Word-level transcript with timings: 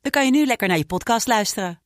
dan 0.00 0.10
kan 0.10 0.24
je 0.24 0.30
nu 0.30 0.46
lekker 0.46 0.68
naar 0.68 0.78
je 0.78 0.86
podcast 0.86 1.26
luisteren. 1.26 1.80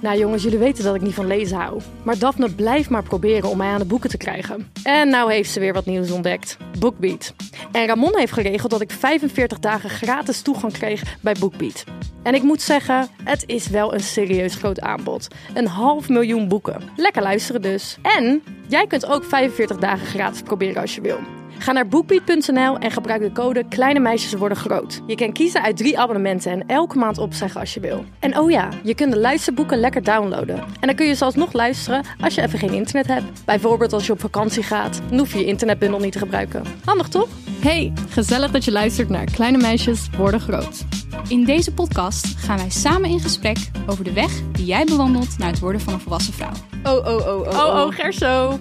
Nou 0.00 0.18
jongens, 0.18 0.42
jullie 0.42 0.58
weten 0.58 0.84
dat 0.84 0.94
ik 0.94 1.00
niet 1.00 1.14
van 1.14 1.26
lezen 1.26 1.56
hou. 1.56 1.80
Maar 2.02 2.18
Daphne 2.18 2.54
blijft 2.54 2.90
maar 2.90 3.02
proberen 3.02 3.48
om 3.50 3.56
mij 3.56 3.68
aan 3.68 3.78
de 3.78 3.84
boeken 3.84 4.10
te 4.10 4.16
krijgen. 4.16 4.72
En 4.82 5.08
nou 5.08 5.32
heeft 5.32 5.50
ze 5.50 5.60
weer 5.60 5.72
wat 5.72 5.86
nieuws 5.86 6.10
ontdekt. 6.10 6.56
Bookbeat. 6.78 7.34
En 7.72 7.86
Ramon 7.86 8.16
heeft 8.16 8.32
geregeld 8.32 8.70
dat 8.70 8.80
ik 8.80 8.90
45 8.90 9.58
dagen 9.58 9.90
gratis 9.90 10.42
toegang 10.42 10.72
kreeg 10.72 11.16
bij 11.20 11.34
Bookbeat. 11.40 11.84
En 12.22 12.34
ik 12.34 12.42
moet 12.42 12.62
zeggen, 12.62 13.08
het 13.24 13.42
is 13.46 13.68
wel 13.68 13.94
een 13.94 14.00
serieus 14.00 14.54
groot 14.54 14.80
aanbod. 14.80 15.28
Een 15.54 15.66
half 15.66 16.08
miljoen 16.08 16.48
boeken. 16.48 16.82
Lekker 16.96 17.22
luisteren 17.22 17.62
dus. 17.62 17.96
En 18.02 18.42
jij 18.68 18.86
kunt 18.86 19.06
ook 19.06 19.24
45 19.24 19.76
dagen 19.76 20.06
gratis 20.06 20.42
proberen 20.42 20.80
als 20.80 20.94
je 20.94 21.00
wil. 21.00 21.39
Ga 21.58 21.72
naar 21.72 21.88
bookbeat.nl 21.88 22.78
en 22.78 22.90
gebruik 22.90 23.20
de 23.20 23.32
code 23.32 23.64
Kleine 23.68 24.00
Meisjes 24.00 24.32
Worden 24.32 24.58
Groot. 24.58 25.00
Je 25.06 25.14
kan 25.14 25.32
kiezen 25.32 25.62
uit 25.62 25.76
drie 25.76 25.98
abonnementen 25.98 26.52
en 26.52 26.66
elke 26.66 26.98
maand 26.98 27.18
opzeggen 27.18 27.60
als 27.60 27.74
je 27.74 27.80
wil. 27.80 28.04
En 28.18 28.38
oh 28.38 28.50
ja, 28.50 28.68
je 28.82 28.94
kunt 28.94 29.12
de 29.12 29.18
luisterboeken 29.18 29.78
lekker 29.78 30.02
downloaden. 30.02 30.58
En 30.58 30.86
dan 30.86 30.94
kun 30.94 31.06
je 31.06 31.14
zelfs 31.14 31.36
nog 31.36 31.52
luisteren 31.52 32.04
als 32.20 32.34
je 32.34 32.42
even 32.42 32.58
geen 32.58 32.72
internet 32.72 33.06
hebt. 33.06 33.44
Bijvoorbeeld 33.44 33.92
als 33.92 34.06
je 34.06 34.12
op 34.12 34.20
vakantie 34.20 34.62
gaat. 34.62 35.00
Dan 35.08 35.18
hoef 35.18 35.32
je 35.32 35.38
je 35.38 35.44
internetbundel 35.44 36.00
niet 36.00 36.12
te 36.12 36.18
gebruiken. 36.18 36.62
Handig 36.84 37.08
toch? 37.08 37.28
Hey, 37.60 37.92
gezellig 38.08 38.50
dat 38.50 38.64
je 38.64 38.72
luistert 38.72 39.08
naar 39.08 39.24
Kleine 39.24 39.58
Meisjes 39.58 40.08
Worden 40.16 40.40
Groot. 40.40 40.84
In 41.28 41.44
deze 41.44 41.72
podcast 41.74 42.26
gaan 42.36 42.56
wij 42.56 42.70
samen 42.70 43.10
in 43.10 43.20
gesprek 43.20 43.58
over 43.86 44.04
de 44.04 44.12
weg 44.12 44.32
die 44.52 44.64
jij 44.64 44.84
bewandelt 44.84 45.38
naar 45.38 45.50
het 45.50 45.58
worden 45.58 45.80
van 45.80 45.92
een 45.92 46.00
volwassen 46.00 46.32
vrouw. 46.32 46.52
Oh, 46.84 47.06
oh, 47.06 47.26
oh, 47.26 47.40
oh. 47.40 47.46
Oh, 47.46 47.86
oh, 47.86 47.94
Gerso. 47.94 48.60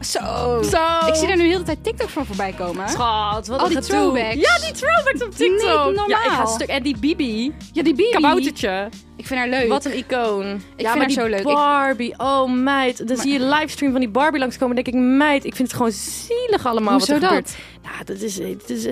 Zo. 0.00 0.62
Zo. 0.62 1.06
Ik 1.06 1.14
zie 1.14 1.28
er 1.28 1.36
nu 1.36 1.42
de 1.42 1.48
hele 1.48 1.62
tijd 1.62 1.84
TikTok 1.84 2.08
van 2.08 2.26
voorbij 2.26 2.52
komen. 2.52 2.88
Schat, 2.88 3.46
wat 3.46 3.60
Al 3.60 3.68
die 3.68 3.78
throwbacks. 3.78 4.34
Ja, 4.34 4.58
die 4.58 4.72
throwbacks 4.72 5.22
op 5.22 5.30
TikTok. 5.30 5.86
Niet 5.86 5.94
normaal. 5.94 6.08
Ja, 6.08 6.24
ik 6.24 6.30
ga 6.30 6.46
stuk. 6.46 6.68
En 6.68 6.82
die 6.82 6.98
Bibi. 6.98 7.54
Ja, 7.72 7.82
die 7.82 7.94
Bibi. 7.94 8.10
Kaboutertje. 8.10 8.88
Ik 9.16 9.26
vind 9.26 9.40
haar 9.40 9.48
leuk. 9.48 9.68
Wat 9.68 9.84
een 9.84 9.96
icoon. 9.96 10.46
Ik 10.76 10.82
ja, 10.86 10.92
vind 10.92 11.02
haar 11.02 11.10
zo 11.10 11.26
leuk. 11.26 11.42
Barbie, 11.42 12.14
oh 12.16 12.50
meid. 12.50 13.08
Dan 13.08 13.16
zie 13.16 13.32
je 13.32 13.40
livestream 13.40 13.92
van 13.92 14.00
die 14.00 14.10
Barbie 14.10 14.40
langskomen. 14.40 14.74
Dan 14.74 14.84
denk 14.84 14.96
ik, 14.96 15.02
meid, 15.02 15.44
ik 15.44 15.54
vind 15.54 15.68
het 15.68 15.76
gewoon 15.76 15.92
zielig 15.92 16.66
allemaal 16.66 16.92
Hoezo 16.92 17.12
wat 17.12 17.22
er 17.22 17.28
dat? 17.28 17.50
gebeurt. 17.50 17.56
Nou, 17.82 18.04
dat 18.04 18.20
is... 18.20 18.38
Het 18.38 18.70
is 18.70 18.86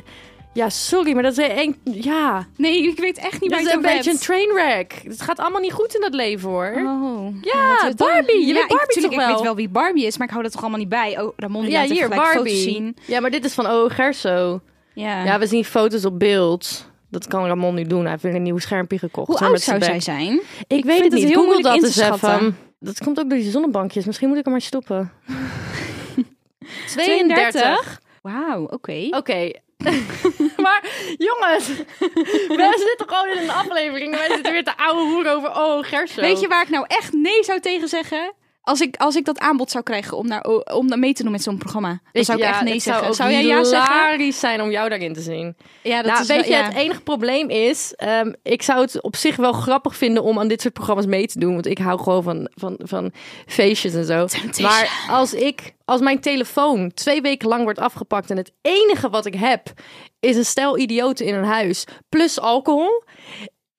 ja, 0.55 0.69
sorry, 0.69 1.12
maar 1.12 1.22
dat 1.22 1.38
is 1.38 1.48
een... 1.48 1.77
Ja, 1.84 2.47
Nee, 2.56 2.83
ik 2.88 2.98
weet 2.98 3.19
echt 3.19 3.41
niet 3.41 3.50
dat 3.50 3.50
waar 3.50 3.60
is 3.60 3.66
je 3.66 3.72
een 3.77 3.83
het 3.83 3.86
over 3.86 3.97
beetje 3.97 4.10
een 4.10 4.19
trainwreck. 4.19 5.00
Het 5.05 5.20
gaat 5.22 5.38
allemaal 5.38 5.60
niet 5.60 5.72
goed 5.72 5.94
in 5.94 6.00
dat 6.00 6.14
leven, 6.14 6.48
hoor. 6.50 6.72
Oh. 6.77 7.34
Ja, 7.42 7.83
dat- 7.83 7.97
Barbie. 7.97 8.41
Je 8.41 8.47
ja, 8.47 8.52
weet 8.55 8.62
ik- 8.62 8.69
Barbie 8.69 8.86
tuurlijk, 8.94 9.12
toch 9.12 9.22
Ik 9.22 9.27
wel? 9.28 9.34
weet 9.36 9.44
wel 9.44 9.56
wie 9.56 9.69
Barbie 9.69 10.06
is, 10.06 10.16
maar 10.16 10.27
ik 10.27 10.32
hou 10.32 10.42
dat 10.44 10.52
toch 10.52 10.60
allemaal 10.62 10.80
niet 10.80 10.88
bij. 10.88 11.20
Oh, 11.20 11.32
Ramon 11.36 11.62
die 11.62 11.70
ja, 11.70 11.82
hier, 11.82 12.08
Barbie. 12.08 12.56
zien. 12.56 12.97
Ja, 13.06 13.20
maar 13.20 13.30
dit 13.30 13.44
is 13.44 13.55
van 13.55 13.66
Oh 13.66 13.91
Gerso. 13.91 14.60
Ja. 14.94 15.25
Ja, 15.25 15.38
we 15.38 15.47
zien 15.47 15.64
foto's 15.64 16.05
op 16.05 16.19
beeld. 16.19 16.92
Dat 17.10 17.27
kan 17.27 17.47
Ramon 17.47 17.75
nu 17.75 17.84
doen. 17.84 18.00
Hij 18.02 18.10
heeft 18.10 18.22
weer 18.22 18.34
een 18.34 18.42
nieuw 18.42 18.58
schermpje 18.58 18.98
gekocht. 18.98 19.27
Hoe 19.28 19.38
oud 19.38 19.50
met 19.52 19.62
zou 19.62 19.82
zijn 19.82 20.02
zij 20.02 20.14
zijn? 20.16 20.41
Ik, 20.66 20.84
weet 20.84 20.94
het 21.02 21.05
het 21.05 21.12
niet. 21.12 21.22
heel 21.22 21.32
Google 21.32 21.44
moeilijk 21.44 21.64
dat 21.64 21.75
in 21.75 21.80
te 21.80 21.86
eens 21.86 22.22
even. 22.22 22.56
Dat 22.80 22.98
komt 23.05 23.19
ook 23.20 23.28
door 23.30 23.38
die 23.38 23.50
zonnebankjes. 23.50 24.05
Misschien 24.05 24.28
moet 24.28 24.36
ik 24.38 24.44
hem 24.44 24.52
maar 24.52 24.62
stoppen. 24.62 25.12
32? 26.87 28.00
Wauw, 28.22 28.64
oké. 28.64 29.06
Oké. 29.10 29.50
maar 30.65 30.84
jongens, 31.19 31.69
we 32.59 32.84
zitten 32.87 33.09
gewoon 33.09 33.28
in 33.28 33.43
een 33.43 33.50
aflevering 33.50 34.12
en 34.12 34.19
wij 34.19 34.28
zitten 34.28 34.53
weer 34.53 34.65
te 34.65 34.77
ouwe 34.77 35.00
hoeren 35.00 35.33
over 35.33 35.49
Oh 35.49 35.84
Gerso. 35.84 36.21
Weet 36.21 36.41
je 36.41 36.49
waar 36.49 36.62
ik 36.62 36.69
nou 36.69 36.84
echt 36.89 37.12
nee 37.12 37.45
zou 37.45 37.61
tegen 37.61 37.89
zeggen? 37.89 38.33
Als 38.64 38.80
ik, 38.80 38.97
als 38.97 39.16
ik 39.16 39.25
dat 39.25 39.38
aanbod 39.38 39.70
zou 39.70 39.84
krijgen 39.84 40.16
om, 40.16 40.26
naar, 40.26 40.42
om 40.75 40.98
mee 40.98 41.12
te 41.12 41.22
doen 41.22 41.32
met 41.32 41.42
zo'n 41.42 41.58
programma, 41.58 42.00
dan 42.12 42.25
zou 42.25 42.38
ik 42.38 42.44
Ja, 42.44 42.50
echt 42.50 42.62
nee 42.62 42.80
zeggen. 42.80 43.14
Zou, 43.14 43.30
jij 43.30 43.44
ja 43.44 43.64
zeggen? 43.64 44.32
zijn 44.32 44.62
om 44.62 44.70
jou 44.70 44.88
daarin 44.88 45.12
te 45.12 45.20
zien. 45.20 45.56
Ja, 45.82 45.97
dat 45.97 46.06
nou, 46.10 46.20
is 46.22 46.26
weet 46.28 46.36
wel- 46.41 46.47
je, 46.48 46.56
ja. 46.56 46.64
het 46.64 46.75
enige 46.76 47.00
probleem 47.00 47.50
is, 47.50 47.92
ehm, 47.97 48.32
ik 48.42 48.62
zou 48.62 48.80
het 48.80 49.02
op 49.02 49.16
zich 49.16 49.36
wel 49.36 49.52
grappig 49.52 49.97
vinden 49.97 50.22
om 50.22 50.38
aan 50.38 50.48
dit 50.48 50.60
soort 50.60 50.75
programma's 50.75 51.06
mee 51.06 51.26
te 51.26 51.38
doen, 51.38 51.52
want 51.52 51.66
ik 51.66 51.78
hou 51.78 51.98
gewoon 52.00 52.22
van, 52.22 52.48
van, 52.54 52.78
van 52.82 53.12
feestjes 53.47 53.94
en 53.94 54.04
zo. 54.04 54.26
Temptation. 54.26 54.69
Maar 54.69 55.06
als 55.10 55.34
ik, 55.34 55.75
als 55.84 56.00
mijn 56.00 56.20
telefoon 56.20 56.92
twee 56.94 57.20
weken 57.20 57.48
lang 57.48 57.62
wordt 57.62 57.78
afgepakt 57.78 58.31
en 58.31 58.36
het 58.36 58.52
enige 58.62 59.10
wat 59.10 59.26
ik 59.26 59.34
heb 59.34 59.72
is 60.20 60.36
een 60.36 60.44
stel 60.44 60.78
idioten 60.78 61.26
in 61.26 61.34
een 61.34 61.44
huis 61.44 61.84
plus 62.08 62.41
alcohol. 62.41 63.04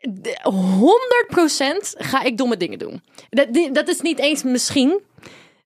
De- 0.09 0.39
100% 0.43 1.95
ga 1.97 2.21
ik 2.23 2.37
domme 2.37 2.57
dingen 2.57 2.79
doen. 2.79 3.01
Dat, 3.29 3.47
dat 3.71 3.87
is 3.87 4.01
niet 4.01 4.19
eens 4.19 4.43
misschien. 4.43 4.99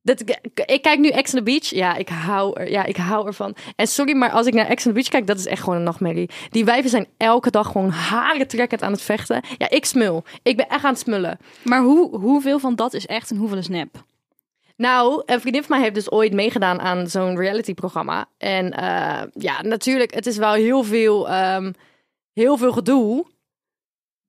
Dat, 0.02 0.20
ik, 0.20 0.40
ik 0.66 0.82
kijk 0.82 1.00
nu 1.00 1.10
Ex 1.10 1.34
on 1.34 1.38
the 1.38 1.44
Beach. 1.44 1.70
Ja 1.70 1.96
ik, 1.96 2.10
hou 2.10 2.60
er, 2.60 2.72
ja, 2.72 2.86
ik 2.86 2.98
hou 2.98 3.28
ervan. 3.28 3.56
En 3.76 3.88
sorry, 3.88 4.16
maar 4.16 4.32
als 4.32 4.46
ik 4.46 4.54
naar 4.54 4.66
Ex 4.68 4.86
on 4.86 4.92
the 4.92 4.98
Beach 4.98 5.10
kijk, 5.10 5.28
dat 5.28 5.38
is 5.38 5.46
echt 5.46 5.62
gewoon 5.64 5.76
een 5.78 5.84
nachtmerrie. 5.84 6.30
Die 6.50 6.66
wijven 6.66 6.90
zijn 6.90 7.08
elke 7.18 7.50
dag 7.52 7.68
gewoon 7.72 7.90
haren 7.90 8.48
trekkend 8.48 8.82
aan 8.82 8.92
het 8.92 9.02
vechten. 9.02 9.42
Ja, 9.58 9.70
ik 9.70 9.86
smul. 9.86 10.24
Ik 10.44 10.58
ben 10.58 10.68
echt 10.70 10.84
aan 10.84 10.92
het 10.92 11.00
smullen. 11.00 11.38
Maar 11.64 11.82
hoe, 11.82 12.18
hoeveel 12.18 12.60
van 12.60 12.76
dat 12.76 12.94
is 12.94 13.06
echt 13.06 13.32
en 13.32 13.38
hoeveel 13.38 13.58
is 13.58 13.68
nep? 13.68 14.04
Nou, 14.76 15.24
een 15.26 15.40
vriendin 15.42 15.62
van 15.64 15.72
mij 15.76 15.82
heeft 15.82 15.96
dus 15.96 16.12
ooit 16.12 16.34
meegedaan 16.34 16.80
aan 16.80 17.08
zo'n 17.08 17.38
reality-programma. 17.38 18.26
En 18.38 18.72
eh, 18.72 19.22
ja, 19.34 19.62
natuurlijk, 19.62 20.14
het 20.14 20.26
is 20.26 20.38
wel 20.38 20.54
heel 20.54 20.84
veel, 20.84 21.30
ehm, 21.30 21.72
heel 22.34 22.58
veel 22.58 22.72
gedoe. 22.72 23.26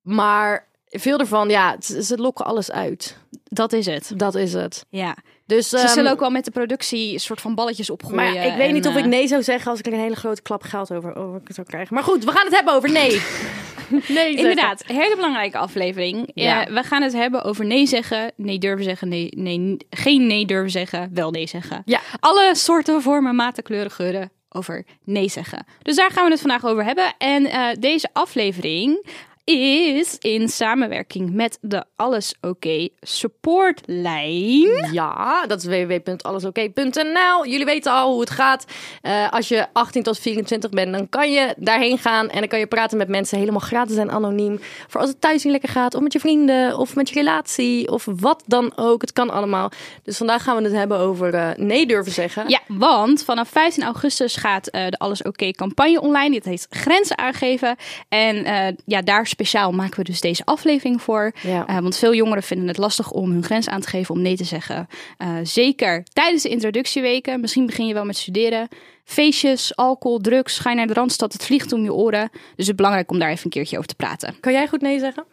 Maar 0.01 0.67
veel 0.85 1.19
ervan, 1.19 1.49
ja, 1.49 1.75
ze 1.79 2.17
lokken 2.17 2.45
alles 2.45 2.71
uit. 2.71 3.17
Dat 3.43 3.73
is 3.73 3.85
het. 3.85 4.11
Dat 4.15 4.35
is 4.35 4.53
het. 4.53 4.85
Ja. 4.89 5.15
Dus, 5.45 5.69
Ze 5.69 5.77
ehm, 5.77 5.87
zullen 5.87 6.11
ook 6.11 6.19
wel 6.19 6.29
met 6.29 6.45
de 6.45 6.51
productie 6.51 7.13
een 7.13 7.19
soort 7.19 7.41
van 7.41 7.55
balletjes 7.55 7.89
opgooien. 7.89 8.15
Maar 8.15 8.45
ik 8.45 8.55
weet 8.57 8.67
en, 8.67 8.73
niet 8.73 8.87
of 8.87 8.95
ik 8.95 9.03
eh, 9.03 9.09
nee 9.09 9.27
zou 9.27 9.43
zeggen 9.43 9.71
als 9.71 9.79
ik 9.79 9.85
een 9.85 9.99
hele 9.99 10.15
grote 10.15 10.41
klap 10.41 10.63
geld 10.63 10.93
over, 10.93 11.15
over 11.15 11.41
zou 11.47 11.67
krijgen. 11.67 11.93
Maar 11.93 12.03
goed, 12.03 12.23
we 12.23 12.31
gaan 12.31 12.45
het 12.45 12.55
hebben 12.55 12.73
over 12.73 12.91
nee. 12.91 13.21
nee. 14.07 14.35
Inderdaad, 14.35 14.83
hele 14.85 15.15
belangrijke 15.15 15.57
aflevering. 15.57 16.31
Ja. 16.33 16.61
Ja. 16.61 16.73
we 16.73 16.83
gaan 16.83 17.01
het 17.01 17.13
hebben 17.13 17.43
over 17.43 17.65
nee 17.65 17.85
zeggen, 17.85 18.31
nee 18.35 18.57
durven 18.57 18.83
zeggen, 18.83 19.07
nee, 19.07 19.29
nee, 19.35 19.77
geen 19.89 20.27
nee 20.27 20.45
durven 20.45 20.71
zeggen, 20.71 21.09
wel 21.13 21.31
nee 21.31 21.47
zeggen. 21.47 21.81
Ja. 21.85 21.99
Alle 22.19 22.55
soorten, 22.55 23.01
vormen, 23.01 23.35
maten, 23.35 23.63
kleuren, 23.63 23.91
geuren 23.91 24.31
over 24.49 24.85
nee 25.03 25.29
zeggen. 25.29 25.65
Dus 25.81 25.95
daar 25.95 26.11
gaan 26.11 26.25
we 26.25 26.31
het 26.31 26.41
vandaag 26.41 26.65
over 26.65 26.83
hebben. 26.83 27.13
En 27.17 27.45
eh, 27.45 27.67
deze 27.79 28.09
aflevering 28.13 29.05
is 29.43 30.17
in 30.19 30.49
samenwerking 30.49 31.33
met 31.33 31.57
de 31.61 31.83
Alles 31.95 32.35
Oké 32.41 32.87
supportlijn. 32.99 34.89
Ja, 34.91 35.45
dat 35.47 35.57
is 35.57 35.65
www.allesoké.nl. 35.65 37.45
Jullie 37.45 37.65
weten 37.65 37.91
al 37.91 38.11
hoe 38.11 38.19
het 38.19 38.29
gaat. 38.29 38.65
Eh, 39.01 39.31
als 39.31 39.47
je 39.47 39.67
18 39.73 40.03
tot 40.03 40.19
24 40.19 40.69
bent, 40.69 40.93
dan 40.93 41.09
kan 41.09 41.31
je 41.31 41.53
daarheen 41.57 41.97
gaan 41.97 42.29
en 42.29 42.39
dan 42.39 42.47
kan 42.47 42.59
je 42.59 42.67
praten 42.67 42.97
met 42.97 43.07
mensen 43.07 43.37
helemaal 43.37 43.59
gratis 43.59 43.95
en 43.95 44.11
anoniem. 44.11 44.59
Voor 44.87 45.01
als 45.01 45.09
het 45.09 45.21
thuis 45.21 45.43
niet 45.43 45.51
lekker 45.51 45.69
gaat, 45.69 45.95
of 45.95 46.01
met 46.01 46.13
je 46.13 46.19
vrienden, 46.19 46.77
of 46.77 46.95
met 46.95 47.09
je 47.09 47.15
relatie, 47.15 47.91
of 47.91 48.07
wat 48.19 48.43
dan 48.45 48.71
ook. 48.75 49.01
Het 49.01 49.13
kan 49.13 49.29
allemaal. 49.29 49.71
Dus 50.03 50.17
vandaag 50.17 50.43
gaan 50.43 50.57
we 50.57 50.63
het 50.63 50.73
hebben 50.73 50.97
over 50.97 51.33
eh, 51.33 51.49
nee 51.55 51.85
durven 51.85 52.11
zeggen. 52.11 52.49
Ja, 52.49 52.59
want 52.67 53.23
vanaf 53.23 53.49
15 53.49 53.83
augustus 53.83 54.35
gaat 54.35 54.67
eh, 54.67 54.87
de 54.87 54.97
Alles 54.97 55.23
Oké 55.23 55.51
campagne 55.51 56.01
online. 56.01 56.29
Dit 56.31 56.45
heet 56.45 56.67
Grenzen 56.69 57.17
aangeven. 57.17 57.75
En 58.09 58.45
ja, 58.85 59.01
daar 59.01 59.27
speciaal 59.41 59.71
maken 59.71 59.97
we 59.97 60.03
dus 60.03 60.21
deze 60.21 60.45
aflevering 60.45 61.01
voor. 61.01 61.31
Ja. 61.41 61.67
Eh, 61.67 61.79
want 61.79 61.97
veel 61.97 62.13
jongeren 62.13 62.43
vinden 62.43 62.67
het 62.67 62.77
lastig 62.77 63.11
om 63.11 63.31
hun 63.31 63.43
grens 63.43 63.69
aan 63.69 63.81
te 63.81 63.87
geven, 63.87 64.15
om 64.15 64.21
nee 64.21 64.35
te 64.35 64.43
zeggen. 64.43 64.87
Eh, 65.17 65.35
zeker 65.43 66.03
tijdens 66.13 66.43
de 66.43 66.49
introductieweken. 66.49 67.39
Misschien 67.39 67.65
begin 67.65 67.87
je 67.87 67.93
wel 67.93 68.05
met 68.05 68.17
studeren. 68.17 68.67
Feestjes, 69.03 69.75
alcohol, 69.75 70.19
drugs, 70.19 70.59
ga 70.59 70.69
je 70.69 70.75
naar 70.75 70.87
de 70.87 70.93
Randstad, 70.93 71.33
het 71.33 71.45
vliegt 71.45 71.73
om 71.73 71.83
je 71.83 71.93
oren. 71.93 72.29
Dus 72.31 72.41
het 72.49 72.67
is 72.67 72.75
belangrijk 72.75 73.11
om 73.11 73.19
daar 73.19 73.29
even 73.29 73.45
een 73.45 73.51
keertje 73.51 73.77
over 73.77 73.89
te 73.89 73.95
praten. 73.95 74.35
Kan 74.39 74.53
jij 74.53 74.67
goed 74.67 74.81
nee 74.81 74.99
zeggen? 74.99 75.25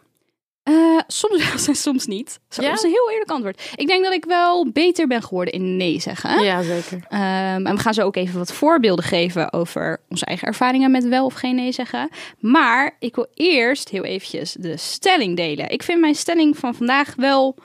Eh, 0.63 0.99
soms 1.07 1.43
wel 1.43 1.67
en 1.67 1.75
soms 1.89 2.05
niet. 2.05 2.39
Ja? 2.49 2.61
Dat 2.69 2.77
is 2.77 2.83
een 2.83 2.89
heel 2.89 3.11
eerlijk 3.11 3.31
antwoord. 3.31 3.71
Ik 3.75 3.87
denk 3.87 4.03
dat 4.03 4.13
ik 4.13 4.25
wel 4.25 4.71
beter 4.71 5.07
ben 5.07 5.23
geworden 5.23 5.53
in 5.53 5.77
nee 5.77 5.99
zeggen. 5.99 6.43
Ja, 6.43 6.61
zeker. 6.61 6.99
Ehm, 7.09 7.65
en 7.65 7.75
we 7.75 7.81
gaan 7.81 7.93
zo 7.93 8.01
ook 8.05 8.15
even 8.15 8.37
wat 8.37 8.53
voorbeelden 8.53 9.05
geven 9.05 9.53
over 9.53 10.01
onze 10.09 10.25
eigen 10.25 10.47
ervaringen 10.47 10.91
met 10.91 11.07
wel 11.07 11.25
of 11.25 11.33
geen 11.33 11.55
nee 11.55 11.71
zeggen. 11.71 12.09
Maar 12.39 12.95
ik 12.99 13.15
wil 13.15 13.27
eerst 13.33 13.89
heel 13.89 14.03
eventjes 14.03 14.55
de 14.59 14.77
stelling 14.77 15.35
delen. 15.35 15.69
Ik 15.69 15.83
vind 15.83 15.99
mijn 15.99 16.15
stelling 16.15 16.57
van 16.57 16.75
vandaag 16.75 17.13
wel 17.15 17.55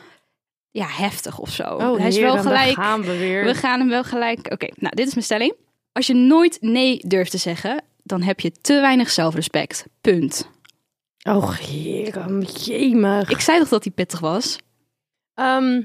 ja, 0.70 0.86
heftig 0.88 1.38
of 1.38 1.50
zo. 1.50 1.62
Oh, 1.62 1.98
Hij 1.98 2.08
is 2.08 2.18
wel 2.18 2.38
gelijk. 2.38 2.76
Daar 2.76 2.84
gaan 2.84 3.02
we 3.02 3.18
weer. 3.18 3.44
We 3.44 3.54
gaan 3.54 3.78
hem 3.78 3.88
wel 3.88 4.04
gelijk. 4.04 4.52
Oké, 4.52 4.66
nou, 4.74 4.94
dit 4.94 5.06
is 5.06 5.14
mijn 5.14 5.24
stelling. 5.24 5.54
Als 5.92 6.06
je 6.06 6.14
nooit 6.14 6.58
nee 6.60 7.00
durft 7.06 7.30
te 7.30 7.38
zeggen, 7.38 7.82
dan 8.02 8.22
heb 8.22 8.40
je 8.40 8.52
te 8.60 8.80
weinig 8.80 9.10
zelfrespect. 9.10 9.86
Punt. 10.00 10.52
Oh, 11.24 11.56
jemig. 12.64 13.30
Ik 13.30 13.40
zei 13.40 13.58
toch 13.58 13.68
dat 13.68 13.82
die 13.82 13.92
pittig 13.92 14.20
was? 14.20 14.58
Ehm, 15.34 15.76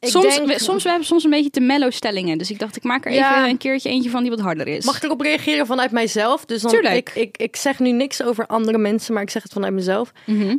ik 0.00 0.08
soms, 0.08 0.36
denk- 0.36 0.46
we, 0.48 0.58
soms 0.58 0.82
we 0.82 0.88
hebben 0.88 1.06
soms 1.06 1.24
een 1.24 1.30
beetje 1.30 1.50
te 1.50 1.60
mellow 1.60 1.92
stellingen. 1.92 2.38
Dus 2.38 2.50
ik 2.50 2.58
dacht, 2.58 2.76
ik 2.76 2.82
maak 2.82 3.04
er 3.04 3.10
even 3.12 3.48
een 3.48 3.56
keertje 3.56 3.88
eentje 3.88 4.10
van 4.10 4.20
die 4.22 4.30
wat 4.30 4.40
harder 4.40 4.66
is. 4.68 4.84
Mag 4.84 4.96
ik 4.96 5.02
erop 5.02 5.20
reageren 5.20 5.66
vanuit 5.66 5.90
mijzelf? 5.90 6.44
Dus 6.44 6.62
dan, 6.62 6.70
Tuurlijk. 6.70 6.94
ik, 6.94 7.14
ik, 7.14 7.36
ik 7.36 7.56
zeg 7.56 7.78
nu 7.78 7.90
niks 7.92 8.22
over 8.22 8.46
andere 8.46 8.78
mensen, 8.78 9.14
maar 9.14 9.22
ik 9.22 9.30
zeg 9.30 9.42
het 9.42 9.52
vanuit 9.52 9.72
mezelf. 9.72 10.12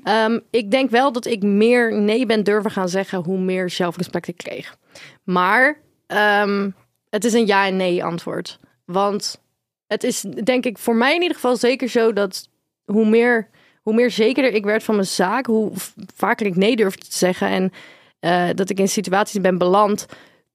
Ehm, 0.04 0.40
ik 0.50 0.72
denk 0.72 0.90
wel 0.90 1.12
dat 1.12 1.26
ik 1.26 1.44
meer 1.44 2.02
nee 2.02 2.26
ben 2.26 2.44
durven 2.44 2.72
gaan 2.72 2.90
zeggen 2.90 3.24
hoe 3.24 3.40
meer 3.40 3.70
zelfrespect 3.70 4.28
ik 4.28 4.38
kreeg. 4.38 4.78
Maar 5.24 5.82
ehm, 6.08 6.70
het 7.10 7.26
is 7.26 7.34
een 7.34 7.46
ja 7.48 7.66
en 7.66 7.76
nee 7.76 8.04
antwoord. 8.04 8.60
Want 8.86 9.42
het 9.88 10.04
is 10.04 10.22
denk 10.44 10.66
ik 10.66 10.78
voor 10.78 10.96
mij 10.96 11.16
in 11.16 11.22
ieder 11.22 11.36
geval 11.36 11.56
zeker 11.58 11.90
zo 11.90 12.14
dat 12.14 12.50
hoe 12.86 13.06
meer, 13.10 13.50
hoe 13.86 13.94
meer 13.94 14.12
zekerder 14.12 14.54
ik 14.54 14.64
werd 14.64 14.84
van 14.84 14.96
mijn 14.96 15.08
zaak, 15.08 15.46
hoe 15.46 15.72
vaker 16.16 16.46
ik 16.46 16.56
nee 16.56 16.76
durfde 16.76 17.06
te 17.06 17.18
zeggen 17.18 17.48
en 17.48 17.72
eh, 18.20 18.50
dat 18.56 18.70
ik 18.70 18.80
in 18.80 18.88
situaties 18.88 19.42
ben 19.42 19.58
beland 19.58 20.06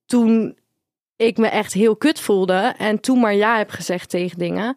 toen 0.06 0.58
ik 1.16 1.36
me 1.36 1.46
echt 1.46 1.72
heel 1.72 1.96
kut 1.96 2.20
voelde 2.20 2.74
en 2.78 3.00
toen 3.00 3.20
maar 3.20 3.34
ja 3.34 3.56
heb 3.56 3.70
gezegd 3.70 4.10
tegen 4.10 4.38
dingen. 4.38 4.76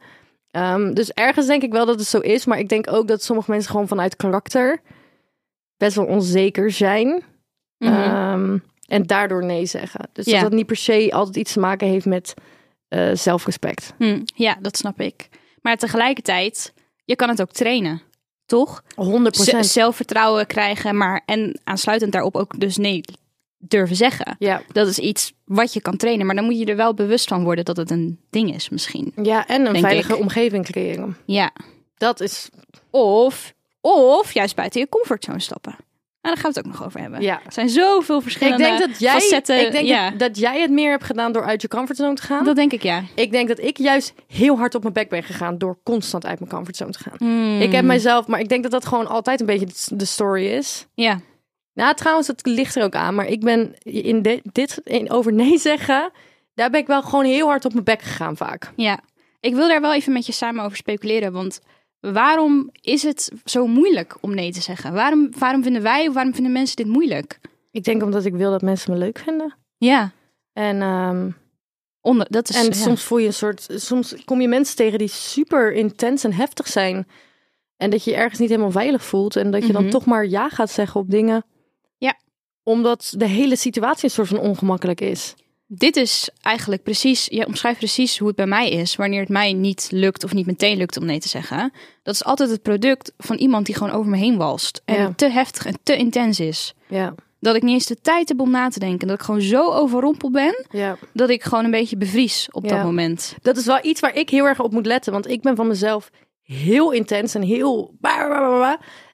Ehm, 0.51 0.94
dus 0.94 1.11
ergens 1.11 1.47
denk 1.47 1.63
ik 1.63 1.71
wel 1.71 1.85
dat 1.85 2.00
het 2.00 2.07
zo 2.07 2.19
is, 2.19 2.45
maar 2.45 2.59
ik 2.59 2.69
denk 2.69 2.91
ook 2.91 3.07
dat 3.07 3.23
sommige 3.23 3.51
mensen 3.51 3.71
gewoon 3.71 3.88
vanuit 3.88 4.15
karakter 4.15 4.81
best 5.77 5.95
wel 5.95 6.05
onzeker 6.05 6.71
zijn. 6.71 7.23
Mhm. 7.77 7.94
Ehm, 7.94 8.57
en 8.88 9.03
daardoor 9.03 9.45
nee 9.45 9.65
zeggen. 9.65 10.09
Dus 10.13 10.25
Ja. 10.25 10.31
dat 10.31 10.41
dat 10.41 10.51
niet 10.51 10.65
per 10.65 10.75
se 10.75 11.09
altijd 11.11 11.35
iets 11.35 11.53
te 11.53 11.59
maken 11.59 11.88
heeft 11.88 12.05
met 12.05 12.33
eh, 12.88 13.09
zelfrespect. 13.13 13.94
Hm, 13.97 14.21
ja, 14.35 14.57
dat 14.61 14.77
snap 14.77 15.00
ik. 15.01 15.29
Maar 15.61 15.77
tegelijkertijd, 15.77 16.73
je 17.05 17.15
kan 17.15 17.29
het 17.29 17.41
ook 17.41 17.51
trainen. 17.51 18.01
Toch? 18.45 18.84
100 18.95 19.36
Z- 19.38 19.60
zelfvertrouwen 19.60 20.48
krijgen, 20.48 20.98
maar 20.98 21.22
en 21.25 21.60
aansluitend 21.63 22.12
daarop 22.12 22.36
ook 22.36 22.60
dus 22.60 22.78
nee 22.78 23.01
durven 23.57 23.95
zeggen. 23.95 24.36
Ja. 24.40 24.62
Dat 24.72 24.88
is 24.88 25.00
iets 25.00 25.34
wat 25.45 25.74
je 25.74 25.81
kan 25.81 25.98
trainen, 25.98 26.25
maar 26.25 26.36
dan 26.36 26.45
moet 26.45 26.57
je 26.60 26.66
er 26.66 26.75
wel 26.75 26.94
bewust 26.94 27.28
van 27.28 27.44
worden 27.44 27.66
dat 27.66 27.78
het 27.78 27.92
een 27.92 28.19
ding 28.30 28.54
is 28.56 28.69
misschien. 28.69 29.12
ja, 29.22 29.48
en 29.48 29.66
een 29.66 29.80
veilige 29.80 30.13
ik. 30.13 30.19
omgeving 30.19 30.66
creëren. 30.66 31.18
Ja. 31.25 31.51
Dat 31.98 32.19
is, 32.19 32.50
Of, 32.90 33.54
of 33.81 34.34
juist 34.34 34.56
buiten 34.56 34.80
je 34.80 34.89
comfortzone 34.89 35.39
stappen. 35.39 35.75
Nou, 36.24 36.36
daar 36.36 36.44
gaan 36.44 36.54
we 36.54 36.60
het 36.60 36.68
ook 36.68 36.74
nog 36.80 36.86
over 36.88 37.00
hebben. 37.00 37.22
ja. 37.22 37.42
Er 37.46 37.52
zijn 37.54 37.70
zoveel 37.70 38.16
Ik 38.18 38.22
verschillende 38.24 38.64
denk 38.64 38.80
dat 38.80 39.00
jij, 39.00 39.12
facetten. 39.20 39.66
ik 39.66 39.72
denk 39.72 39.86
ja, 39.88 40.10
dat, 40.10 40.20
dat 40.20 40.38
jij 40.38 40.62
het 40.62 40.72
meer 40.72 40.90
hebt 40.92 41.04
gedaan 41.04 41.31
door 41.31 41.44
uit 41.46 41.62
je 41.62 41.68
comfortzone 41.68 42.14
te 42.16 42.22
gaan. 42.22 42.44
dat 42.46 42.56
denk 42.56 42.72
ik 42.74 42.84
ja. 42.84 43.04
Ik 43.16 43.31
denk 43.31 43.48
dat 43.48 43.60
ik 43.60 43.78
juist 43.78 44.14
heel 44.28 44.58
hard 44.58 44.75
op 44.75 44.81
mijn 44.81 44.94
bek 44.94 45.10
ben 45.10 45.24
gegaan 45.24 45.58
door 45.58 45.78
constant 45.84 46.25
uit 46.25 46.40
mijn 46.40 46.52
comfortzone 46.52 46.92
te 46.92 47.00
gaan. 47.00 47.14
Hmm. 47.18 47.62
Ik 47.62 47.72
heb 47.72 47.86
mijzelf, 47.86 48.28
maar 48.28 48.40
ik 48.40 48.50
denk 48.50 48.64
dat 48.64 48.72
dat 48.72 48.86
gewoon 48.86 49.08
altijd 49.08 49.40
een 49.40 49.46
beetje 49.46 49.68
de- 49.96 50.06
story 50.06 50.46
is. 50.46 50.88
Ja, 50.94 51.20
Nou, 51.74 51.96
trouwens, 51.96 52.28
het 52.28 52.46
ligt 52.46 52.75
er 52.75 52.84
ook 52.84 52.96
aan. 52.96 53.16
Maar 53.16 53.28
ik 53.28 53.40
ben 53.42 53.74
in 53.84 54.22
de- 54.22 54.42
dit 54.52 54.81
in 54.84 55.12
over 55.12 55.34
nee 55.34 55.58
zeggen, 55.58 56.12
daar 56.56 56.70
ben 56.70 56.80
ik 56.80 56.88
wel 56.88 57.02
gewoon 57.02 57.25
heel 57.25 57.48
hard 57.48 57.66
op 57.66 57.74
mijn 57.74 57.86
bek 57.86 58.02
gegaan 58.02 58.38
vaak. 58.38 58.72
ja. 58.75 59.00
Ik 59.40 59.56
wil 59.56 59.68
daar 59.68 59.81
wel 59.81 59.94
even 59.94 60.14
met 60.14 60.25
je 60.25 60.31
samen 60.31 60.64
over 60.66 60.78
speculeren, 60.78 61.31
want 61.31 61.60
waarom 62.11 62.69
is 62.81 63.03
het 63.03 63.31
zo 63.45 63.67
moeilijk 63.67 64.17
om 64.21 64.33
nee 64.35 64.51
te 64.51 64.61
zeggen? 64.61 64.94
Waarom, 64.94 65.29
waarom 65.38 65.63
vinden 65.63 65.81
wij 65.81 66.07
of 66.07 66.13
waarom 66.13 66.33
vinden 66.33 66.51
mensen 66.51 66.75
dit 66.75 66.88
moeilijk? 66.88 67.39
Ik 67.71 67.83
denk 67.83 68.03
omdat 68.03 68.25
ik 68.25 68.33
wil 68.33 68.51
dat 68.51 68.61
mensen 68.61 68.91
me 68.91 68.97
leuk 68.97 69.17
vinden. 69.19 69.55
Ja, 69.77 70.11
En, 70.53 70.81
ehm, 70.81 71.29
onder, 72.01 72.27
dat 72.29 72.50
is 72.50 72.55
en 72.55 72.65
ja. 72.65 72.71
soms 72.71 73.03
voel 73.03 73.17
je 73.17 73.27
een 73.27 73.33
soort. 73.33 73.67
Soms 73.69 74.15
kom 74.25 74.41
je 74.41 74.47
mensen 74.47 74.75
tegen 74.75 74.97
die 75.00 75.07
super 75.07 75.73
intens 75.73 76.23
en 76.23 76.33
heftig 76.33 76.67
zijn. 76.67 77.07
En 77.77 77.89
dat 77.89 78.03
je 78.03 78.11
je 78.11 78.17
ergens 78.17 78.39
niet 78.39 78.50
helemaal 78.50 78.71
veilig 78.71 79.03
voelt. 79.05 79.35
En 79.35 79.51
dat 79.51 79.65
je 79.65 79.73
dan 79.73 79.81
Mhm. 79.81 79.91
toch 79.91 80.05
maar 80.05 80.25
ja 80.27 80.50
gaat 80.50 80.71
zeggen 80.71 81.00
op 81.01 81.09
dingen. 81.09 81.45
Ja. 81.97 82.17
Omdat 82.63 83.13
de 83.17 83.25
hele 83.27 83.55
situatie 83.55 84.03
een 84.03 84.09
soort 84.09 84.27
van 84.27 84.39
ongemakkelijk 84.39 85.01
is. 85.01 85.35
Dit 85.75 85.96
is 85.96 86.30
eigenlijk 86.42 86.84
precies, 86.84 87.28
je 87.31 87.46
omschrijft 87.46 87.78
precies 87.78 88.18
hoe 88.18 88.28
het 88.28 88.36
bij 88.36 88.46
mij 88.46 88.70
is, 88.70 88.96
wanneer 88.96 89.20
het 89.20 89.30
mij 89.30 89.54
niet 89.54 89.88
lukt 89.92 90.24
of 90.24 90.34
niet 90.34 90.46
meteen 90.46 90.78
lukt 90.78 90.98
om 90.98 91.06
nee 91.06 91.20
te 91.20 91.28
zeggen. 91.28 91.72
Dat 92.04 92.14
is 92.14 92.24
altijd 92.24 92.50
het 92.50 92.62
product 92.62 93.12
van 93.18 93.36
iemand 93.36 93.66
die 93.66 93.75
gewoon 93.75 93.94
over 93.94 94.12
me 94.12 94.18
heen 94.18 94.38
walst. 94.38 94.81
En 94.86 94.96
Ja. 94.96 95.14
te 95.16 95.30
heftig 95.30 95.66
en 95.66 95.78
te 95.84 95.98
intens 95.98 96.40
is. 96.40 96.74
Ja. 96.88 97.16
Dat 97.40 97.56
ik 97.56 97.62
niet 97.62 97.74
eens 97.74 97.86
de 97.86 98.02
tijd 98.02 98.30
heb 98.30 98.40
om 98.40 98.52
na 98.52 98.70
te 98.70 98.80
denken. 98.80 99.08
Dat 99.08 99.20
ik 99.20 99.25
gewoon 99.25 99.42
zo 99.42 99.72
overrompeld 99.72 100.31
ben, 100.31 100.66
ja. 100.72 100.98
dat 101.14 101.30
ik 101.30 101.44
gewoon 101.44 101.66
een 101.66 101.72
beetje 101.72 101.98
bevries 101.98 102.48
op 102.52 102.68
dat 102.68 102.84
moment. 102.84 103.36
Dat 103.42 103.58
is 103.58 103.66
wel 103.66 103.80
iets 103.81 104.00
waar 104.00 104.16
ik 104.16 104.30
heel 104.30 104.46
erg 104.46 104.60
op 104.60 104.72
moet 104.72 104.86
letten. 104.86 105.14
Want 105.14 105.30
ik 105.30 105.42
ben 105.42 105.56
van 105.56 105.68
mezelf 105.68 106.10
heel 106.44 106.92
intens 106.92 107.36
en 107.36 107.42
heel. 107.42 107.94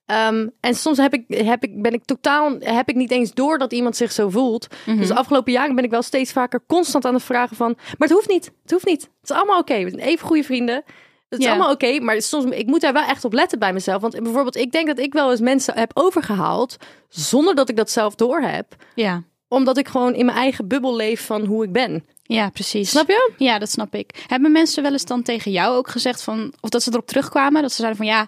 Ehm, 0.10 0.48
en 0.60 0.76
soms 0.76 0.98
heb 0.98 1.14
ik, 1.14 1.24
heb 1.28 1.64
ik, 1.64 1.82
ben 1.82 1.94
ik 1.94 2.06
totaal, 2.06 2.56
heb 2.60 2.90
ik 2.90 2.96
niet 2.96 3.12
eens 3.12 3.34
door 3.34 3.58
dat 3.58 3.74
iemand 3.74 3.96
zich 3.96 4.12
zo 4.12 4.30
voelt. 4.30 4.68
Dus 4.86 5.08
de 5.08 5.16
afgelopen 5.16 5.52
jaren 5.52 5.76
ben 5.76 5.84
ik 5.84 5.90
wel 5.90 6.02
steeds 6.02 6.32
vaker 6.32 6.62
constant 6.68 7.06
aan 7.06 7.14
het 7.14 7.24
vragen 7.24 7.56
van... 7.56 7.74
Maar 7.76 8.08
het 8.08 8.12
hoeft 8.12 8.30
niet, 8.30 8.52
het 8.62 8.72
hoeft 8.72 8.86
niet. 8.86 9.02
Het 9.02 9.30
is 9.30 9.36
allemaal 9.36 9.60
oké. 9.60 9.84
We 9.84 9.90
zijn 9.90 10.02
even 10.02 10.28
goede 10.28 10.44
vrienden. 10.44 10.84
Het 11.30 11.40
is 11.40 11.46
allemaal 11.48 11.72
oké, 11.72 12.00
maar 12.00 12.22
soms, 12.22 12.46
ik 12.46 12.66
moet 12.66 12.82
daar 12.82 12.94
wel 12.94 13.04
echt 13.04 13.26
op 13.26 13.34
letten 13.34 13.60
bij 13.60 13.74
mezelf. 13.74 14.02
Want 14.02 14.24
bijvoorbeeld, 14.24 14.56
ik 14.56 14.72
denk 14.72 14.88
dat 14.88 15.00
ik 15.00 15.14
wel 15.14 15.32
eens 15.32 15.40
mensen 15.40 15.78
heb 15.78 15.92
overgehaald... 15.94 16.78
zonder 17.10 17.56
dat 17.56 17.70
ik 17.70 17.76
dat 17.76 17.90
zelf 17.90 18.16
door 18.16 18.42
heb. 18.42 18.76
Ja, 18.96 19.24
Omdat 19.48 19.78
ik 19.78 19.88
gewoon 19.88 20.14
in 20.14 20.26
mijn 20.26 20.38
eigen 20.38 20.68
bubbel 20.68 20.96
leef 20.96 21.26
van 21.26 21.46
hoe 21.46 21.64
ik 21.64 21.72
ben. 21.72 22.06
ja 22.24 22.50
precies. 22.50 22.90
Snap 22.90 23.08
je? 23.08 23.32
Ja, 23.38 23.60
dat 23.60 23.70
snap 23.70 23.96
ik. 23.96 24.24
Hebben 24.28 24.52
mensen 24.52 24.84
wel 24.84 24.92
eens 24.92 25.06
dan 25.06 25.24
tegen 25.24 25.52
jou 25.52 25.76
ook 25.78 25.90
gezegd 25.90 26.24
van, 26.24 26.54
of 26.62 26.70
dat 26.70 26.84
ze 26.84 26.92
erop 26.92 27.08
terugkwamen, 27.08 27.62
dat 27.62 27.72
ze 27.72 27.82
zeiden 27.82 27.98
van 27.98 28.08
ja, 28.08 28.28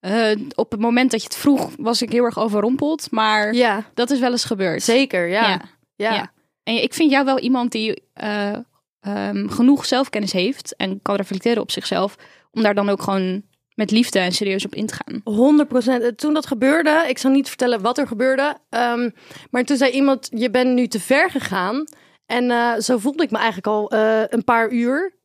eh, 0.00 0.30
op 0.54 0.70
het 0.70 0.80
moment 0.80 1.10
dat 1.10 1.20
je 1.22 1.26
het 1.26 1.36
vroeg 1.36 1.70
was 1.78 2.02
ik 2.02 2.12
heel 2.12 2.24
erg 2.24 2.38
overrompeld, 2.38 3.10
maar 3.10 3.54
Ja, 3.54 3.84
dat 3.94 4.10
is 4.10 4.18
wel 4.20 4.30
eens 4.30 4.44
gebeurd. 4.44 4.82
zeker. 4.82 5.28
Ja. 5.28 5.48
Ja. 5.48 5.60
ja. 5.96 6.14
Ja. 6.14 6.32
En 6.62 6.82
ik 6.82 6.94
vind 6.94 7.10
jou 7.10 7.24
wel 7.24 7.38
iemand 7.38 7.72
die 7.72 8.02
eh, 8.12 8.56
ehm, 9.00 9.48
genoeg 9.48 9.86
zelfkennis 9.86 10.32
heeft 10.32 10.76
en 10.76 11.02
kan 11.02 11.14
reflecteren 11.16 11.62
op 11.62 11.70
zichzelf, 11.70 12.16
om 12.50 12.62
daar 12.62 12.74
dan 12.74 12.88
ook 12.88 13.02
gewoon 13.02 13.42
met 13.74 13.90
liefde 13.90 14.18
en 14.18 14.32
serieus 14.32 14.64
op 14.64 14.74
in 14.74 14.86
te 14.86 14.94
gaan. 14.94 15.20
100 15.24 15.68
procent. 15.68 16.18
Toen 16.18 16.34
dat 16.34 16.46
gebeurde, 16.46 17.04
ik 17.08 17.18
zal 17.18 17.30
niet 17.30 17.48
vertellen 17.48 17.80
wat 17.80 17.98
er 17.98 18.06
gebeurde. 18.06 18.56
ehm, 18.70 19.10
maar 19.50 19.64
toen 19.64 19.76
zei 19.76 19.90
iemand: 19.92 20.28
Je 20.30 20.50
bent 20.50 20.74
nu 20.74 20.86
te 20.86 21.00
ver 21.00 21.30
gegaan. 21.30 21.84
En 22.26 22.50
eh, 22.50 22.72
zo 22.78 22.98
voelde 22.98 23.22
ik 23.22 23.30
me 23.30 23.36
eigenlijk 23.36 23.66
al 23.66 23.90
eh, 23.90 24.22
een 24.28 24.44
paar 24.44 24.70
uur. 24.70 25.16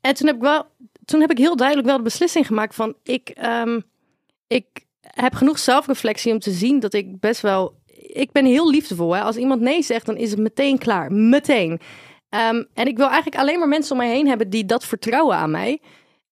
En 0.00 0.14
toen 0.14 0.26
heb 0.26 0.36
ik 0.36 0.42
wel, 0.42 0.66
toen 1.04 1.20
heb 1.20 1.30
ik 1.30 1.38
heel 1.38 1.56
duidelijk 1.56 1.86
wel 1.88 1.96
de 1.96 2.02
beslissing 2.02 2.46
gemaakt 2.46 2.74
van 2.74 2.94
ik, 3.02 3.28
ehm, 3.28 3.80
ik 4.46 4.66
heb 5.00 5.34
genoeg 5.34 5.58
zelfreflectie 5.58 6.32
om 6.32 6.38
te 6.38 6.50
zien 6.50 6.80
dat 6.80 6.94
ik 6.94 7.20
best 7.20 7.40
wel, 7.40 7.74
ik 7.96 8.32
ben 8.32 8.44
heel 8.44 8.70
liefdevol. 8.70 9.14
Hè? 9.14 9.20
Als 9.20 9.36
iemand 9.36 9.60
nee 9.60 9.82
zegt, 9.82 10.06
dan 10.06 10.16
is 10.16 10.30
het 10.30 10.38
meteen 10.38 10.78
klaar, 10.78 11.12
meteen. 11.12 11.80
Ehm, 12.28 12.64
en 12.74 12.86
ik 12.86 12.96
wil 12.96 13.06
eigenlijk 13.06 13.36
alleen 13.36 13.58
maar 13.58 13.68
mensen 13.68 13.92
om 13.92 13.98
mij 13.98 14.10
heen 14.10 14.28
hebben 14.28 14.50
die 14.50 14.64
dat 14.64 14.84
vertrouwen 14.84 15.36
aan 15.36 15.50
mij 15.50 15.80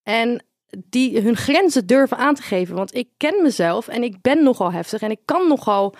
en 0.03 0.45
die 0.89 1.21
hun 1.21 1.35
grenzen 1.35 1.87
durven 1.87 2.17
aan 2.17 2.35
te 2.35 2.41
geven. 2.41 2.75
Want 2.75 2.95
ik 2.95 3.09
ken 3.17 3.41
mezelf 3.41 3.87
en 3.87 4.03
ik 4.03 4.21
ben 4.21 4.43
nogal 4.43 4.71
heftig 4.71 5.01
en 5.01 5.11
ik 5.11 5.19
kan 5.25 5.47
nogal 5.47 5.95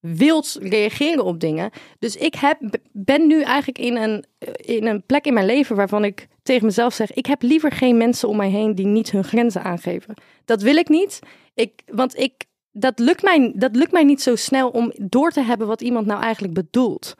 wild 0.00 0.58
reageren 0.60 1.24
op 1.24 1.40
dingen. 1.40 1.70
Dus 1.98 2.16
ik 2.16 2.34
heb, 2.34 2.58
ben 2.92 3.26
nu 3.26 3.42
eigenlijk 3.42 3.78
in 3.78 3.96
een, 3.96 4.24
in 4.56 4.86
een 4.86 5.02
plek 5.06 5.24
in 5.24 5.34
mijn 5.34 5.46
leven 5.46 5.76
waarvan 5.76 6.04
ik 6.04 6.28
tegen 6.48 6.66
mezelf 6.66 6.94
zeg: 6.94 7.12
ik 7.12 7.26
heb 7.26 7.42
liever 7.42 7.72
geen 7.72 7.96
mensen 7.96 8.28
om 8.28 8.36
mij 8.36 8.50
heen 8.50 8.74
die 8.74 8.86
niet 8.86 9.10
hun 9.10 9.24
grenzen 9.24 9.62
aangeven. 9.62 10.14
Dat 10.44 10.62
wil 10.62 10.76
ik 10.76 10.88
niet. 10.88 11.18
Ik, 11.54 11.72
want 11.86 12.18
ik, 12.18 12.44
dat, 12.72 12.98
lukt 12.98 13.22
mij, 13.22 13.52
dat 13.54 13.76
lukt 13.76 13.92
mij 13.92 14.04
niet 14.04 14.22
zo 14.22 14.36
snel 14.36 14.68
om 14.68 14.92
door 14.96 15.30
te 15.30 15.40
hebben 15.40 15.66
wat 15.66 15.80
iemand 15.80 16.06
nou 16.06 16.22
eigenlijk 16.22 16.54
bedoelt. 16.54 17.14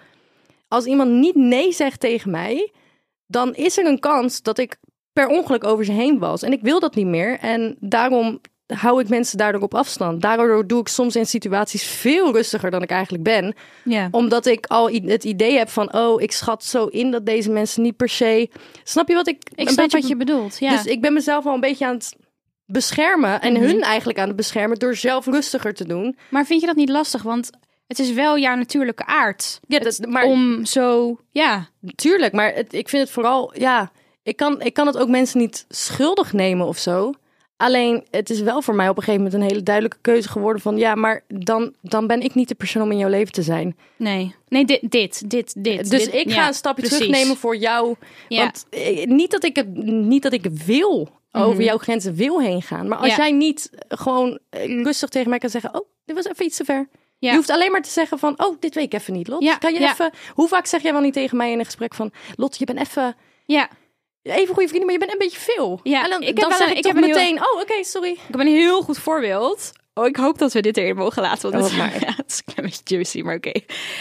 Als 0.69 0.85
iemand 0.85 1.11
niet 1.11 1.35
nee 1.35 1.73
zegt 1.73 2.01
tegen 2.01 2.31
mij, 2.31 2.73
dan 3.27 3.55
is 3.55 3.79
er 3.79 3.87
een 3.87 4.01
kans 4.01 4.43
dat 4.43 4.59
ik 4.59 4.77
per 5.13 5.29
ongeluk 5.29 5.65
over 5.65 5.85
ze 5.85 5.93
heen 5.93 6.19
was. 6.19 6.43
En 6.43 6.53
ik 6.53 6.63
wil 6.63 6.81
dat 6.81 6.95
niet 6.95 7.07
meer. 7.07 7.39
En 7.39 7.77
daarom 7.81 8.41
hou 8.75 9.01
ik 9.01 9.09
mensen 9.09 9.39
daardoor 9.39 9.63
op 9.63 9.75
afstand. 9.75 10.23
Daardoor 10.23 10.67
doe 10.67 10.81
ik 10.81 10.89
soms 10.89 11.17
in 11.17 11.27
situaties 11.27 11.83
veel 11.85 12.33
rustiger 12.33 12.71
dan 12.71 12.83
ik 12.83 12.91
eigenlijk 12.91 13.25
ben. 13.25 13.55
Ja. 13.85 14.09
Omdat 14.11 14.47
ik 14.47 14.67
al 14.67 14.91
het 14.91 15.25
idee 15.25 15.57
heb 15.59 15.69
van, 15.69 15.93
oh, 15.95 16.23
ik 16.23 16.33
schat 16.33 16.65
zo 16.65 16.87
in 16.87 17.11
dat 17.11 17.27
deze 17.27 17.51
mensen 17.51 17.83
niet 17.83 17.97
per 17.97 18.09
se. 18.09 18.51
Snap 18.85 19.09
je 19.09 19.15
wat 19.15 19.29
ik? 19.29 19.37
Ik 19.55 19.59
een 19.59 19.67
snap 19.67 19.77
beetje- 19.85 19.99
wat 19.99 20.09
je 20.09 20.17
bedoelt. 20.17 20.59
Ja. 20.59 20.71
Dus 20.71 20.85
ik 20.85 21.01
ben 21.01 21.13
mezelf 21.13 21.47
al 21.47 21.55
een 21.55 21.61
beetje 21.61 21.87
aan 21.87 21.95
het 21.95 22.17
beschermen 22.67 23.41
en 23.41 23.53
Mhm. 23.53 23.63
hun 23.63 23.81
eigenlijk 23.83 24.19
aan 24.19 24.27
het 24.29 24.37
beschermen 24.37 24.79
door 24.79 24.95
zelf 24.95 25.27
rustiger 25.27 25.75
te 25.75 25.87
doen. 25.87 26.17
Maar 26.31 26.47
vind 26.47 26.61
je 26.61 26.67
dat 26.67 26.77
niet 26.77 26.89
lastig? 26.89 27.23
Want 27.23 27.51
het 27.87 27.99
is 27.99 28.13
wel 28.13 28.39
jouw 28.39 28.55
natuurlijke 28.55 29.07
aard. 29.07 29.61
Ja, 29.69 29.79
dat, 29.79 29.99
maar 30.09 30.25
Om 30.25 30.65
zo, 30.65 31.17
ja, 31.31 31.69
Tuurlijk, 31.95 32.33
maar 32.33 32.55
het, 32.55 32.73
ik 32.73 32.89
vind 32.89 33.03
het 33.03 33.13
vooral, 33.13 33.53
ja, 33.59 33.91
ik 34.23 34.37
kan, 34.37 34.61
ik 34.63 34.75
kan 34.75 34.87
het 34.87 34.97
ook 34.99 35.09
mensen 35.09 35.39
niet 35.39 35.65
schuldig 35.69 36.33
nemen 36.33 36.67
of 36.67 36.79
zo. 36.79 37.13
Alleen, 37.61 38.07
het 38.11 38.31
is 38.31 38.41
wel 38.41 38.63
voor 38.63 38.75
mij 38.75 38.89
op 38.89 38.97
een 38.97 39.03
gegeven 39.03 39.25
moment 39.25 39.43
een 39.43 39.49
hele 39.49 39.63
duidelijke 39.63 39.99
keuze 40.01 40.29
geworden 40.29 40.63
van, 40.63 40.77
ja, 40.77 40.95
maar 40.95 41.23
dan, 41.29 41.75
dan 41.83 42.07
ben 42.07 42.21
ik 42.21 42.35
niet 42.35 42.49
de 42.49 42.55
persoon 42.55 42.83
om 42.83 42.91
in 42.91 42.99
jouw 42.99 43.09
leven 43.09 43.33
te 43.33 43.43
zijn. 43.43 43.77
nee. 43.97 44.35
Nee, 44.49 44.65
dit, 44.65 44.91
dit, 44.91 45.31
dit, 45.31 45.55
dit. 45.65 45.91
Dus 45.91 46.05
dit. 46.05 46.15
ik 46.15 46.31
ga 46.31 46.41
Ja, 46.41 46.47
een 46.47 46.55
stapje 46.55 46.83
precies. 46.83 46.99
terugnemen 46.99 47.37
voor 47.37 47.57
jou. 47.57 47.95
Ja. 48.29 48.43
Want 48.43 48.67
eh, 48.71 49.07
niet 49.07 49.31
dat 49.31 49.45
ik 49.45 49.57
het, 49.57 49.75
niet 49.85 50.23
dat 50.23 50.33
ik 50.33 50.47
wil 50.67 51.09
over 51.33 51.55
Mhm. 51.55 51.63
jouw 51.63 51.79
grenzen 51.79 52.15
wil 52.15 52.41
heen 52.41 52.63
gaan. 52.63 52.89
Maar 52.89 52.99
als 52.99 53.09
Ja. 53.09 53.17
jij 53.17 53.33
niet 53.33 53.71
gewoon 53.89 54.39
eh, 54.51 54.83
rustig 54.83 55.09
tegen 55.09 55.31
mij 55.31 55.39
kan 55.39 55.51
zeggen, 55.51 55.75
oh, 55.75 55.87
dit 56.05 56.17
was 56.17 56.27
even 56.27 56.45
iets 56.45 56.57
te 56.57 56.65
ver. 56.65 56.89
Ja. 57.19 57.31
Je 57.31 57.37
hoeft 57.37 57.51
alleen 57.51 57.71
maar 57.73 57.83
te 57.83 57.91
zeggen 57.91 58.19
van, 58.19 58.35
oh, 58.45 58.57
dit 58.61 58.75
weet 58.75 58.85
ik 58.85 58.95
even 58.95 59.13
niet, 59.13 59.29
Lot. 59.29 59.59
Kan 59.59 59.75
je 59.75 59.81
even, 59.81 60.11
hoe 60.35 60.49
vaak 60.49 60.67
zeg 60.67 60.83
jij 60.83 60.93
wel 60.93 61.01
niet 61.01 61.13
tegen 61.13 61.37
mij 61.37 61.53
in 61.53 61.59
een 61.59 61.65
gesprek 61.65 61.95
van, 61.95 62.11
Lot, 62.37 62.59
je 62.59 62.65
bent 62.65 62.79
even, 62.79 63.17
Ja, 63.45 63.69
even 64.23 64.55
goede 64.55 64.69
vrienden, 64.69 64.85
maar 64.85 64.93
je 64.93 64.99
bent 64.99 65.13
een 65.13 65.19
beetje 65.19 65.41
veel. 65.55 65.81
Ja, 65.83 66.05
en 66.05 66.11
dan, 66.11 66.21
ik 66.21 66.27
heb 66.27 66.37
dan 66.37 66.53
zeg 66.53 66.71
een- 66.71 66.77
ik, 66.77 66.83
toch 66.83 66.93
heb 66.93 67.05
heel- 67.05 67.15
meteen, 67.15 67.37
oh, 67.41 67.61
oké, 67.61 67.85
sorry. 67.85 68.11
ik 68.11 68.19
heb 68.31 68.41
een 68.41 68.47
heel 68.47 68.83
goed 68.83 68.99
voorbeeld. 68.99 69.73
Oh, 69.95 70.07
ik 70.07 70.17
hoop 70.17 70.39
dat 70.39 70.53
we 70.53 70.61
dit 70.61 70.77
erin 70.77 70.97
mogen 70.97 71.23
laten. 71.23 71.51
Want 71.51 71.65
Oh, 71.65 71.71
het, 71.71 71.79
maar. 71.79 71.93
ja, 72.09 72.15
het 72.17 72.31
is 72.31 72.43
een 72.57 72.65
beetje 72.65 72.81
juicy, 72.85 73.21
maar 73.21 73.35
oké. 73.37 73.53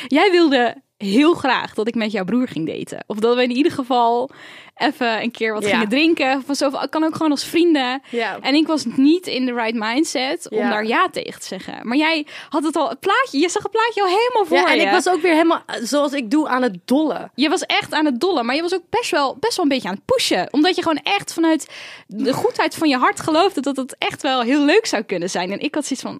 Jij 0.07 0.31
wilde 0.31 0.75
heel 0.97 1.33
graag 1.33 1.73
dat 1.73 1.87
ik 1.87 1.95
met 1.95 2.11
jouw 2.11 2.23
broer 2.23 2.47
ging 2.47 2.67
daten. 2.67 3.03
Of 3.07 3.17
dat 3.17 3.35
we 3.35 3.43
in 3.43 3.51
ieder 3.51 3.71
geval 3.71 4.29
even 4.77 5.21
een 5.21 5.31
keer 5.31 5.53
wat 5.53 5.63
Ja. 5.63 5.69
gingen 5.69 5.89
drinken. 5.89 6.43
Van 6.45 6.55
zo, 6.55 6.69
kan 6.89 7.03
ook 7.03 7.13
gewoon 7.15 7.31
als 7.31 7.43
vrienden. 7.43 8.01
Ja. 8.09 8.37
En 8.41 8.53
ik 8.55 8.67
was 8.67 8.85
niet 8.95 9.27
in 9.27 9.45
de 9.45 9.53
right 9.53 9.75
mindset 9.75 10.49
om 10.49 10.57
Ja. 10.57 10.69
daar 10.69 10.85
ja 10.85 11.07
tegen 11.11 11.39
te 11.39 11.45
zeggen. 11.47 11.87
Maar 11.87 11.97
jij 11.97 12.25
had 12.49 12.63
het 12.63 12.75
al, 12.75 12.89
het 12.89 12.99
plaatje, 12.99 13.39
je 13.39 13.49
zag 13.49 13.63
het 13.63 13.71
plaatje 13.71 14.01
al 14.01 14.07
helemaal 14.07 14.45
voor 14.45 14.57
Ja, 14.57 14.67
en 14.71 14.75
je. 14.79 14.81
ik 14.85 14.91
was 14.91 15.09
ook 15.09 15.21
weer 15.21 15.31
helemaal 15.33 15.61
zoals 15.81 16.13
ik 16.13 16.31
doe 16.31 16.47
aan 16.47 16.61
het 16.61 16.77
dollen. 16.85 17.31
Je 17.35 17.49
was 17.49 17.61
echt 17.61 17.93
aan 17.93 18.05
het 18.05 18.19
dollen, 18.19 18.45
maar 18.45 18.55
je 18.55 18.61
was 18.61 18.73
ook 18.73 18.83
best 18.89 19.11
wel, 19.11 19.37
best 19.39 19.55
wel 19.55 19.65
een 19.65 19.71
beetje 19.71 19.87
aan 19.87 19.93
het 19.95 20.05
pushen. 20.05 20.47
Omdat 20.51 20.75
je 20.75 20.81
gewoon 20.81 20.99
echt 21.03 21.33
vanuit 21.33 21.67
de 22.07 22.33
goedheid 22.33 22.75
van 22.75 22.89
je 22.89 22.97
hart 22.97 23.19
geloofde 23.19 23.61
dat 23.61 23.75
het 23.77 23.95
echt 23.97 24.21
wel 24.21 24.41
heel 24.41 24.61
leuk 24.65 24.85
zou 24.85 25.03
kunnen 25.03 25.29
zijn. 25.29 25.51
En 25.51 25.59
ik 25.59 25.75
had 25.75 25.85
zoiets 25.85 26.05
van, 26.05 26.19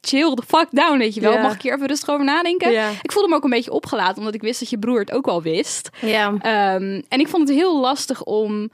chill 0.00 0.34
the 0.34 0.42
fuck 0.46 0.66
down, 0.70 0.98
weet 0.98 1.14
je 1.14 1.20
wel. 1.20 1.38
Mag 1.38 1.54
ik 1.54 1.62
hier 1.62 1.74
even 1.74 1.86
rustig 1.86 2.08
over 2.10 2.24
nadenken? 2.24 2.72
Ik 3.02 3.12
voelde 3.12 3.28
me 3.28 3.34
ook 3.34 3.44
een 3.44 3.50
beetje 3.50 3.72
opgelaten, 3.72 4.18
omdat 4.18 4.34
ik 4.34 4.40
wist 4.42 4.60
dat 4.60 4.70
je 4.70 4.78
broer 4.78 5.00
het 5.00 5.12
ook 5.12 5.26
wel 5.26 5.42
wist. 5.42 5.88
Ja. 6.00 6.34
Ehm, 6.40 7.00
en 7.08 7.20
ik 7.20 7.28
vond 7.28 7.48
het 7.48 7.56
heel 7.58 7.79
lastig 7.80 8.22
om... 8.22 8.70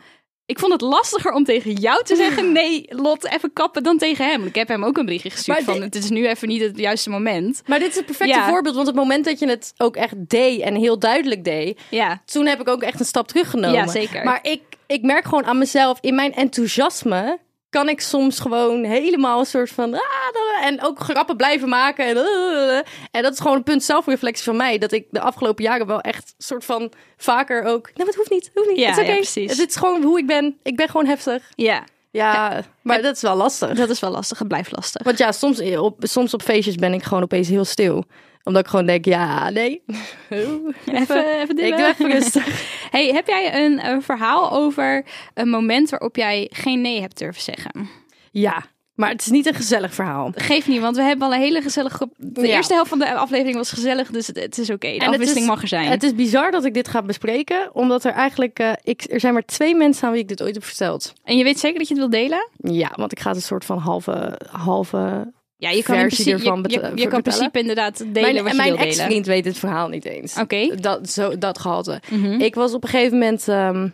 Ik 0.47 0.59
vond 0.59 0.73
het 0.73 0.81
lastiger 0.81 1.33
om 1.33 1.45
tegen 1.45 1.73
jou 1.73 2.05
te 2.05 2.17
zeggen... 2.17 2.53
nee, 2.53 2.85
Lot, 2.89 3.25
even 3.33 3.53
kappen 3.53 3.83
dan 3.83 3.99
tegen 3.99 4.27
hem. 4.27 4.45
Ik 4.47 4.55
heb 4.55 4.69
hem 4.69 4.85
ook 4.85 4.97
een 4.97 5.05
berichtje 5.05 5.31
gestuurd 5.31 5.65
van... 5.65 5.83
het 5.83 5.95
is 5.95 6.11
nu 6.11 6.27
even 6.29 6.49
niet 6.49 6.61
het 6.61 6.79
juiste 6.79 7.11
moment. 7.11 7.63
Maar 7.67 7.79
dit 7.79 7.89
is 7.89 7.97
het 7.97 8.07
perfecte 8.07 8.35
Ja. 8.35 8.49
voorbeeld, 8.49 8.75
want 8.75 8.87
het 8.87 8.97
moment 8.97 9.25
dat 9.25 9.39
je 9.39 9.49
het 9.49 9.73
ook 9.77 9.97
echt 9.97 10.15
deed 10.29 10.61
en 10.61 10.75
heel 10.75 10.99
duidelijk 10.99 11.45
deed, 11.45 11.81
Ja, 11.91 12.23
toen 12.25 12.47
heb 12.47 12.61
ik 12.61 12.69
ook 12.69 12.83
echt 12.83 13.01
een 13.01 13.07
stap 13.07 13.29
teruggenomen. 13.29 13.77
Ja, 13.77 13.87
zeker. 13.87 14.25
Maar 14.25 14.39
ik, 14.43 14.63
ik 14.87 15.03
merk 15.03 15.25
gewoon 15.25 15.45
aan 15.45 15.59
mezelf, 15.59 15.99
in 16.01 16.15
mijn 16.15 16.35
enthousiasme 16.35 17.39
kan 17.71 17.89
ik 17.89 18.01
soms 18.01 18.41
gewoon 18.41 18.85
helemaal 18.85 19.39
een 19.39 19.47
soort 19.47 19.71
van... 19.71 19.95
ah, 19.95 20.65
en 20.65 20.83
ook 20.83 21.01
grappen 21.01 21.37
blijven 21.37 21.69
maken. 21.69 22.07
En, 22.07 22.17
uh, 22.17 22.77
en 23.11 23.23
dat 23.23 23.33
is 23.33 23.41
gewoon 23.41 23.57
een 23.57 23.63
punt 23.63 23.83
zelfreflectie 23.83 24.45
van 24.45 24.57
mij. 24.57 24.79
Dat 24.79 24.93
ik 24.93 25.07
de 25.11 25.21
afgelopen 25.21 25.65
jaren 25.65 25.87
wel 25.87 26.01
echt 26.01 26.35
soort 26.39 26.65
van 26.65 26.93
vaker 27.17 27.65
ook... 27.65 27.91
Nee, 27.95 28.07
het 28.07 28.17
hoeft 28.17 28.31
niet, 28.31 28.51
hoeft 28.55 28.69
niet. 28.69 28.79
Ja, 28.79 28.89
het 28.89 28.97
is 28.97 29.03
oké. 29.03 29.13
ja, 29.13 29.17
precies. 29.17 29.59
Het 29.59 29.69
is 29.69 29.77
gewoon 29.77 30.03
hoe 30.03 30.19
ik 30.19 30.27
ben. 30.27 30.59
Ik 30.63 30.77
ben 30.77 30.89
gewoon 30.89 31.07
heftig. 31.07 31.43
ja. 31.55 31.85
Ja, 32.11 32.63
maar 32.83 33.03
dat 33.03 33.17
is 33.17 33.23
wel 33.23 33.37
lastig. 33.37 33.73
Dat 33.73 33.89
is 33.89 34.01
wel 34.01 34.11
lastig. 34.11 34.39
Het 34.39 34.49
blijft 34.49 34.73
lastig. 34.73 35.03
Want 35.03 35.19
ja, 35.19 35.33
soms 35.33 35.61
op, 35.61 35.97
soms 36.01 36.35
op 36.35 36.43
feestjes 36.43 36.75
ben 36.75 36.93
ik 36.93 37.03
gewoon 37.03 37.23
opeens 37.23 37.49
heel 37.49 37.65
stil. 37.65 38.05
Omdat 38.47 38.63
ik 38.65 38.69
gewoon 38.71 38.87
denk, 38.87 39.05
ja, 39.05 39.51
nee. 39.51 39.83
Even, 40.29 41.27
even 41.41 41.59
ik 41.59 41.77
doe 41.77 41.87
even 41.87 42.11
rustig. 42.11 42.47
Hey, 42.91 43.07
heb 43.13 43.27
jij 43.27 43.65
een, 43.65 43.87
een 43.87 44.03
verhaal 44.03 44.53
over 44.53 45.05
een 45.35 45.49
moment 45.49 45.91
waarop 45.91 46.17
jij 46.17 46.51
geen 46.53 46.81
nee 46.81 47.01
hebt 47.01 47.19
durven 47.19 47.43
zeggen? 47.43 47.89
Ja, 48.31 48.65
maar 48.95 49.09
het 49.11 49.21
is 49.21 49.27
niet 49.27 49.47
een 49.47 49.55
gezellig 49.55 49.95
verhaal. 49.95 50.33
Geef 50.35 50.69
niet, 50.69 50.81
want 50.81 50.97
we 50.97 51.03
hebben 51.03 51.27
al 51.27 51.35
een 51.35 51.41
hele 51.41 51.61
gezellige... 51.63 52.09
De 52.17 52.47
Ja. 52.47 52.57
eerste 52.57 52.75
helft 52.75 52.89
van 52.89 52.99
de 52.99 53.15
aflevering 53.15 53.57
was 53.57 53.71
gezellig, 53.73 54.11
dus 54.11 54.27
het, 54.27 54.41
het 54.41 54.59
is 54.59 54.71
oké. 54.71 54.89
De 54.89 54.99
En 54.99 55.09
afwisseling 55.09 55.45
is- 55.47 55.51
mag 55.53 55.63
er 55.63 55.69
zijn. 55.69 55.89
Het 55.89 56.03
is 56.03 56.15
bizar 56.15 56.51
dat 56.51 56.65
ik 56.65 56.75
dit 56.75 56.89
ga 56.89 57.03
bespreken, 57.03 57.71
omdat 57.75 58.05
er 58.05 58.13
eigenlijk, 58.13 58.59
eh, 58.59 58.73
ik, 58.83 59.05
er 59.11 59.21
zijn 59.21 59.33
maar 59.33 59.45
twee 59.45 59.75
mensen 59.75 60.07
aan 60.07 60.13
wie 60.13 60.23
ik 60.23 60.29
dit 60.29 60.43
ooit 60.43 60.55
heb 60.55 60.65
verteld. 60.65 61.13
En 61.25 61.37
je 61.37 61.45
weet 61.45 61.59
zeker 61.59 61.79
dat 61.79 61.89
je 61.89 61.95
het 61.95 62.03
wil 62.11 62.21
delen? 62.21 62.49
Ja, 62.57 62.93
want 62.97 63.13
ik 63.13 63.21
ga 63.21 63.29
het 63.29 63.37
een 63.37 63.43
soort 63.43 63.65
van 63.65 63.79
halve, 63.79 64.39
halve. 64.51 65.33
Ja, 65.59 65.71
je 65.71 65.83
kan 65.83 65.95
in 65.95 66.07
principe, 66.07 66.31
ervan 66.31 66.65
je, 66.67 66.93
je, 66.95 67.07
kan 67.07 67.17
in 67.17 67.23
principe 67.23 67.59
inderdaad 67.59 67.99
delen 67.99 68.13
mijn 68.13 68.45
wat 68.45 68.53
je 68.53 68.57
mijn 68.57 68.77
ex-vriend 68.77 69.27
weet 69.27 69.45
het 69.45 69.59
verhaal 69.59 69.89
niet 69.89 70.05
eens. 70.05 70.39
Oké. 70.39 70.75
Dat, 70.81 71.11
zo, 71.11 71.39
dat 71.39 71.59
gehalte. 71.59 72.01
Mhm. 72.11 72.41
Ik 72.41 72.55
was 72.55 72.75
op 72.75 72.83
een 72.83 72.89
gegeven 72.89 73.19
moment. 73.19 73.49
ehm, 73.49 73.89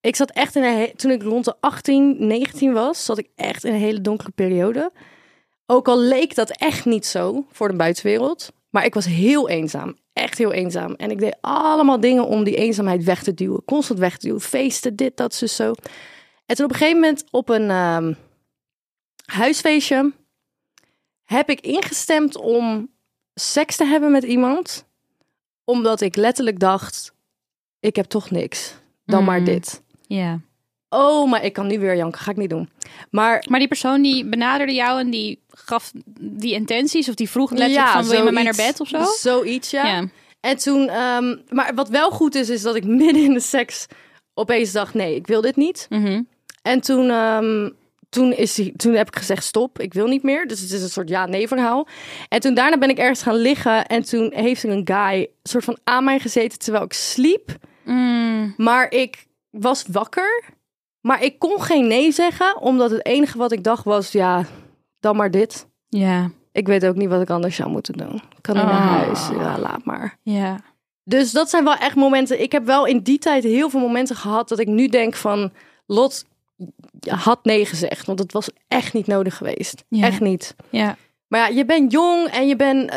ik 0.00 0.16
zat 0.16 0.30
echt 0.30 0.56
in 0.56 0.62
een. 0.62 0.92
Toen 0.96 1.10
ik 1.10 1.22
rond 1.22 1.44
de 1.44 1.54
18, 1.60 2.26
19 2.26 2.72
was, 2.72 3.04
zat 3.04 3.18
ik 3.18 3.28
echt 3.34 3.64
in 3.64 3.72
een 3.72 3.80
hele 3.80 4.00
donkere 4.00 4.30
periode. 4.30 4.92
Ook 5.66 5.88
al 5.88 6.00
leek 6.00 6.34
dat 6.34 6.50
echt 6.50 6.84
niet 6.84 7.06
zo 7.06 7.46
voor 7.52 7.68
de 7.68 7.76
buitenwereld. 7.76 8.52
Maar 8.70 8.84
ik 8.84 8.94
was 8.94 9.06
heel 9.06 9.48
eenzaam. 9.48 9.96
Echt 10.12 10.38
heel 10.38 10.52
eenzaam. 10.52 10.94
En 10.94 11.10
ik 11.10 11.18
deed 11.18 11.36
allemaal 11.40 12.00
dingen 12.00 12.26
om 12.26 12.44
die 12.44 12.56
eenzaamheid 12.56 13.04
weg 13.04 13.22
te 13.22 13.34
duwen. 13.34 13.64
Constant 13.64 13.98
weg 13.98 14.16
te 14.16 14.26
duwen. 14.26 14.40
Feesten, 14.40 14.96
dit, 14.96 15.16
dat, 15.16 15.34
zo, 15.34 15.46
zo. 15.46 15.72
En 16.46 16.56
toen 16.56 16.64
op 16.64 16.70
een 16.70 16.76
gegeven 16.76 17.00
moment 17.00 17.24
op 17.30 17.48
een 17.48 17.70
ehm, 17.70 18.12
huisfeestje 19.24 20.12
heb 21.26 21.50
ik 21.50 21.60
ingestemd 21.60 22.36
om 22.36 22.90
seks 23.34 23.76
te 23.76 23.84
hebben 23.84 24.10
met 24.10 24.22
iemand. 24.24 24.84
Omdat 25.64 26.00
ik 26.00 26.16
letterlijk 26.16 26.58
dacht, 26.58 27.14
ik 27.80 27.96
heb 27.96 28.06
toch 28.06 28.30
niks. 28.30 28.74
Dan 29.04 29.24
maar 29.24 29.38
Mm. 29.38 29.44
dit. 29.44 29.82
Ja. 30.06 30.40
Oh, 30.88 31.30
maar 31.30 31.44
ik 31.44 31.52
kan 31.52 31.66
nu 31.66 31.78
weer 31.78 31.96
janken. 31.96 32.20
Ga 32.20 32.30
ik 32.30 32.36
niet 32.36 32.50
doen. 32.50 32.68
Maar 33.10 33.44
Maar 33.48 33.58
die 33.58 33.68
persoon 33.68 34.02
die 34.02 34.24
benaderde 34.24 34.72
jou 34.72 35.00
en 35.00 35.10
die 35.10 35.42
gaf 35.48 35.92
die 36.20 36.52
intenties... 36.52 37.08
of 37.08 37.14
die 37.14 37.30
vroeg 37.30 37.50
letterlijk 37.50 37.88
van, 37.88 38.04
wil 38.04 38.16
je 38.18 38.22
met 38.22 38.32
mij 38.34 38.42
naar 38.42 38.54
bed 38.56 38.80
of 38.80 38.88
zo? 38.88 39.04
Zoiets, 39.18 39.70
ja. 39.70 39.86
Ja. 39.86 40.08
En 40.40 40.56
toen, 40.56 40.88
ehm, 40.88 41.36
maar 41.48 41.74
wat 41.74 41.88
wel 41.88 42.10
goed 42.10 42.34
is, 42.34 42.48
is 42.48 42.62
dat 42.62 42.74
ik 42.74 42.84
midden 42.84 43.22
in 43.24 43.32
de 43.32 43.40
seks 43.40 43.86
opeens 44.34 44.72
dacht, 44.72 44.94
nee, 44.94 45.14
ik 45.14 45.26
wil 45.26 45.40
dit 45.40 45.56
niet. 45.56 45.86
Mhm. 45.90 46.22
En 46.62 46.80
toen, 46.80 47.10
ehm, 47.10 47.70
toen, 48.08 48.32
is 48.32 48.56
hij, 48.56 48.72
toen 48.76 48.94
heb 48.94 49.06
ik 49.06 49.16
gezegd, 49.16 49.44
stop, 49.44 49.80
ik 49.80 49.94
wil 49.94 50.06
niet 50.06 50.22
meer. 50.22 50.46
Dus 50.46 50.60
het 50.60 50.70
is 50.70 50.82
een 50.82 50.88
soort 50.88 51.08
ja-nee 51.08 51.48
verhaal. 51.48 51.86
En 52.28 52.40
toen 52.40 52.54
daarna 52.54 52.78
ben 52.78 52.90
ik 52.90 52.98
ergens 52.98 53.22
gaan 53.22 53.36
liggen 53.36 53.86
en 53.86 54.02
toen 54.02 54.32
heeft 54.34 54.62
er 54.62 54.70
een 54.70 54.88
guy 54.92 55.28
soort 55.42 55.64
van 55.64 55.78
aan 55.84 56.04
mij 56.04 56.18
gezeten 56.18 56.58
terwijl 56.58 56.84
ik 56.84 56.92
sliep. 56.92 57.56
Mm. 57.84 58.54
Maar 58.56 58.90
ik 58.90 59.26
was 59.50 59.84
wakker. 59.90 60.44
Maar 61.00 61.22
ik 61.22 61.38
kon 61.38 61.62
geen 61.62 61.86
nee 61.86 62.12
zeggen, 62.12 62.60
omdat 62.60 62.90
het 62.90 63.06
enige 63.06 63.38
wat 63.38 63.52
ik 63.52 63.64
dacht 63.64 63.84
was, 63.84 64.12
ja, 64.12 64.44
dan 65.00 65.16
maar 65.16 65.30
dit. 65.30 65.66
Ja. 65.88 66.30
Ik 66.52 66.66
weet 66.66 66.86
ook 66.86 66.94
niet 66.96 67.08
wat 67.08 67.20
ik 67.22 67.30
anders 67.30 67.56
zou 67.56 67.70
moeten 67.70 67.94
doen. 67.94 68.14
Ik 68.14 68.42
kan 68.42 68.54
niet 68.56 68.64
naar 68.64 68.72
Ah. 68.74 68.90
huis. 68.90 69.28
Ja, 69.28 69.58
laat 69.58 69.84
maar. 69.84 70.18
Ja. 70.22 70.60
Dus 71.04 71.32
dat 71.32 71.50
zijn 71.50 71.64
wel 71.64 71.74
echt 71.76 71.96
momenten. 71.96 72.42
Ik 72.42 72.52
heb 72.52 72.64
wel 72.66 72.86
in 72.86 73.00
die 73.00 73.18
tijd 73.18 73.44
heel 73.44 73.70
veel 73.70 73.80
momenten 73.80 74.16
gehad 74.16 74.48
dat 74.48 74.58
ik 74.58 74.66
nu 74.66 74.88
denk 74.88 75.14
van... 75.14 75.52
Lot 75.86 76.24
had 77.08 77.44
nee 77.44 77.66
gezegd, 77.66 78.06
want 78.06 78.18
het 78.18 78.32
was 78.32 78.50
echt 78.68 78.92
niet 78.92 79.06
nodig 79.06 79.36
geweest. 79.36 79.84
Ja. 79.88 80.06
Echt 80.06 80.20
niet. 80.20 80.54
Ja. 80.70 80.96
Maar 81.28 81.40
ja, 81.40 81.56
je 81.56 81.64
bent 81.64 81.92
jong 81.92 82.26
en 82.28 82.48
je 82.48 82.56
bent... 82.56 82.90
eh, 82.90 82.96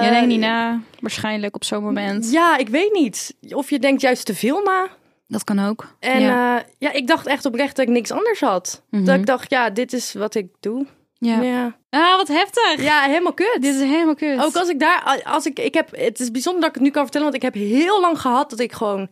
Jij 0.00 0.10
denkt 0.10 0.26
niet 0.26 0.40
na, 0.40 0.80
waarschijnlijk 1.00 1.54
op 1.54 1.64
zo'n 1.64 1.82
moment. 1.82 2.30
Ja, 2.32 2.56
ik 2.56 2.68
weet 2.68 2.92
niet. 2.92 3.34
Of 3.50 3.70
je 3.70 3.78
denkt 3.78 4.00
juist 4.00 4.24
te 4.26 4.34
veel 4.34 4.62
na. 4.62 4.88
Dat 5.26 5.44
kan 5.44 5.58
ook. 5.66 5.94
En 6.00 6.20
ja. 6.20 6.28
ja. 6.56 6.64
ja, 6.78 6.92
ik 6.92 7.06
dacht 7.06 7.26
echt 7.26 7.44
oprecht 7.44 7.76
dat 7.76 7.86
ik 7.86 7.92
niks 7.92 8.10
anders 8.10 8.40
had. 8.40 8.82
Mhm. 8.90 9.04
Dat 9.04 9.14
ik 9.18 9.26
dacht, 9.26 9.50
ja, 9.50 9.70
dit 9.70 9.92
is 9.92 10.12
wat 10.12 10.34
ik 10.34 10.46
doe. 10.60 10.86
ja. 11.18 11.40
Ja, 11.42 11.76
Ah, 11.90 12.16
wat 12.16 12.28
heftig. 12.28 12.82
ja 12.82 13.02
helemaal 13.02 13.32
kut. 13.32 13.56
Dit 13.60 13.74
is 13.74 13.80
helemaal 13.80 14.14
kut. 14.14 14.40
Ook 14.44 14.56
als 14.56 14.68
ik 14.68 14.78
daar, 14.78 15.22
als 15.24 15.46
ik, 15.46 15.58
ik 15.58 15.74
heb, 15.74 15.88
het 15.96 16.20
is 16.20 16.30
bijzonder 16.30 16.60
dat 16.60 16.68
ik 16.68 16.74
het 16.74 16.84
nu 16.84 16.90
kan 16.90 17.02
vertellen, 17.02 17.26
want 17.30 17.42
ik 17.44 17.52
heb 17.52 17.54
heel 17.54 18.00
lang 18.00 18.20
gehad 18.20 18.50
dat 18.50 18.60
ik 18.60 18.72
gewoon 18.72 19.08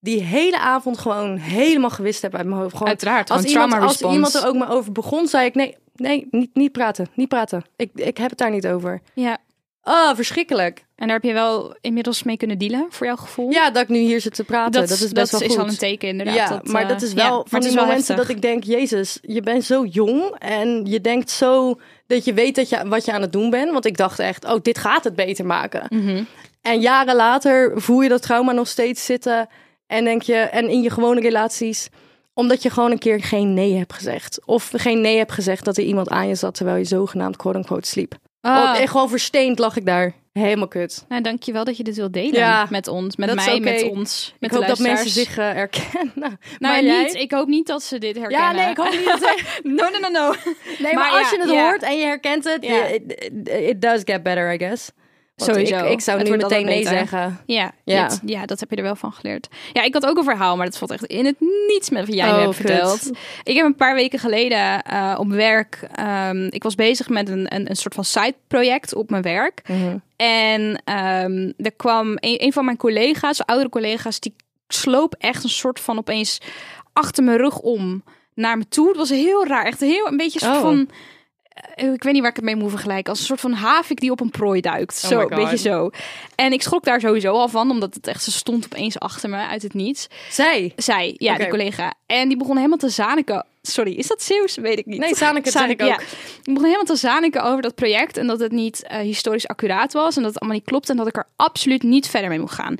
die 0.00 0.22
hele 0.22 0.58
avond 0.58 0.98
gewoon 0.98 1.36
helemaal 1.36 1.90
gewist 1.90 2.22
heb 2.22 2.34
uit 2.34 2.46
mijn 2.46 2.60
hoofd. 2.60 2.72
Gewoon, 2.72 2.88
Uiteraard, 2.88 3.30
als 3.30 3.44
iemand, 3.44 3.72
als 3.72 3.82
response. 3.82 4.14
iemand 4.14 4.34
er 4.34 4.46
ook 4.46 4.56
maar 4.56 4.70
over 4.70 4.92
begon, 4.92 5.26
zei 5.26 5.46
ik 5.46 5.54
nee, 5.54 5.76
nee, 5.94 6.28
niet, 6.30 6.54
niet 6.54 6.72
praten, 6.72 7.06
niet 7.14 7.28
praten. 7.28 7.64
Ik, 7.76 7.90
ik 7.94 8.16
heb 8.18 8.30
het 8.30 8.38
daar 8.38 8.50
niet 8.50 8.66
over. 8.66 9.00
Ja. 9.14 9.38
Oh, 9.82 10.14
verschrikkelijk. 10.14 10.84
En 10.96 11.06
daar 11.06 11.16
heb 11.16 11.24
je 11.24 11.32
wel 11.32 11.76
inmiddels 11.80 12.22
mee 12.22 12.36
kunnen 12.36 12.58
dealen, 12.58 12.86
voor 12.90 13.06
jouw 13.06 13.16
gevoel? 13.16 13.50
Ja, 13.50 13.70
dat 13.70 13.82
ik 13.82 13.88
nu 13.88 13.98
hier 13.98 14.20
zit 14.20 14.34
te 14.34 14.44
praten, 14.44 14.72
dat, 14.72 14.90
is 14.90 15.12
best 15.12 15.32
wel 15.32 15.40
is 15.40 15.48
goed. 15.48 15.58
al 15.58 15.68
een 15.68 15.76
teken 15.76 16.08
inderdaad. 16.08 16.34
ja, 16.34 16.48
dat, 16.48 16.66
maar 16.66 16.82
eh, 16.82 16.88
dat 16.88 17.02
is 17.02 17.12
ja, 17.12 17.28
wel 17.28 17.36
maar 17.36 17.48
van 17.48 17.60
die 17.60 17.68
is 17.68 17.74
wel 17.74 17.84
momenten 17.84 18.14
heftig. 18.14 18.26
dat 18.26 18.36
ik 18.36 18.42
denk, 18.42 18.64
Jezus, 18.64 19.18
je 19.22 19.40
bent 19.40 19.64
zo 19.64 19.84
jong 19.84 20.34
en 20.38 20.84
je 20.84 21.00
denkt 21.00 21.30
zo 21.30 21.80
dat 22.06 22.24
je 22.24 22.34
weet 22.34 22.54
dat 22.54 22.68
je, 22.68 22.88
wat 22.88 23.04
je 23.04 23.12
aan 23.12 23.20
het 23.20 23.32
doen 23.32 23.50
bent. 23.50 23.72
Want 23.72 23.84
ik 23.84 23.96
dacht 23.96 24.18
echt, 24.18 24.44
oh, 24.44 24.58
dit 24.62 24.78
gaat 24.78 25.04
het 25.04 25.14
beter 25.14 25.46
maken. 25.46 25.86
Mhm. 25.88 26.22
En 26.62 26.80
jaren 26.80 27.16
later 27.16 27.72
voel 27.80 28.00
je 28.00 28.08
dat 28.08 28.22
trauma 28.22 28.52
nog 28.52 28.68
steeds 28.68 29.04
zitten. 29.04 29.48
En 29.88 30.04
denk 30.04 30.22
je, 30.22 30.34
en 30.34 30.68
in 30.68 30.82
je 30.82 30.90
gewone 30.90 31.20
relaties, 31.20 31.88
omdat 32.34 32.62
je 32.62 32.70
gewoon 32.70 32.90
een 32.90 32.98
keer 32.98 33.22
geen 33.22 33.54
nee 33.54 33.76
hebt 33.76 33.92
gezegd. 33.92 34.40
Of 34.44 34.70
geen 34.72 35.00
nee 35.00 35.16
hebt 35.16 35.32
gezegd 35.32 35.64
dat 35.64 35.76
er 35.76 35.84
iemand 35.84 36.08
aan 36.08 36.28
je 36.28 36.34
zat 36.34 36.54
terwijl 36.54 36.76
je 36.76 36.84
zogenaamd 36.84 37.36
quote-unquote 37.36 37.88
sliep. 37.88 38.14
Ah. 38.40 38.56
Oh, 38.56 38.80
en 38.80 38.88
gewoon 38.88 39.08
versteend 39.08 39.58
lag 39.58 39.76
ik 39.76 39.86
daar. 39.86 40.14
Helemaal 40.32 40.68
kut. 40.68 41.04
Nou, 41.08 41.22
dankjewel 41.22 41.64
dat 41.64 41.76
je 41.76 41.82
dit 41.84 41.96
wil 41.96 42.10
delen 42.10 42.32
Ja, 42.40 42.66
met 42.70 42.88
ons, 42.88 43.16
met 43.16 43.34
mij, 43.34 43.60
met 43.60 43.82
ons, 43.90 44.34
met 44.38 44.50
ik 44.50 44.56
hoop 44.56 44.66
dat 44.66 44.78
mensen 44.78 45.10
zich 45.10 45.38
eh, 45.38 45.44
herkennen. 45.52 46.12
Nou, 46.58 46.82
maar 46.84 47.02
niet. 47.02 47.14
Ik 47.14 47.30
hoop 47.30 47.48
niet 47.48 47.66
dat 47.66 47.82
ze 47.82 47.98
dit 47.98 48.16
herkennen. 48.16 48.46
Ja, 48.56 48.62
nee, 48.62 48.70
ik 48.70 48.76
hoop 48.76 48.90
niet 48.90 49.04
dat 49.04 49.18
zij... 49.20 49.38
No, 49.76 49.88
no, 49.88 49.98
no, 49.98 50.08
no. 50.08 50.34
Nee, 50.78 50.94
maar, 50.94 50.94
Maar 50.94 51.10
als 51.18 51.30
ja, 51.30 51.36
je 51.36 51.42
het 51.42 51.50
ja. 51.50 51.62
hoort 51.68 51.82
en 51.82 51.98
je 51.98 52.04
herkent 52.04 52.44
het, 52.44 52.64
it, 52.64 53.02
it- 53.20 53.48
it 53.48 53.82
does 53.82 54.00
get 54.04 54.22
better, 54.22 54.52
I 54.54 54.58
guess. 54.58 54.90
Want 55.38 55.50
Sowieso. 55.50 55.84
Ik, 55.84 55.90
ik 55.92 56.00
zou 56.00 56.18
Het 56.18 56.28
nu 56.28 56.36
meteen 56.36 56.64
nee 56.64 56.82
zeggen. 56.86 57.40
Ja, 57.46 57.72
Ja. 57.84 58.10
ja, 58.24 58.46
dat 58.46 58.60
heb 58.60 58.70
je 58.70 58.76
er 58.76 58.82
wel 58.82 58.96
van 58.96 59.12
geleerd. 59.12 59.48
Ja, 59.72 59.82
ik 59.82 59.94
had 59.94 60.06
ook 60.06 60.16
een 60.16 60.24
verhaal, 60.24 60.56
maar 60.56 60.66
dat 60.66 60.78
valt 60.78 60.90
echt 60.90 61.04
in 61.04 61.24
het 61.26 61.36
niets 61.68 61.90
met 61.90 62.06
wat 62.06 62.14
jij 62.14 62.30
Oh, 62.30 62.40
hebt 62.40 62.54
verteld. 62.56 63.10
Ik 63.42 63.56
heb 63.56 63.64
een 63.64 63.74
paar 63.76 63.94
weken 63.94 64.18
geleden 64.18 64.82
eh, 64.82 65.16
op 65.18 65.28
werk, 65.28 65.88
ehm, 65.94 66.46
ik 66.50 66.62
was 66.62 66.74
bezig 66.74 67.08
met 67.08 67.28
een, 67.28 67.54
een, 67.54 67.70
een 67.70 67.76
soort 67.76 67.94
van 67.94 68.04
side-project 68.04 68.94
op 68.94 69.10
mijn 69.10 69.22
werk. 69.22 69.62
En 70.16 70.82
ehm, 70.84 71.52
er 71.56 71.72
kwam 71.76 72.08
een, 72.08 72.42
een 72.42 72.52
van 72.52 72.64
mijn 72.64 72.76
collega's, 72.76 73.44
oudere 73.44 73.68
collega's, 73.70 74.20
die 74.20 74.34
sloop 74.68 75.14
echt 75.18 75.44
een 75.44 75.50
soort 75.50 75.80
van 75.80 75.98
opeens 75.98 76.40
achter 76.92 77.24
mijn 77.24 77.38
rug 77.38 77.58
om 77.58 78.02
naar 78.34 78.58
me 78.58 78.68
toe. 78.68 78.88
Het 78.88 78.96
was 78.96 79.08
heel 79.10 79.46
raar, 79.46 79.64
echt 79.64 79.80
heel 79.80 80.06
een 80.06 80.16
beetje 80.16 80.38
soort 80.38 80.54
Oh. 80.56 80.60
van... 80.60 80.88
eh, 81.74 81.92
Ik 81.92 82.02
weet 82.02 82.12
niet 82.12 82.22
waar 82.22 82.30
ik 82.30 82.36
het 82.36 82.44
mee 82.44 82.56
moet 82.56 82.70
vergelijken. 82.70 83.10
Als 83.10 83.20
een 83.20 83.26
soort 83.26 83.40
van 83.40 83.52
havik 83.52 84.00
die 84.00 84.10
op 84.10 84.20
een 84.20 84.30
prooi 84.30 84.60
duikt. 84.60 85.00
Oh 85.04 85.10
zo, 85.10 85.20
een 85.20 85.28
beetje 85.28 85.56
zo. 85.56 85.90
En 86.34 86.52
ik 86.52 86.62
schrok 86.62 86.84
daar 86.84 87.00
sowieso 87.00 87.32
al 87.32 87.48
van, 87.48 87.70
omdat 87.70 87.94
het 87.94 88.06
echt, 88.06 88.22
ze 88.22 88.30
stond 88.30 88.64
opeens 88.64 88.98
achter 88.98 89.30
me 89.30 89.36
uit 89.36 89.62
het 89.62 89.74
niets. 89.74 90.06
Zij. 90.30 90.72
Zij, 90.76 91.14
ja, 91.16 91.36
die 91.36 91.48
collega. 91.48 91.94
En 92.06 92.28
die 92.28 92.36
begon 92.36 92.56
helemaal 92.56 92.78
te 92.78 92.88
zaniken. 92.88 93.46
Sorry, 93.62 93.92
is 93.92 94.06
dat 94.06 94.22
Zeeuws? 94.22 94.56
Weet 94.56 94.78
ik 94.78 94.86
niet. 94.86 95.00
Nee, 95.00 95.14
zaniken 95.14 95.70
ik 95.70 95.82
ook. 95.82 95.88
Ja. 95.88 95.96
Die 96.42 96.54
begon 96.54 96.64
helemaal 96.64 96.84
te 96.84 96.96
zaniken 96.96 97.42
over 97.42 97.62
dat 97.62 97.74
project 97.74 98.16
en 98.16 98.26
dat 98.26 98.40
het 98.40 98.52
niet 98.52 98.82
eh, 98.82 98.98
historisch 98.98 99.48
accuraat 99.48 99.92
was 99.92 100.16
en 100.16 100.22
dat 100.22 100.30
het 100.30 100.40
allemaal 100.40 100.58
niet 100.58 100.68
klopt 100.68 100.90
en 100.90 100.96
dat 100.96 101.06
ik 101.06 101.16
er 101.16 101.26
absoluut 101.36 101.82
niet 101.82 102.08
verder 102.08 102.28
mee 102.28 102.38
moest 102.38 102.54
gaan. 102.54 102.76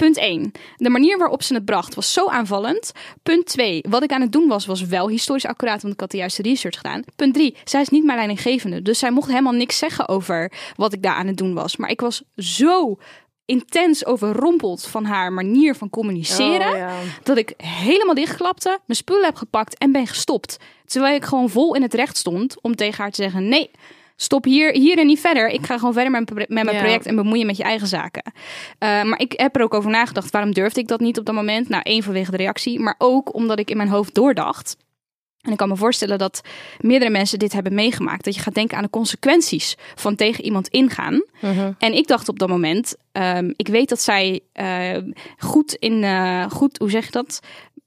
Punt 0.00 0.18
1. 0.18 0.52
De 0.76 0.90
manier 0.90 1.18
waarop 1.18 1.42
ze 1.42 1.54
het 1.54 1.64
bracht 1.64 1.94
was 1.94 2.12
zo 2.12 2.28
aanvallend. 2.28 2.92
Punt 3.22 3.46
2. 3.46 3.84
Wat 3.88 4.02
ik 4.02 4.12
aan 4.12 4.20
het 4.20 4.32
doen 4.32 4.48
was, 4.48 4.66
was 4.66 4.82
wel 4.82 5.08
historisch 5.08 5.46
accuraat, 5.46 5.82
want 5.82 5.94
ik 5.94 6.00
had 6.00 6.10
de 6.10 6.16
juiste 6.16 6.42
research 6.42 6.76
gedaan. 6.76 7.02
Punt 7.16 7.34
3. 7.34 7.56
Zij 7.64 7.80
is 7.80 7.88
niet 7.88 8.04
mijn 8.04 8.16
leidinggevende, 8.16 8.82
dus 8.82 8.98
zij 8.98 9.10
mocht 9.10 9.28
helemaal 9.28 9.52
niks 9.52 9.78
zeggen 9.78 10.08
over 10.08 10.52
wat 10.76 10.92
ik 10.92 11.02
daar 11.02 11.14
aan 11.14 11.26
het 11.26 11.36
doen 11.36 11.54
was. 11.54 11.76
Maar 11.76 11.90
ik 11.90 12.00
was 12.00 12.22
zo 12.36 12.98
intens 13.44 14.06
overrompeld 14.06 14.86
van 14.86 15.04
haar 15.04 15.32
manier 15.32 15.74
van 15.74 15.90
communiceren 15.90 16.70
Oh, 16.70 16.76
ja. 16.76 16.98
dat 17.22 17.36
ik 17.36 17.54
helemaal 17.56 18.14
dichtklapte, 18.14 18.78
mijn 18.86 18.98
spullen 18.98 19.24
heb 19.24 19.36
gepakt 19.36 19.78
en 19.78 19.92
ben 19.92 20.06
gestopt. 20.06 20.56
Terwijl 20.84 21.14
ik 21.14 21.24
gewoon 21.24 21.50
vol 21.50 21.74
in 21.74 21.82
het 21.82 21.94
recht 21.94 22.16
stond 22.16 22.60
om 22.60 22.76
tegen 22.76 23.02
haar 23.02 23.10
te 23.10 23.22
zeggen: 23.22 23.48
nee. 23.48 23.70
Stop 24.22 24.44
hier, 24.44 24.72
hier 24.72 24.98
en 24.98 25.06
niet 25.06 25.20
verder. 25.20 25.48
Ik 25.48 25.66
ga 25.66 25.78
gewoon 25.78 25.92
verder 25.92 26.10
met, 26.10 26.34
met 26.34 26.48
mijn 26.48 26.70
Ja. 26.72 26.78
project 26.82 27.06
en 27.06 27.16
bemoeien 27.16 27.46
met 27.46 27.56
je 27.56 27.62
eigen 27.62 27.86
zaken. 27.86 28.22
Eh, 28.78 29.02
maar 29.02 29.20
ik 29.20 29.32
heb 29.36 29.56
er 29.56 29.62
ook 29.62 29.74
over 29.74 29.90
nagedacht. 29.90 30.30
Waarom 30.30 30.52
durfde 30.52 30.80
ik 30.80 30.88
dat 30.88 31.00
niet 31.00 31.18
op 31.18 31.24
dat 31.24 31.34
moment? 31.34 31.68
Nou, 31.68 31.82
één 31.82 32.02
vanwege 32.02 32.30
de 32.30 32.36
reactie. 32.36 32.80
Maar 32.80 32.94
ook 32.98 33.34
omdat 33.34 33.58
ik 33.58 33.70
in 33.70 33.76
mijn 33.76 33.88
hoofd 33.88 34.14
doordacht. 34.14 34.76
En 35.40 35.50
ik 35.50 35.56
kan 35.56 35.68
me 35.68 35.76
voorstellen 35.76 36.18
dat 36.18 36.40
meerdere 36.80 37.10
mensen 37.10 37.38
dit 37.38 37.52
hebben 37.52 37.74
meegemaakt. 37.74 38.24
Dat 38.24 38.34
je 38.34 38.40
gaat 38.40 38.54
denken 38.54 38.76
aan 38.76 38.82
de 38.82 38.90
consequenties 38.90 39.76
van 39.94 40.14
tegen 40.16 40.44
iemand 40.44 40.68
ingaan. 40.68 41.22
En 41.78 41.92
ik 41.94 42.06
dacht 42.06 42.28
op 42.28 42.38
dat 42.38 42.48
moment, 42.48 42.94
ehm, 43.12 43.52
ik 43.56 43.68
weet 43.68 43.88
dat 43.88 44.00
zij 44.00 44.40
eh, 44.52 44.96
goed 45.38 45.74
in, 45.74 46.04
eh, 46.04 46.50
goed, 46.50 46.78
hoe 46.78 46.90
zeg 46.90 47.04
je 47.04 47.10
dat? 47.10 47.40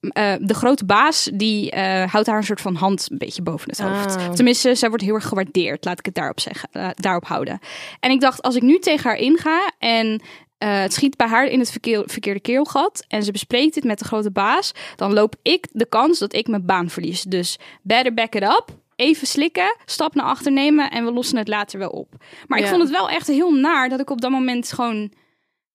Eh, 0.09 0.33
de 0.39 0.53
grote 0.53 0.85
baas, 0.85 1.29
die 1.33 1.71
eh, 1.71 2.11
houdt 2.11 2.27
haar 2.27 2.37
een 2.37 2.43
soort 2.43 2.61
van 2.61 2.75
hand 2.75 3.07
een 3.11 3.17
beetje 3.17 3.41
boven 3.41 3.69
het 3.69 3.79
hoofd. 3.79 4.15
Ah. 4.15 4.29
Tenminste, 4.31 4.75
zij 4.75 4.89
wordt 4.89 5.03
heel 5.03 5.13
erg 5.13 5.27
gewaardeerd, 5.27 5.85
laat 5.85 5.99
ik 5.99 6.05
het 6.05 6.15
daarop 6.15 6.39
zeggen, 6.39 6.69
eh, 6.71 6.89
daarop 6.95 7.25
houden. 7.25 7.59
En 7.99 8.11
ik 8.11 8.19
dacht, 8.19 8.41
als 8.41 8.55
ik 8.55 8.61
nu 8.61 8.79
tegen 8.79 9.09
haar 9.09 9.17
inga 9.19 9.71
en 9.79 10.21
het 10.57 10.93
schiet 10.93 11.17
bij 11.17 11.27
haar 11.27 11.45
in 11.45 11.59
het 11.59 11.71
verkeer- 11.71 12.03
verkeerde 12.05 12.39
keelgat 12.39 13.05
en 13.07 13.23
ze 13.23 13.31
bespreekt 13.31 13.73
dit 13.73 13.83
met 13.83 13.99
de 13.99 14.05
grote 14.05 14.31
baas, 14.31 14.71
dan 14.95 15.13
loop 15.13 15.35
ik 15.41 15.67
de 15.71 15.85
kans 15.85 16.19
dat 16.19 16.33
ik 16.33 16.47
mijn 16.47 16.65
baan 16.65 16.89
verlies. 16.89 17.21
Dus 17.21 17.57
better 17.81 18.13
back 18.13 18.35
it 18.35 18.43
up. 18.43 18.65
Even 18.95 19.27
slikken, 19.27 19.75
stap 19.85 20.15
naar 20.15 20.25
achter 20.25 20.51
nemen 20.51 20.91
en 20.91 21.05
we 21.05 21.11
lossen 21.11 21.37
het 21.37 21.47
later 21.47 21.79
wel 21.79 21.89
op. 21.89 22.07
Maar 22.47 22.59
ik 22.59 22.67
vond 22.67 22.81
het 22.81 22.91
wel 22.91 23.09
echt 23.09 23.27
heel 23.27 23.51
naar 23.53 23.89
dat 23.89 23.99
ik 23.99 24.09
op 24.09 24.21
dat 24.21 24.31
moment 24.31 24.71
gewoon. 24.73 25.11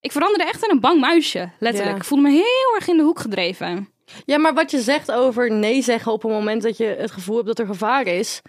Ik 0.01 0.13
veranderde 0.13 0.45
echt 0.45 0.65
in 0.65 0.71
een 0.71 0.81
bang 0.81 1.01
muisje, 1.01 1.51
letterlijk. 1.59 1.95
Ja. 1.95 2.01
Ik 2.01 2.05
voelde 2.09 2.25
me 2.25 2.31
heel 2.31 2.75
erg 2.75 2.89
in 2.89 2.97
de 2.97 3.03
hoek 3.03 3.19
gedreven. 3.21 3.89
Ja, 4.25 4.39
maar 4.39 4.55
wat 4.55 4.71
je 4.71 4.81
zegt 4.81 5.13
over 5.13 5.51
nee 5.53 5.83
zeggen 5.83 6.13
op 6.13 6.25
een 6.25 6.31
moment 6.31 6.63
dat 6.63 6.77
je 6.77 6.85
het 6.99 7.11
gevoel 7.11 7.35
hebt 7.37 7.47
dat 7.47 7.59
er 7.59 7.67
gevaar 7.67 8.07
is. 8.07 8.43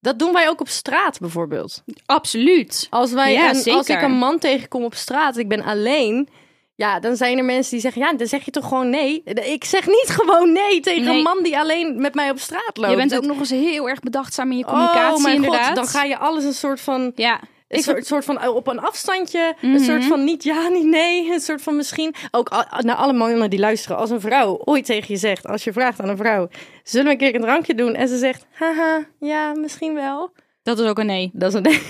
Dat 0.00 0.18
doen 0.18 0.32
wij 0.32 0.48
ook 0.48 0.60
op 0.60 0.68
straat 0.68 1.18
bijvoorbeeld. 1.20 1.82
Absoluut. 2.06 2.86
Als, 2.90 3.12
wij 3.12 3.32
Ja, 3.32 3.54
een, 3.54 3.72
als 3.74 3.88
ik 3.88 4.02
een 4.02 4.12
man 4.18 4.38
tegenkom 4.38 4.84
op 4.84 4.94
straat, 4.94 5.36
ik 5.36 5.48
ben 5.48 5.62
alleen. 5.62 6.28
Ja, 6.76 7.00
dan 7.00 7.16
zijn 7.16 7.38
er 7.38 7.44
mensen 7.44 7.70
die 7.72 7.80
zeggen, 7.80 8.02
ja, 8.02 8.12
dan 8.12 8.26
zeg 8.26 8.44
je 8.44 8.50
toch 8.50 8.68
gewoon 8.68 8.90
nee. 8.90 9.22
Ik 9.24 9.64
zeg 9.64 9.86
niet 9.86 10.06
gewoon 10.20 10.52
nee 10.52 10.80
tegen 10.80 11.04
Nee. 11.04 11.16
een 11.16 11.22
man 11.22 11.42
die 11.42 11.58
alleen 11.58 12.00
met 12.00 12.14
mij 12.14 12.30
op 12.30 12.38
straat 12.38 12.76
loopt. 12.76 12.90
Je 12.90 12.96
bent 12.96 13.10
Dat- 13.10 13.22
ook 13.22 13.26
nog 13.28 13.38
eens 13.38 13.50
heel 13.50 13.88
erg 13.88 14.00
bedachtzaam 14.00 14.50
in 14.50 14.58
je 14.58 14.64
communicatie, 14.64 15.16
oh 15.16 15.22
mijn 15.22 15.34
inderdaad. 15.34 15.66
god, 15.66 15.74
dan 15.76 15.86
ga 15.86 16.02
je 16.04 16.18
alles 16.18 16.44
een 16.44 16.52
soort 16.54 16.80
van... 16.80 17.12
Ja, 17.14 17.40
Een 17.68 17.82
soort, 17.82 18.06
soort 18.06 18.24
van 18.24 18.38
eh, 18.40 18.54
op 18.54 18.66
een 18.66 18.78
afstandje. 18.80 19.54
Een 19.60 19.70
Mhm. 19.70 19.82
soort 19.82 20.04
van 20.04 20.24
niet 20.24 20.42
ja, 20.44 20.68
niet 20.68 20.84
nee. 20.86 21.32
Een 21.32 21.40
soort 21.40 21.62
van 21.62 21.76
misschien. 21.76 22.14
Ook 22.30 22.52
a- 22.52 22.80
naar 22.80 22.96
alle 22.96 23.12
mannen 23.12 23.50
die 23.50 23.58
luisteren. 23.58 23.96
Als 23.96 24.10
een 24.10 24.20
vrouw 24.20 24.60
ooit 24.64 24.84
tegen 24.84 25.06
je 25.08 25.16
zegt. 25.20 25.46
Als 25.46 25.64
je 25.64 25.72
vraagt 25.72 26.00
aan 26.00 26.08
een 26.08 26.16
vrouw. 26.16 26.48
Zullen 26.82 27.06
we 27.06 27.12
een 27.12 27.18
keer 27.18 27.34
een 27.34 27.40
drankje 27.40 27.74
doen? 27.74 27.94
En 27.94 28.08
ze 28.08 28.18
zegt. 28.18 28.46
Haha, 28.52 29.06
ja, 29.20 29.52
misschien 29.54 29.94
wel. 29.94 30.32
dat 30.62 30.78
is 30.78 30.88
ook 30.88 30.98
een 30.98 31.06
nee. 31.06 31.30
Dat 31.32 31.48
is 31.48 31.54
een 31.54 31.62
nee. 31.62 31.82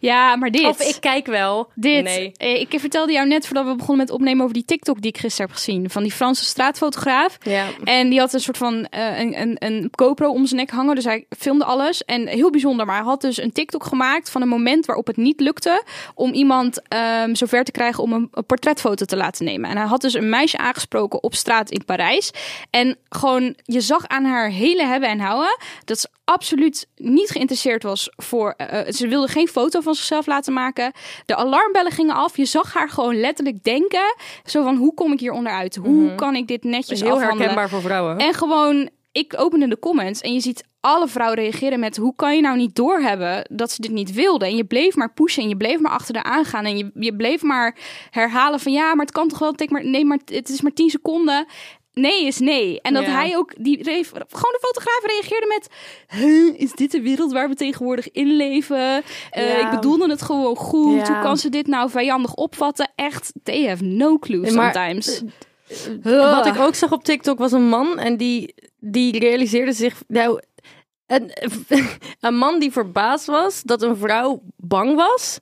Ja, 0.00 0.36
maar 0.36 0.50
dit. 0.50 0.66
Of 0.66 0.80
ik 0.80 0.96
kijk 1.00 1.26
wel. 1.26 1.70
Dit. 1.74 2.04
Nee. 2.04 2.32
Eh, 2.36 2.60
Ik 2.60 2.80
vertelde 2.80 3.12
jou 3.12 3.26
net 3.28 3.46
voordat 3.46 3.64
we 3.66 3.74
begonnen 3.76 3.96
met 4.06 4.10
opnemen 4.14 4.42
over 4.42 4.54
die 4.54 4.64
TikTok 4.64 5.00
die 5.00 5.10
ik 5.10 5.18
gisteren 5.18 5.46
heb 5.46 5.56
gezien. 5.56 5.90
Van 5.90 6.02
die 6.02 6.12
Franse 6.12 6.44
straatfotograaf. 6.44 7.38
Ja. 7.42 7.66
En 7.84 8.08
die 8.10 8.18
had 8.18 8.32
een 8.32 8.40
soort 8.40 8.56
van 8.56 8.84
eh, 8.86 9.18
een, 9.20 9.40
een, 9.40 9.56
een 9.58 9.88
GoPro 9.92 10.30
om 10.30 10.46
zijn 10.46 10.60
nek 10.60 10.70
hangen. 10.70 10.94
Dus 10.94 11.04
hij 11.04 11.24
filmde 11.38 11.64
alles. 11.64 12.04
En 12.04 12.26
heel 12.26 12.50
bijzonder. 12.50 12.86
Maar 12.86 12.96
hij 12.96 13.04
had 13.04 13.20
dus 13.20 13.36
een 13.42 13.52
TikTok 13.52 13.84
gemaakt 13.84 14.30
van 14.30 14.42
een 14.42 14.48
moment 14.48 14.86
waarop 14.86 15.06
het 15.06 15.16
niet 15.16 15.40
lukte 15.40 15.82
om 16.14 16.32
iemand 16.32 16.88
ehm 16.88 17.34
zover 17.34 17.64
te 17.64 17.70
krijgen 17.72 18.02
om 18.02 18.12
een, 18.12 18.28
een 18.32 18.46
portretfoto 18.46 19.04
te 19.04 19.16
laten 19.16 19.44
nemen. 19.44 19.70
En 19.70 19.76
hij 19.76 19.86
had 19.86 20.00
dus 20.00 20.14
een 20.14 20.28
meisje 20.28 20.58
aangesproken 20.58 21.22
op 21.22 21.34
straat 21.34 21.70
in 21.70 21.84
Parijs. 21.84 22.30
En 22.70 22.96
gewoon, 23.08 23.54
je 23.64 23.80
zag 23.80 24.06
aan 24.08 24.24
haar 24.24 24.48
hele 24.50 24.84
hebben 24.86 25.08
en 25.08 25.20
houden 25.20 25.56
dat 25.84 25.98
ze 25.98 26.08
absoluut 26.24 26.86
niet 26.96 27.30
geïnteresseerd 27.30 27.82
was 27.82 28.10
voor. 28.16 28.54
eh, 28.56 28.92
ze 28.92 29.08
wilde 29.08 29.28
geen 29.28 29.48
foto 29.48 29.80
van 29.80 29.89
zichzelf 29.94 30.26
laten 30.26 30.52
maken. 30.52 30.92
De 31.26 31.36
alarmbellen 31.36 31.92
gingen 31.92 32.14
af. 32.14 32.36
Je 32.36 32.44
zag 32.44 32.74
haar 32.74 32.88
gewoon 32.88 33.20
letterlijk 33.20 33.64
denken: 33.64 34.14
zo 34.44 34.62
van 34.62 34.76
hoe 34.76 34.94
kom 34.94 35.12
ik 35.12 35.20
hier 35.20 35.32
onderuit? 35.32 35.76
Hoe 35.76 36.14
kan 36.14 36.34
ik 36.34 36.46
dit 36.46 36.64
netjes 36.64 37.00
Heel 37.00 37.10
afhandelen? 37.10 37.38
herkenbaar 37.38 37.68
voor 37.68 37.80
vrouwen. 37.80 38.18
En 38.18 38.34
gewoon, 38.34 38.88
ik 39.12 39.34
opende 39.36 39.68
de 39.68 39.78
comments 39.78 40.20
en 40.20 40.32
je 40.32 40.40
ziet 40.40 40.68
alle 40.80 41.08
vrouwen 41.08 41.38
reageren 41.38 41.80
met... 41.80 41.96
hoe 41.96 42.14
kan 42.16 42.36
je 42.36 42.42
nou 42.42 42.56
niet 42.56 42.74
doorhebben 42.74 43.46
dat 43.50 43.70
ze 43.70 43.80
dit 43.80 43.90
niet 43.90 44.12
wilden? 44.12 44.48
En 44.48 44.56
je 44.56 44.64
bleef 44.64 44.96
maar 44.96 45.12
pushen 45.12 45.42
en 45.42 45.48
je 45.48 45.56
bleef 45.56 45.80
maar 45.80 45.92
achter 45.92 46.14
de 46.14 46.22
aangaan. 46.22 46.64
En 46.64 46.76
je, 46.76 46.90
je 46.94 47.16
bleef 47.16 47.42
maar 47.42 47.76
herhalen 48.10 48.60
van... 48.60 48.72
ja, 48.72 48.94
maar 48.94 49.04
het 49.04 49.14
kan 49.14 49.28
toch 49.28 49.38
wel, 49.38 49.54
maar, 49.68 49.84
nee, 49.84 50.04
maar 50.04 50.18
het 50.24 50.48
is 50.48 50.60
maar 50.60 50.72
10 50.72 50.90
seconden. 50.90 51.46
Nee 52.00 52.26
is 52.26 52.38
nee. 52.38 52.80
En 52.80 52.94
dat 52.94 53.04
Ja. 53.04 53.10
hij 53.10 53.36
ook, 53.36 53.52
die, 53.58 53.84
gewoon 53.84 54.04
de 54.30 54.58
fotograaf 54.60 55.00
reageerde 55.04 55.46
met... 55.46 55.68
"Huh, 56.20 56.60
is 56.60 56.72
dit 56.72 56.90
de 56.92 57.00
wereld 57.02 57.32
waar 57.32 57.48
we 57.48 57.54
tegenwoordig 57.54 58.10
in 58.10 58.26
leven? 58.36 59.02
Eh, 59.30 59.48
Ja. 59.58 59.64
Ik 59.64 59.70
bedoelde 59.74 60.08
het 60.10 60.22
gewoon 60.22 60.56
goed. 60.56 61.08
Hoe 61.08 61.20
kan 61.22 61.36
ze 61.38 61.48
dit 61.48 61.66
nou 61.66 61.90
vijandig 61.90 62.34
opvatten? 62.34 62.90
Echt, 62.94 63.32
they 63.42 63.66
have 63.68 63.84
no 63.84 64.18
clue 64.18 64.52
Maar- 64.52 64.72
sometimes. 64.74 65.22
Wat 66.02 66.46
ik 66.46 66.58
ook 66.58 66.74
zag 66.74 66.92
op 66.92 67.04
TikTok 67.04 67.38
was 67.38 67.52
een 67.52 67.68
man 67.68 67.98
en 67.98 68.16
die, 68.16 68.54
die 68.78 69.18
realiseerde 69.18 69.72
zich. 69.72 70.02
Nou, 70.08 70.40
een, 71.06 71.30
een 72.20 72.36
man 72.36 72.58
die 72.58 72.72
verbaasd 72.72 73.26
was 73.26 73.62
dat 73.62 73.82
een 73.82 73.96
vrouw 73.96 74.42
bang 74.56 74.94
was. 74.94 75.38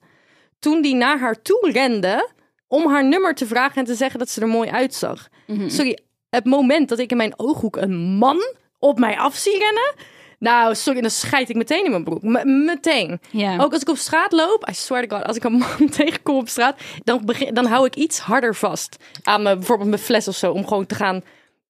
toen 0.58 0.82
die 0.82 0.94
naar 0.94 1.18
haar 1.18 1.42
toe 1.42 1.70
rende. 1.72 2.28
om 2.70 2.86
haar 2.88 3.04
nummer 3.04 3.34
te 3.34 3.46
vragen 3.46 3.76
en 3.76 3.84
te 3.84 3.94
zeggen 3.94 4.18
dat 4.18 4.28
ze 4.30 4.40
er 4.40 4.48
mooi 4.48 4.68
uitzag. 4.70 5.28
Mhm. 5.46 5.68
Sorry, 5.68 5.98
het 6.30 6.44
moment 6.44 6.88
dat 6.88 6.98
ik 6.98 7.10
in 7.10 7.16
mijn 7.16 7.32
ooghoek 7.38 7.76
een 7.76 7.96
man 7.96 8.38
op 8.78 8.98
mij 8.98 9.18
af 9.18 9.34
zie 9.36 9.58
rennen. 9.58 9.94
Nou, 10.38 10.74
sorry, 10.74 11.00
dan 11.00 11.10
scheid 11.10 11.48
ik 11.48 11.56
meteen 11.56 11.84
in 11.84 11.90
mijn 11.90 12.04
broek. 12.04 12.22
M- 12.22 12.64
meteen. 12.64 13.20
Ook 13.60 13.72
als 13.72 13.82
ik 13.82 13.88
op 13.88 13.96
straat 13.96 14.32
loop, 14.32 14.68
I 14.70 14.74
swear 14.74 15.06
to 15.06 15.16
God, 15.16 15.26
als 15.26 15.36
ik 15.36 15.44
een 15.44 15.52
man 15.52 15.88
tegenkom 15.96 16.36
op 16.36 16.48
straat, 16.48 16.80
dan, 17.04 17.24
begin, 17.24 17.54
dan 17.54 17.66
hou 17.66 17.86
ik 17.86 17.94
iets 17.96 18.18
harder 18.18 18.54
vast 18.54 18.96
aan 19.22 19.42
me, 19.42 19.56
bijvoorbeeld 19.56 19.88
mijn 19.88 20.00
fles 20.02 20.28
of 20.28 20.36
zo, 20.36 20.52
om 20.52 20.66
gewoon 20.66 20.86
te 20.86 20.94
gaan, 20.94 21.22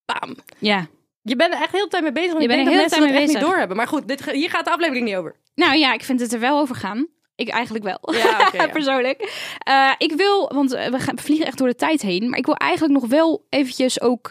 bam. 0.04 0.36
ja. 0.58 0.86
Je 1.22 1.36
bent 1.36 1.54
er 1.54 1.60
echt 1.60 1.72
heel 1.72 1.84
de 1.84 1.88
tijd 1.90 2.02
mee 2.02 2.12
bezig, 2.12 2.32
want 2.32 2.42
Je 2.44 2.48
ik 2.48 2.54
bent 2.56 2.64
denk 2.68 2.76
er 2.76 2.82
dat 2.82 2.90
heel 2.90 2.98
de 3.00 3.04
mensen 3.06 3.16
tijd 3.16 3.22
echt 3.22 3.26
mee 3.26 3.36
niet 3.36 3.50
doorhebben. 3.50 3.76
Maar 3.76 3.86
goed, 3.86 4.08
dit, 4.08 4.30
hier 4.30 4.50
gaat 4.50 4.64
de 4.64 4.70
aflevering 4.70 5.04
niet 5.06 5.16
over. 5.16 5.34
Nou 5.54 5.76
ja, 5.76 5.92
ik 5.92 6.02
vind 6.04 6.20
het 6.20 6.32
er 6.32 6.40
wel 6.40 6.58
over 6.58 6.74
gaan. 6.76 7.06
Ik 7.38 7.48
eigenlijk 7.48 7.84
wel. 7.84 7.98
Ja. 8.52 8.66
Persoonlijk. 8.66 9.52
Eh, 9.58 9.90
ik 9.98 10.12
wil, 10.12 10.50
want 10.54 10.70
we 10.70 10.98
gaan 10.98 11.18
vliegen 11.18 11.46
echt 11.46 11.58
door 11.58 11.68
de 11.68 11.74
tijd 11.74 12.02
heen. 12.02 12.28
Maar 12.28 12.38
ik 12.38 12.46
wil 12.46 12.54
eigenlijk 12.54 13.00
nog 13.00 13.10
wel 13.10 13.46
eventjes 13.48 14.00
ook, 14.00 14.30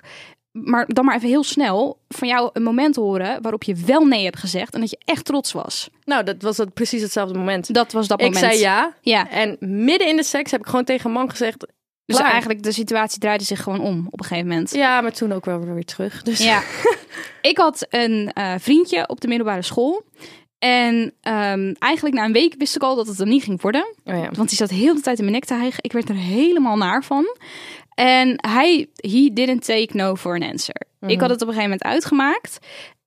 maar 0.52 0.86
dan 0.88 1.06
maar 1.06 1.16
even 1.16 1.28
heel 1.28 1.44
snel, 1.44 2.00
van 2.08 2.28
jou 2.28 2.50
een 2.54 2.64
moment 2.64 2.96
horen 2.96 3.42
waarop 3.42 3.64
je 3.64 3.76
wel 3.76 4.06
nee 4.06 4.24
hebt 4.24 4.40
gezegd 4.40 4.74
en 4.74 4.80
dat 4.80 4.90
je 4.90 5.00
echt 5.06 5.26
trots 5.26 5.52
was. 5.52 5.90
Nou, 6.04 6.24
dat 6.24 6.42
was 6.42 6.58
het, 6.58 6.74
precies 6.74 7.02
hetzelfde 7.02 7.38
moment. 7.38 7.74
Dat 7.74 7.92
was 7.92 8.08
dat 8.08 8.22
ik 8.22 8.26
moment. 8.34 8.46
zei 8.54 8.60
ja. 8.60 8.94
Ja. 9.02 9.30
En 9.30 9.58
midden 9.60 10.08
in 10.08 10.16
de 10.16 10.24
seks 10.24 10.52
heb 10.52 10.60
ik 10.60 10.66
gewoon 10.66 10.86
tegen 10.86 11.06
een 11.06 11.16
man 11.16 11.30
gezegd, 11.30 11.60
Dus 12.06 12.18
klaar. 12.18 12.32
eigenlijk 12.32 12.64
de 12.64 12.72
situatie 12.72 13.20
draaide 13.20 13.44
zich 13.44 13.64
gewoon 13.64 13.80
om 13.80 14.08
op 14.10 14.20
een 14.20 14.26
gegeven 14.26 14.50
moment. 14.50 14.72
Ja, 14.74 15.02
maar 15.02 15.12
toen 15.14 15.32
ook 15.32 15.46
wel 15.46 15.60
weer 15.60 15.86
terug. 15.86 16.22
Dus 16.24 16.40
Ja. 16.40 16.62
ik 17.52 17.58
had 17.58 17.86
een 17.90 18.32
eh, 18.34 18.54
vriendje 18.60 19.08
op 19.08 19.22
de 19.22 19.28
middelbare 19.28 19.62
school. 19.62 20.04
En 20.60 21.14
ehm, 21.22 21.74
eigenlijk 21.80 22.16
na 22.16 22.26
een 22.26 22.32
week 22.32 22.56
wist 22.58 22.76
ik 22.76 22.82
al 22.82 22.96
dat 22.96 23.08
het 23.08 23.20
er 23.20 23.28
niet 23.28 23.44
ging 23.44 23.62
worden. 23.62 23.94
Oh 24.06 24.16
ja. 24.16 24.30
Want 24.32 24.50
die 24.50 24.58
zat 24.58 24.70
heel 24.70 24.96
de 24.96 25.02
tijd 25.02 25.18
in 25.18 25.24
mijn 25.24 25.36
nek 25.36 25.46
te 25.46 25.54
hijgen. 25.54 25.84
Ik 25.84 25.92
werd 25.92 26.10
er 26.10 26.16
helemaal 26.16 26.78
naar 26.78 27.04
van. 27.04 27.26
En 27.94 28.34
hij, 28.36 28.88
he 28.96 29.30
didn't 29.34 29.66
take 29.66 29.90
no 29.92 30.16
for 30.16 30.34
an 30.34 30.50
answer. 30.50 30.82
Ik 31.08 31.20
had 31.20 31.30
het 31.30 31.42
op 31.42 31.48
een 31.48 31.54
gegeven 31.54 31.78
moment 31.78 31.84
uitgemaakt. 31.84 32.60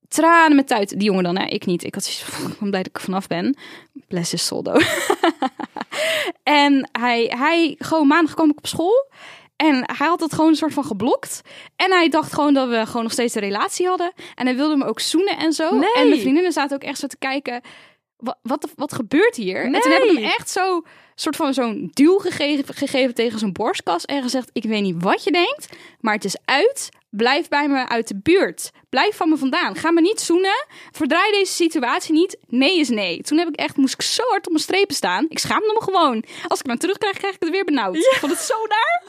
Tranen 0.09 0.57
met 0.57 0.67
tuit. 0.67 0.89
Die 0.89 1.03
jongen 1.03 1.25
dan, 1.25 1.39
hè? 1.39 1.47
ik 1.47 1.67
niet. 1.67 1.85
Ik 1.85 1.95
had 1.95 2.05
zoiets 2.05 2.23
van, 2.23 2.57
blij 2.71 2.83
dat 2.83 2.87
ik 2.87 2.97
er 2.97 3.03
vanaf 3.03 3.27
ben. 3.27 3.57
Bless 4.09 4.31
his 4.31 4.47
though. 4.47 4.81
en 6.43 6.89
hij, 6.93 7.33
hij, 7.37 7.75
gewoon 7.79 8.07
maandag 8.07 8.35
kwam 8.35 8.51
ik 8.51 8.59
op 8.59 8.67
school. 8.67 9.09
En 9.61 9.83
hij 9.97 10.07
had 10.07 10.21
het 10.21 10.33
gewoon 10.33 10.51
een 10.51 10.57
soort 10.57 10.73
van 10.73 10.85
geblokt. 10.85 11.41
En 11.77 11.91
hij 11.91 12.09
dacht 12.09 12.33
gewoon 12.33 12.55
dat 12.55 12.69
we 12.69 12.87
gewoon 12.87 13.03
nog 13.03 13.13
steeds 13.13 13.35
een 13.35 13.41
relatie 13.41 13.87
hadden. 13.87 14.13
En 14.35 14.47
hij 14.47 14.57
wilde 14.57 14.77
me 14.77 14.85
ook 14.85 15.01
zoenen 15.01 15.39
en 15.39 15.53
zo. 15.53 15.75
Nee. 15.75 15.95
En 15.95 16.09
mijn 16.09 16.21
vriendinnen 16.21 16.53
zaten 16.53 16.77
ook 16.77 16.83
echt 16.83 16.99
zo 16.99 17.07
te 17.07 17.19
kijken. 17.19 17.61
Wat, 18.17 18.39
wat, 18.43 18.69
wat 18.77 18.93
gebeurt 18.93 19.37
hier? 19.37 19.65
En 19.65 19.81
toen 19.81 19.93
heb 19.93 20.03
ik 20.03 20.17
hem 20.17 20.25
echt 20.25 20.51
zo 20.51 20.83
soort 21.15 21.37
van 21.37 21.55
zo'n 21.55 21.91
duw 21.93 22.19
gegeven, 22.19 22.75
gegeven 22.75 23.15
tegen 23.15 23.39
zijn 23.39 23.53
borstkas. 23.53 24.05
En 24.05 24.23
gezegd, 24.23 24.51
ik 24.53 24.63
weet 24.63 24.83
niet 24.83 25.03
wat 25.03 25.25
je 25.25 25.33
denkt. 25.33 25.69
Maar 26.01 26.15
het 26.15 26.25
is 26.25 26.37
uit. 26.45 26.89
Blijf 27.11 27.49
bij 27.49 27.69
me 27.69 27.89
uit 27.89 28.09
de 28.09 28.19
buurt. 28.23 28.71
Blijf 28.91 29.17
van 29.17 29.29
me 29.29 29.37
vandaan. 29.37 29.75
Ga 29.77 29.91
me 29.91 30.01
niet 30.01 30.21
zoenen. 30.21 30.67
Verdraai 30.93 31.31
deze 31.33 31.53
situatie 31.53 32.13
niet. 32.13 32.37
Nee 32.49 32.79
is 32.79 32.89
nee. 32.89 33.23
Toen 33.23 33.39
heb 33.39 33.49
ik 33.49 33.57
echt, 33.57 33.77
moest 33.77 33.95
ik 33.95 34.03
zo 34.03 34.23
hard 34.29 34.47
op 34.47 34.53
mijn 34.53 34.63
strepen 34.65 34.95
staan. 34.95 35.27
Ik 35.29 35.39
schaamde 35.39 35.73
me 35.79 35.83
gewoon. 35.83 36.25
Als 36.49 36.61
ik 36.61 36.67
hem 36.67 36.79
terugkrijg, 36.79 37.17
krijg 37.17 37.35
ik 37.35 37.41
het 37.41 37.51
weer 37.51 37.65
benauwd. 37.65 37.97
Ik 37.97 38.17
vond 38.21 38.33
het 38.33 38.41
zo 38.41 38.55
naar. 38.69 38.99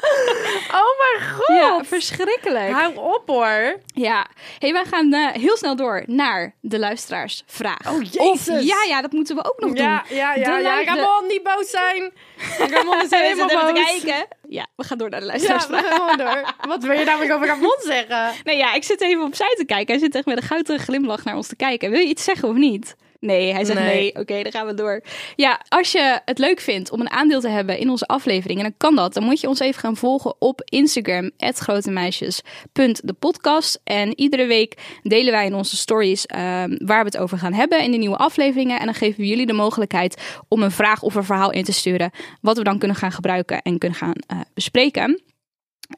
Oh 0.71 1.19
mijn 1.19 1.29
god. 1.35 1.55
Ja, 1.57 1.83
verschrikkelijk. 1.83 2.71
Hou 2.71 2.95
op 2.95 3.23
hoor. 3.27 3.79
Ja, 3.85 4.27
hey, 4.59 4.73
wij 4.73 4.85
gaan 4.85 5.13
eh, 5.13 5.27
heel 5.41 5.57
snel 5.57 5.75
door 5.75 6.03
naar 6.05 6.55
de 6.61 6.79
luisteraarsvraag. 6.79 7.87
Oh, 7.87 7.93
Of, 7.99 8.03
Jezus. 8.13 8.65
ja, 8.65 8.83
ja, 8.87 9.01
dat 9.01 9.11
moeten 9.11 9.35
we 9.35 9.43
ook 9.45 9.59
nog 9.59 9.77
Ja, 9.77 10.03
doen. 10.07 10.17
ja, 10.17 10.33
De 10.33 10.39
ja, 10.39 10.57
ja. 10.57 10.79
de- 10.79 10.85
Ramon, 10.85 11.27
niet 11.27 11.43
boos 11.43 11.69
zijn. 11.69 12.11
Ramon 12.73 13.01
is 13.01 13.09
helemaal 13.09 13.47
boos. 13.47 13.83
te 13.83 13.99
kijken. 14.01 14.27
Ja, 14.47 14.67
we 14.75 14.83
gaan 14.83 14.97
door 14.97 15.09
naar 15.09 15.19
de 15.19 15.25
Ja, 15.25 15.31
luisteraarsvraag. 15.31 15.81
we 15.81 15.87
gaan 15.87 15.97
gewoon 15.97 16.17
door. 16.17 16.53
Wat 16.67 16.83
wil 16.83 16.91
je 16.99 17.05
namelijk 17.05 17.33
over 17.33 17.47
Ramon 17.47 17.77
zeggen? 17.79 18.31
Nee, 18.43 18.57
ja, 18.57 18.73
ik 18.73 18.83
zit 18.83 19.01
even 19.01 19.23
opzij 19.23 19.53
te 19.57 19.65
kijken. 19.73 19.93
Hij 19.93 20.03
zit 20.03 20.15
echt 20.15 20.25
met 20.25 20.38
een 20.38 20.43
gouden 20.43 20.79
glimlach 20.79 21.23
naar 21.23 21.36
ons 21.36 21.47
te 21.47 21.55
kijken. 21.55 21.91
Wil 21.91 21.99
je 21.99 22.07
iets 22.07 22.23
zeggen 22.23 22.49
of 22.49 22.55
niet? 22.55 22.95
Nee, 23.21 23.53
hij 23.53 23.65
zegt 23.65 23.79
nee. 23.79 23.93
Nee. 23.93 24.15
Oké, 24.15 24.43
dan 24.43 24.51
gaan 24.51 24.65
we 24.65 24.73
door. 24.73 25.01
Ja, 25.36 25.62
als 25.67 25.91
je 25.91 26.21
het 26.25 26.38
leuk 26.38 26.60
vindt 26.60 26.91
om 26.91 26.99
een 26.99 27.10
aandeel 27.10 27.41
te 27.41 27.49
hebben 27.49 27.77
in 27.77 27.89
onze 27.89 28.05
aflevering, 28.05 28.60
en 28.60 28.65
dan 28.65 28.77
kan 28.77 28.95
dat, 28.95 29.13
dan 29.13 29.23
moet 29.23 29.39
je 29.39 29.47
ons 29.47 29.60
even 29.60 29.79
gaan 29.79 29.97
volgen 29.97 30.36
op 30.39 30.62
Instagram, 30.65 31.31
grotemeisjes.depodcast. 31.38 33.79
En 33.84 34.19
iedere 34.19 34.45
week 34.45 34.99
delen 35.03 35.31
wij 35.31 35.45
in 35.45 35.55
onze 35.55 35.77
stories 35.77 36.25
ehm, 36.25 36.77
waar 36.86 36.99
we 36.99 37.05
het 37.05 37.17
over 37.17 37.38
gaan 37.38 37.53
hebben 37.53 37.84
in 37.84 37.91
de 37.91 37.97
nieuwe 37.97 38.17
afleveringen. 38.17 38.79
En 38.79 38.86
dan 38.86 38.95
geven 38.95 39.21
we 39.21 39.27
jullie 39.27 39.45
de 39.45 39.53
mogelijkheid 39.53 40.41
om 40.47 40.63
een 40.63 40.71
vraag 40.71 41.01
of 41.01 41.15
een 41.15 41.23
verhaal 41.23 41.51
in 41.51 41.63
te 41.63 41.73
sturen, 41.73 42.12
wat 42.41 42.57
we 42.57 42.63
dan 42.63 42.79
kunnen 42.79 42.97
gaan 42.97 43.12
gebruiken 43.12 43.62
en 43.62 43.77
kunnen 43.77 43.97
gaan 43.97 44.15
eh, 44.27 44.39
bespreken. 44.53 45.21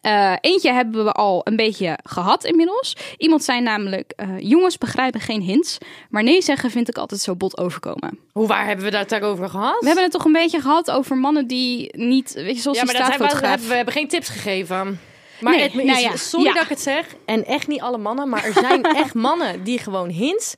Eh, 0.01 0.33
eentje 0.41 0.71
hebben 0.71 1.05
we 1.05 1.11
al 1.11 1.41
een 1.43 1.55
beetje 1.55 1.97
gehad 2.03 2.43
inmiddels. 2.43 2.95
Iemand 3.17 3.43
zei 3.43 3.61
namelijk: 3.61 4.13
eh, 4.15 4.39
Jongens 4.39 4.77
begrijpen 4.77 5.19
geen 5.19 5.41
hints. 5.41 5.77
Maar 6.09 6.23
nee 6.23 6.41
zeggen 6.41 6.71
vind 6.71 6.87
ik 6.87 6.97
altijd 6.97 7.21
zo 7.21 7.35
bot 7.35 7.57
overkomen. 7.57 8.19
Hoe 8.31 8.47
waar 8.47 8.65
hebben 8.65 8.85
we 8.85 8.91
dat 8.91 9.09
daarover 9.09 9.49
gehad? 9.49 9.79
We 9.79 9.85
hebben 9.85 10.03
het 10.03 10.13
toch 10.13 10.25
een 10.25 10.31
beetje 10.31 10.61
gehad 10.61 10.91
over 10.91 11.17
mannen 11.17 11.47
die 11.47 11.97
niet. 11.97 12.33
Weet 12.33 12.55
je, 12.55 12.61
zoals 12.61 12.77
ja, 12.77 12.83
maar 12.83 12.93
dat 12.93 13.09
hebben 13.09 13.39
we, 13.39 13.47
hebben, 13.47 13.67
we 13.67 13.75
hebben 13.75 13.93
geen 13.93 14.07
tips 14.07 14.29
gegeven. 14.29 14.99
Maar 15.39 15.53
Nee, 15.53 15.61
het 15.61 15.75
is, 15.75 15.83
nou 15.83 15.99
ja, 15.99 16.15
sorry 16.15 16.45
ja. 16.45 16.53
dat 16.53 16.63
ik 16.63 16.69
het 16.69 16.81
zeg. 16.81 17.15
En 17.25 17.45
echt 17.45 17.67
niet 17.67 17.81
alle 17.81 17.97
mannen. 17.97 18.29
Maar 18.29 18.43
er 18.43 18.53
zijn 18.53 18.83
echt 19.03 19.13
mannen 19.13 19.63
die 19.63 19.79
gewoon 19.79 20.09
hints 20.09 20.55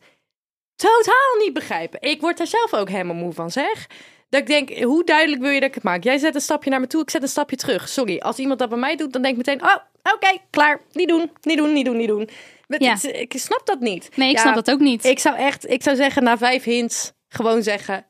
totaal 0.75 1.35
niet 1.39 1.53
begrijpen. 1.53 2.01
Ik 2.01 2.21
word 2.21 2.37
daar 2.37 2.47
zelf 2.47 2.73
ook 2.73 2.89
helemaal 2.89 3.15
moe 3.15 3.33
van, 3.33 3.51
zeg. 3.51 3.87
Dat 4.35 4.49
ik 4.49 4.67
denk, 4.67 4.83
hoe 4.83 5.03
duidelijk 5.03 5.41
wil 5.41 5.51
je 5.51 5.59
dat 5.59 5.69
ik 5.69 5.75
het 5.75 5.83
maak? 5.83 6.03
Jij 6.03 6.17
zet 6.17 6.35
een 6.35 6.41
stapje 6.41 6.69
naar 6.69 6.79
me 6.79 6.87
toe, 6.87 7.01
ik 7.01 7.09
zet 7.09 7.21
een 7.21 7.27
stapje 7.27 7.55
terug. 7.55 7.89
Sorry, 7.89 8.17
als 8.19 8.37
iemand 8.37 8.59
dat 8.59 8.69
bij 8.69 8.77
mij 8.77 8.95
doet, 8.95 9.13
dan 9.13 9.21
denk 9.21 9.37
ik 9.39 9.45
meteen... 9.45 9.63
Oh, 9.69 9.75
oké, 10.13 10.37
klaar. 10.49 10.81
Niet 10.91 11.07
doen, 11.07 11.31
niet 11.41 11.57
doen, 11.57 11.73
niet 11.73 11.85
doen, 11.85 11.97
niet 11.97 12.07
doen. 12.07 12.29
Ja. 12.67 12.91
het- 12.93 13.03
Ik 13.03 13.33
snap 13.37 13.61
dat 13.65 13.79
niet. 13.79 14.09
Nee, 14.17 14.29
ik 14.29 14.35
Ja, 14.35 14.41
snap 14.41 14.55
dat 14.55 14.71
ook 14.71 14.79
niet. 14.79 15.05
Ik 15.05 15.19
zou 15.19 15.35
echt, 15.35 15.69
ik 15.69 15.83
zou 15.83 15.95
zeggen, 15.95 16.23
na 16.23 16.37
vijf 16.37 16.63
hints, 16.63 17.11
gewoon 17.27 17.63
zeggen... 17.63 18.05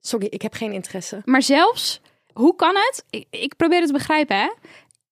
Sorry, 0.00 0.26
ik 0.30 0.42
heb 0.42 0.54
geen 0.54 0.72
interesse. 0.72 1.22
Maar 1.24 1.42
zelfs, 1.42 2.00
hoe 2.32 2.54
kan 2.56 2.74
het? 2.74 3.04
Ik, 3.10 3.26
ik 3.30 3.56
probeer 3.56 3.78
het 3.78 3.86
te 3.86 3.92
begrijpen, 3.92 4.36
hè? 4.36 4.48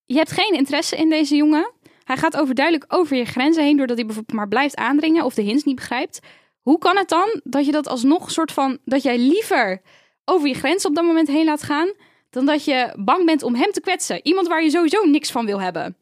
Je 0.04 0.16
hebt 0.16 0.32
geen 0.32 0.52
interesse 0.54 0.96
in 0.96 1.08
deze 1.10 1.36
jongen. 1.36 1.72
Hij 2.04 2.16
gaat 2.16 2.36
overduidelijk 2.36 2.84
over 2.88 3.16
je 3.16 3.24
grenzen 3.24 3.62
heen 3.64 3.76
doordat 3.76 3.96
hij 3.96 4.06
bijvoorbeeld 4.06 4.36
maar 4.38 4.48
blijft 4.48 4.76
aandringen 4.76 5.24
of 5.24 5.34
de 5.34 5.42
hints 5.42 5.64
niet 5.64 5.74
begrijpt. 5.76 6.18
Hoe 6.60 6.78
kan 6.78 6.96
het 6.96 7.08
dan 7.08 7.40
dat 7.44 7.66
je 7.66 7.72
dat 7.72 7.88
alsnog 7.88 8.30
soort 8.30 8.52
van 8.52 8.78
dat 8.84 9.02
jij 9.02 9.18
liever 9.18 9.80
over 10.28 10.48
je 10.48 10.54
grens 10.54 10.84
op 10.86 10.94
dat 10.94 11.04
moment 11.04 11.28
heen 11.28 11.44
laat 11.44 11.62
gaan 11.62 11.92
dan 12.30 12.46
dat 12.46 12.64
je 12.64 12.92
bang 12.98 13.24
bent 13.26 13.42
om 13.42 13.54
hem 13.54 13.72
te 13.72 13.80
kwetsen? 13.80 14.20
Iemand 14.22 14.46
waar 14.48 14.62
je 14.62 14.70
sowieso 14.70 15.04
niks 15.04 15.30
van 15.30 15.46
wil 15.46 15.60
hebben. 15.60 15.96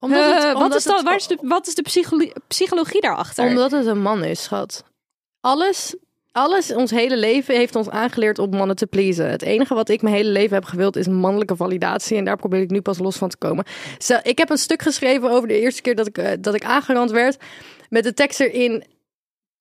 Omdat 0.00 0.18
Eh, 0.20 0.34
het- 0.34 0.44
wat, 0.44 0.54
omdat 0.54 0.74
is 0.78 0.84
dat, 0.84 0.94
het- 0.96 1.04
waar 1.04 1.16
is 1.16 1.26
de, 1.26 1.38
wat 1.40 1.66
is 1.66 1.74
de 1.74 1.82
psycholo- 1.82 2.32
psychologie 2.48 3.00
daarachter? 3.00 3.46
Omdat 3.48 3.70
het 3.70 3.86
een 3.86 4.00
man 4.02 4.24
is, 4.24 4.42
schat. 4.42 4.84
Alles, 5.40 5.96
alles, 6.32 6.72
ons 6.74 6.90
hele 6.90 7.16
leven 7.16 7.54
heeft 7.56 7.74
ons 7.76 7.88
aangeleerd 7.90 8.38
om 8.38 8.50
mannen 8.50 8.76
te 8.76 8.86
pleasen. 8.86 9.30
Het 9.30 9.42
enige 9.42 9.74
wat 9.74 9.88
ik 9.88 10.02
mijn 10.02 10.14
hele 10.14 10.30
leven 10.30 10.54
heb 10.54 10.64
gewild 10.64 10.96
is 10.96 11.06
mannelijke 11.08 11.56
validatie. 11.56 12.16
En 12.16 12.24
daar 12.24 12.36
probeer 12.36 12.60
ik 12.60 12.70
nu 12.70 12.80
pas 12.80 12.98
los 12.98 13.16
van 13.16 13.28
te 13.28 13.36
komen. 13.36 13.64
Zo, 13.98 14.18
ik 14.22 14.38
heb 14.38 14.50
een 14.50 14.58
stuk 14.58 14.82
geschreven 14.82 15.30
over 15.30 15.48
de 15.48 15.60
eerste 15.60 15.82
keer 15.82 15.94
dat 15.94 16.06
ik, 16.06 16.18
eh, 16.18 16.32
dat 16.40 16.54
ik 16.54 16.64
aangerand 16.64 17.10
werd. 17.10 17.36
Met 17.90 18.04
de 18.04 18.14
tekst 18.14 18.40
erin. 18.40 18.84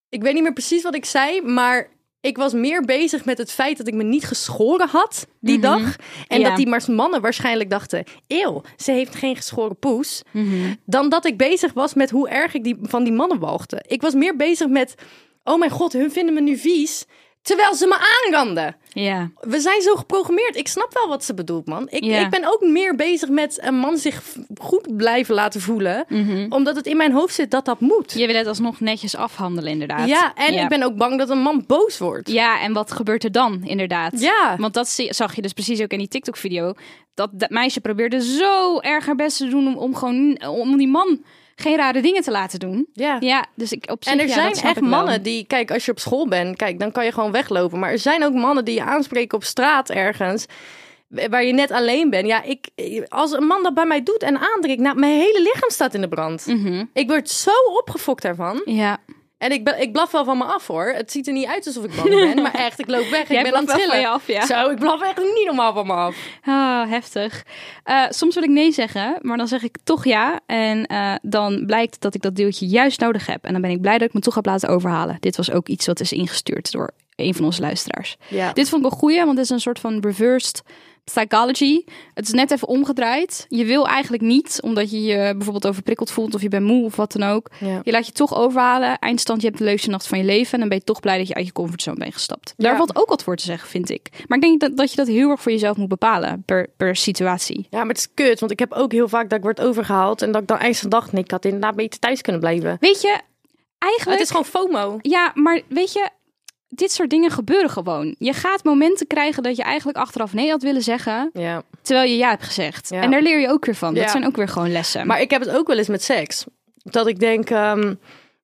Ik 0.10 0.22
weet 0.22 0.34
niet 0.34 0.44
meer 0.44 0.54
precies 0.54 0.84
wat 0.84 0.96
ik 0.96 1.06
zei, 1.06 1.42
maar 1.42 1.90
ik 2.26 2.38
was 2.38 2.54
meer 2.54 2.82
bezig 2.86 3.26
met 3.26 3.38
het 3.38 3.52
feit 3.52 3.78
dat 3.78 3.88
ik 3.88 3.94
me 3.94 4.04
niet 4.04 4.26
geschoren 4.26 4.88
had 4.90 5.28
die 5.40 5.60
dag. 5.60 5.80
En 5.82 5.88
Mhm. 6.28 6.40
Ja. 6.40 6.48
dat 6.48 6.58
die 6.58 6.68
maar 6.68 6.84
mannen 6.88 7.22
waarschijnlijk 7.22 7.70
dachten: 7.70 8.04
eeuw, 8.28 8.62
ze 8.78 8.92
heeft 8.92 9.16
geen 9.16 9.36
geschoren 9.36 9.80
poes 9.80 10.22
Mhm. 10.32 10.74
dan 10.86 11.10
dat 11.10 11.26
ik 11.26 11.38
bezig 11.38 11.74
was 11.74 11.94
met 11.94 12.10
hoe 12.10 12.30
erg 12.30 12.54
ik 12.54 12.64
die, 12.64 12.78
van 12.82 13.04
die 13.04 13.14
mannen 13.14 13.40
walgde. 13.40 13.84
Ik 13.88 14.02
was 14.02 14.14
meer 14.14 14.36
bezig 14.36 14.68
met, 14.68 14.96
oh 15.44 15.60
mijn 15.60 15.72
god, 15.72 15.94
hun 15.94 16.12
vinden 16.12 16.34
me 16.34 16.42
nu 16.42 16.58
vies, 16.58 17.06
terwijl 17.46 17.76
ze 17.76 17.88
me 17.88 17.98
aanranden. 18.24 18.76
Ja. 18.94 19.30
We 19.40 19.60
zijn 19.60 19.82
zo 19.82 19.96
geprogrammeerd. 19.96 20.56
Ik 20.56 20.68
snap 20.68 20.94
wel 20.94 21.08
wat 21.08 21.24
ze 21.24 21.34
bedoelt, 21.34 21.66
man. 21.68 21.88
Ik, 21.90 22.04
Ja. 22.04 22.20
ik 22.20 22.30
ben 22.30 22.46
ook 22.46 22.62
meer 22.62 22.96
bezig 22.96 23.30
met 23.30 23.58
een 23.62 23.76
man 23.76 23.98
zich 23.98 24.22
goed 24.62 24.98
blijven 24.98 25.36
laten 25.36 25.62
voelen, 25.62 26.06
omdat 26.50 26.76
het 26.76 26.86
in 26.86 26.98
mijn 26.98 27.12
hoofd 27.12 27.34
zit 27.34 27.52
dat 27.52 27.66
dat 27.66 27.80
moet. 27.80 28.12
Je 28.14 28.28
wil 28.28 28.36
het 28.36 28.48
alsnog 28.48 28.80
netjes 28.80 29.16
afhandelen, 29.16 29.72
inderdaad. 29.72 30.08
Ja, 30.08 30.34
en 30.36 30.54
ik 30.54 30.70
ben 30.70 30.84
ook 30.84 30.96
bang 30.96 31.18
dat 31.18 31.30
een 31.30 31.42
man 31.42 31.64
boos 31.68 31.98
wordt. 31.98 32.30
Ja, 32.30 32.62
en 32.62 32.74
wat 32.74 32.92
gebeurt 32.92 33.24
er 33.24 33.32
dan, 33.32 33.64
inderdaad? 33.64 34.20
Ja. 34.20 34.56
Want 34.58 34.74
dat 34.74 34.88
zag 35.10 35.36
je 35.36 35.42
dus 35.42 35.54
precies 35.54 35.82
ook 35.82 35.92
in 35.92 35.98
die 36.00 36.08
TikTok-video. 36.08 36.74
Dat 37.14 37.30
dat 37.34 37.50
meisje 37.50 37.82
probeerde 37.82 38.22
zo 38.24 38.80
erg 38.80 39.06
haar 39.06 39.16
best 39.16 39.38
te 39.38 39.48
doen 39.48 39.68
om, 39.68 39.78
om 39.78 39.96
gewoon 39.96 40.46
om 40.48 40.78
die 40.78 40.88
man 40.88 41.24
geen 41.56 41.78
rare 41.78 42.02
dingen 42.02 42.22
te 42.22 42.32
laten 42.32 42.60
doen. 42.60 42.88
Ja. 42.94 43.18
Ja, 43.20 43.46
dus 43.56 43.72
ik 43.72 43.92
op 43.92 44.04
zich, 44.04 44.14
En 44.14 44.20
er 44.20 44.28
ja, 44.28 44.34
zijn 44.34 44.54
echt 44.54 44.82
mannen 44.82 45.24
die, 45.24 45.46
kijk, 45.48 45.72
als 45.72 45.86
je 45.86 45.92
op 45.92 46.00
school 46.00 46.28
bent, 46.28 46.56
kijk, 46.56 46.80
dan 46.80 46.92
kan 46.92 47.06
je 47.06 47.12
gewoon 47.12 47.32
weglopen. 47.32 47.80
Maar 47.80 47.92
er 47.92 48.00
zijn 48.00 48.24
ook 48.24 48.34
mannen 48.34 48.66
die 48.66 48.76
je 48.76 48.84
aanspreken 48.84 49.38
op 49.38 49.44
straat 49.44 49.90
ergens, 49.90 50.46
waar 51.08 51.44
je 51.44 51.54
net 51.54 51.72
alleen 51.72 52.10
bent. 52.10 52.28
Ja, 52.28 52.44
ik, 52.44 52.68
als 53.08 53.32
een 53.32 53.46
man 53.46 53.64
dat 53.64 53.74
bij 53.74 53.86
mij 53.86 54.04
doet 54.04 54.24
en 54.24 54.40
aandringt, 54.40 54.82
nou, 54.82 55.00
mijn 55.00 55.20
hele 55.20 55.42
lichaam 55.42 55.70
staat 55.70 55.94
in 55.94 56.02
de 56.02 56.08
brand. 56.08 56.46
Mhm. 56.46 56.84
Ik 56.94 57.08
word 57.08 57.30
zo 57.30 57.52
opgefokt 57.78 58.22
daarvan. 58.22 58.62
Ja, 58.66 58.98
En 59.46 59.52
ik, 59.52 59.64
ben, 59.64 59.82
ik 59.82 59.92
blaf 59.92 60.12
wel 60.12 60.24
van 60.24 60.38
me 60.38 60.44
af 60.44 60.68
hoor. 60.68 60.86
Het 60.86 61.12
ziet 61.12 61.28
er 61.28 61.34
niet 61.34 61.46
uit 61.46 61.68
alsof 61.68 61.84
ik 61.84 61.96
bang 61.96 62.10
ben, 62.10 62.42
maar 62.42 62.54
echt, 62.54 62.80
ik 62.80 62.88
loop 62.88 63.08
weg. 63.10 63.28
Jij 63.30 63.38
ik 63.38 63.44
ben 63.44 63.54
aan 63.54 63.60
het 63.60 63.66
wel 63.66 63.76
van 63.76 63.88
trillen. 63.88 64.00
je 64.00 64.08
af, 64.08 64.28
ja. 64.28 64.46
Zo, 64.46 64.70
ik 64.70 64.80
blaf 64.80 65.02
echt 65.02 65.18
niet 65.18 65.46
normaal 65.46 65.74
van 65.74 65.88
me 65.88 65.94
af. 65.94 66.16
ah, 66.44 66.90
heftig. 66.90 67.44
Eh, 67.84 68.04
soms 68.10 68.34
wil 68.36 68.44
ik 68.44 68.50
nee 68.50 68.72
zeggen, 68.72 69.18
maar 69.22 69.38
dan 69.38 69.48
zeg 69.48 69.64
ik 69.64 69.78
toch 69.84 70.06
ja. 70.06 70.40
En 70.46 70.86
eh, 70.86 71.16
dan 71.22 71.64
blijkt 71.66 72.02
dat 72.02 72.16
ik 72.16 72.22
dat 72.22 72.36
deeltje 72.36 72.66
juist 72.66 73.00
nodig 73.00 73.26
heb. 73.26 73.44
En 73.44 73.52
dan 73.52 73.62
ben 73.62 73.72
ik 73.72 73.82
blij 73.82 73.98
dat 73.98 74.08
ik 74.08 74.14
me 74.14 74.20
toch 74.20 74.36
heb 74.36 74.46
laten 74.46 74.70
overhalen. 74.70 75.18
Dit 75.20 75.36
was 75.38 75.52
ook 75.52 75.68
iets 75.68 75.86
wat 75.86 76.00
is 76.00 76.12
ingestuurd 76.12 76.72
door 76.72 76.92
een 77.16 77.34
van 77.34 77.46
onze 77.46 77.62
luisteraars. 77.62 78.18
Ja. 78.28 78.54
Dit 78.54 78.70
vond 78.70 78.84
ik 78.84 78.90
wel 78.90 79.00
goeie, 79.00 79.18
want 79.18 79.38
het 79.38 79.46
is 79.46 79.50
een 79.50 79.60
soort 79.60 79.80
van 79.80 80.00
reversed 80.00 80.64
psychology. 81.12 81.84
Het 82.14 82.26
is 82.28 82.34
net 82.34 82.52
even 82.52 82.68
omgedraaid. 82.68 83.46
Je 83.50 83.66
wil 83.66 83.88
eigenlijk 83.88 84.24
niet, 84.24 84.60
omdat 84.64 84.92
je 84.92 85.02
je 85.02 85.16
bijvoorbeeld 85.36 85.68
overprikkeld 85.68 86.12
voelt 86.12 86.36
of 86.36 86.42
je 86.42 86.48
bent 86.50 86.66
moe 86.66 86.86
of 86.86 86.96
wat 86.96 87.12
dan 87.12 87.30
ook. 87.30 87.50
Ja. 87.60 87.80
Je 87.84 87.92
laat 87.92 88.06
je 88.06 88.12
toch 88.12 88.36
overhalen. 88.36 89.00
Eindstand, 89.00 89.42
je 89.42 89.48
hebt 89.48 89.60
de 89.60 89.66
leukste 89.66 89.90
nacht 89.90 90.08
van 90.08 90.18
je 90.18 90.24
leven. 90.24 90.54
En 90.54 90.60
dan 90.60 90.70
ben 90.70 90.78
je 90.78 90.84
toch 90.84 91.00
blij 91.00 91.18
dat 91.18 91.28
je 91.28 91.34
uit 91.34 91.46
je 91.46 91.52
comfortzone 91.52 91.98
bent 91.98 92.14
gestapt. 92.14 92.54
Daar 92.58 92.72
Ja. 92.72 92.78
valt 92.78 92.96
ook 92.96 93.10
wat 93.10 93.24
voor 93.24 93.36
te 93.36 93.44
zeggen, 93.44 93.70
vind 93.70 93.90
ik. 93.90 94.10
Maar 94.28 94.38
ik 94.38 94.44
denk 94.44 94.60
dat, 94.60 94.78
dat 94.78 94.90
je 94.90 94.96
dat 94.96 95.08
heel 95.08 95.30
erg 95.30 95.42
voor 95.42 95.52
jezelf 95.52 95.78
moet 95.78 95.88
bepalen 95.88 96.44
per, 96.46 96.68
per 96.78 96.96
situatie. 96.96 97.68
Ja, 97.70 97.78
maar 97.80 97.88
het 97.88 97.98
is 97.98 98.10
kut, 98.14 98.40
want 98.40 98.52
ik 98.52 98.60
heb 98.60 98.72
ook 98.74 98.92
heel 98.92 99.08
vaak 99.08 99.30
dat 99.30 99.38
ik 99.38 99.44
word 99.44 99.62
overgehaald 99.62 100.22
en 100.22 100.32
dat 100.32 100.42
ik 100.42 100.48
dan 100.48 100.58
eindstand 100.58 100.92
dacht, 100.92 101.12
nee, 101.12 101.24
ik 101.24 101.32
had 101.32 101.46
inderdaad 101.46 101.76
beter 101.76 102.00
thuis 102.00 102.22
kunnen 102.22 102.42
blijven. 102.42 102.78
Weet 102.80 103.02
je, 103.02 103.20
eigenlijk... 103.78 104.20
Het 104.20 104.30
is 104.30 104.36
gewoon 104.36 104.46
FOMO. 104.70 104.98
Ja, 105.02 105.32
maar 105.34 105.62
weet 105.68 105.94
je, 105.94 106.10
dit 106.76 106.92
soort 106.92 107.10
dingen 107.10 107.32
gebeuren 107.32 107.70
gewoon. 107.70 108.16
Je 108.20 108.34
gaat 108.34 108.64
momenten 108.64 109.08
krijgen 109.08 109.44
dat 109.44 109.56
je 109.56 109.64
eigenlijk 109.64 109.98
achteraf 109.98 110.34
nee 110.34 110.50
had 110.50 110.62
willen 110.64 110.82
zeggen, 110.82 111.30
Ja. 111.34 111.62
terwijl 111.82 112.10
je 112.10 112.18
ja 112.18 112.30
hebt 112.30 112.44
gezegd. 112.44 112.90
Ja. 112.90 113.02
En 113.02 113.12
daar 113.12 113.22
leer 113.22 113.40
je 113.40 113.50
ook 113.50 113.66
weer 113.66 113.76
van. 113.76 113.94
Dat 113.94 114.04
Ja. 114.04 114.10
zijn 114.10 114.26
ook 114.26 114.36
weer 114.36 114.48
gewoon 114.48 114.72
lessen. 114.72 115.08
Maar 115.08 115.22
ik 115.22 115.32
heb 115.32 115.42
het 115.42 115.50
ook 115.56 115.68
wel 115.68 115.78
eens 115.78 115.88
met 115.88 116.04
seks. 116.04 116.46
Dat 116.76 117.08
ik 117.08 117.20
denk, 117.20 117.50
ehm, 117.50 117.94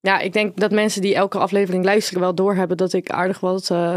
Ja, 0.04 0.20
ik 0.20 0.34
denk 0.34 0.58
dat 0.58 0.72
mensen 0.72 1.02
die 1.02 1.16
elke 1.16 1.38
aflevering 1.38 1.86
luisteren 1.86 2.22
wel 2.22 2.36
doorhebben 2.36 2.78
dat 2.78 2.94
ik 2.94 3.10
aardig 3.10 3.40
wat 3.40 3.70
eh, 3.70 3.96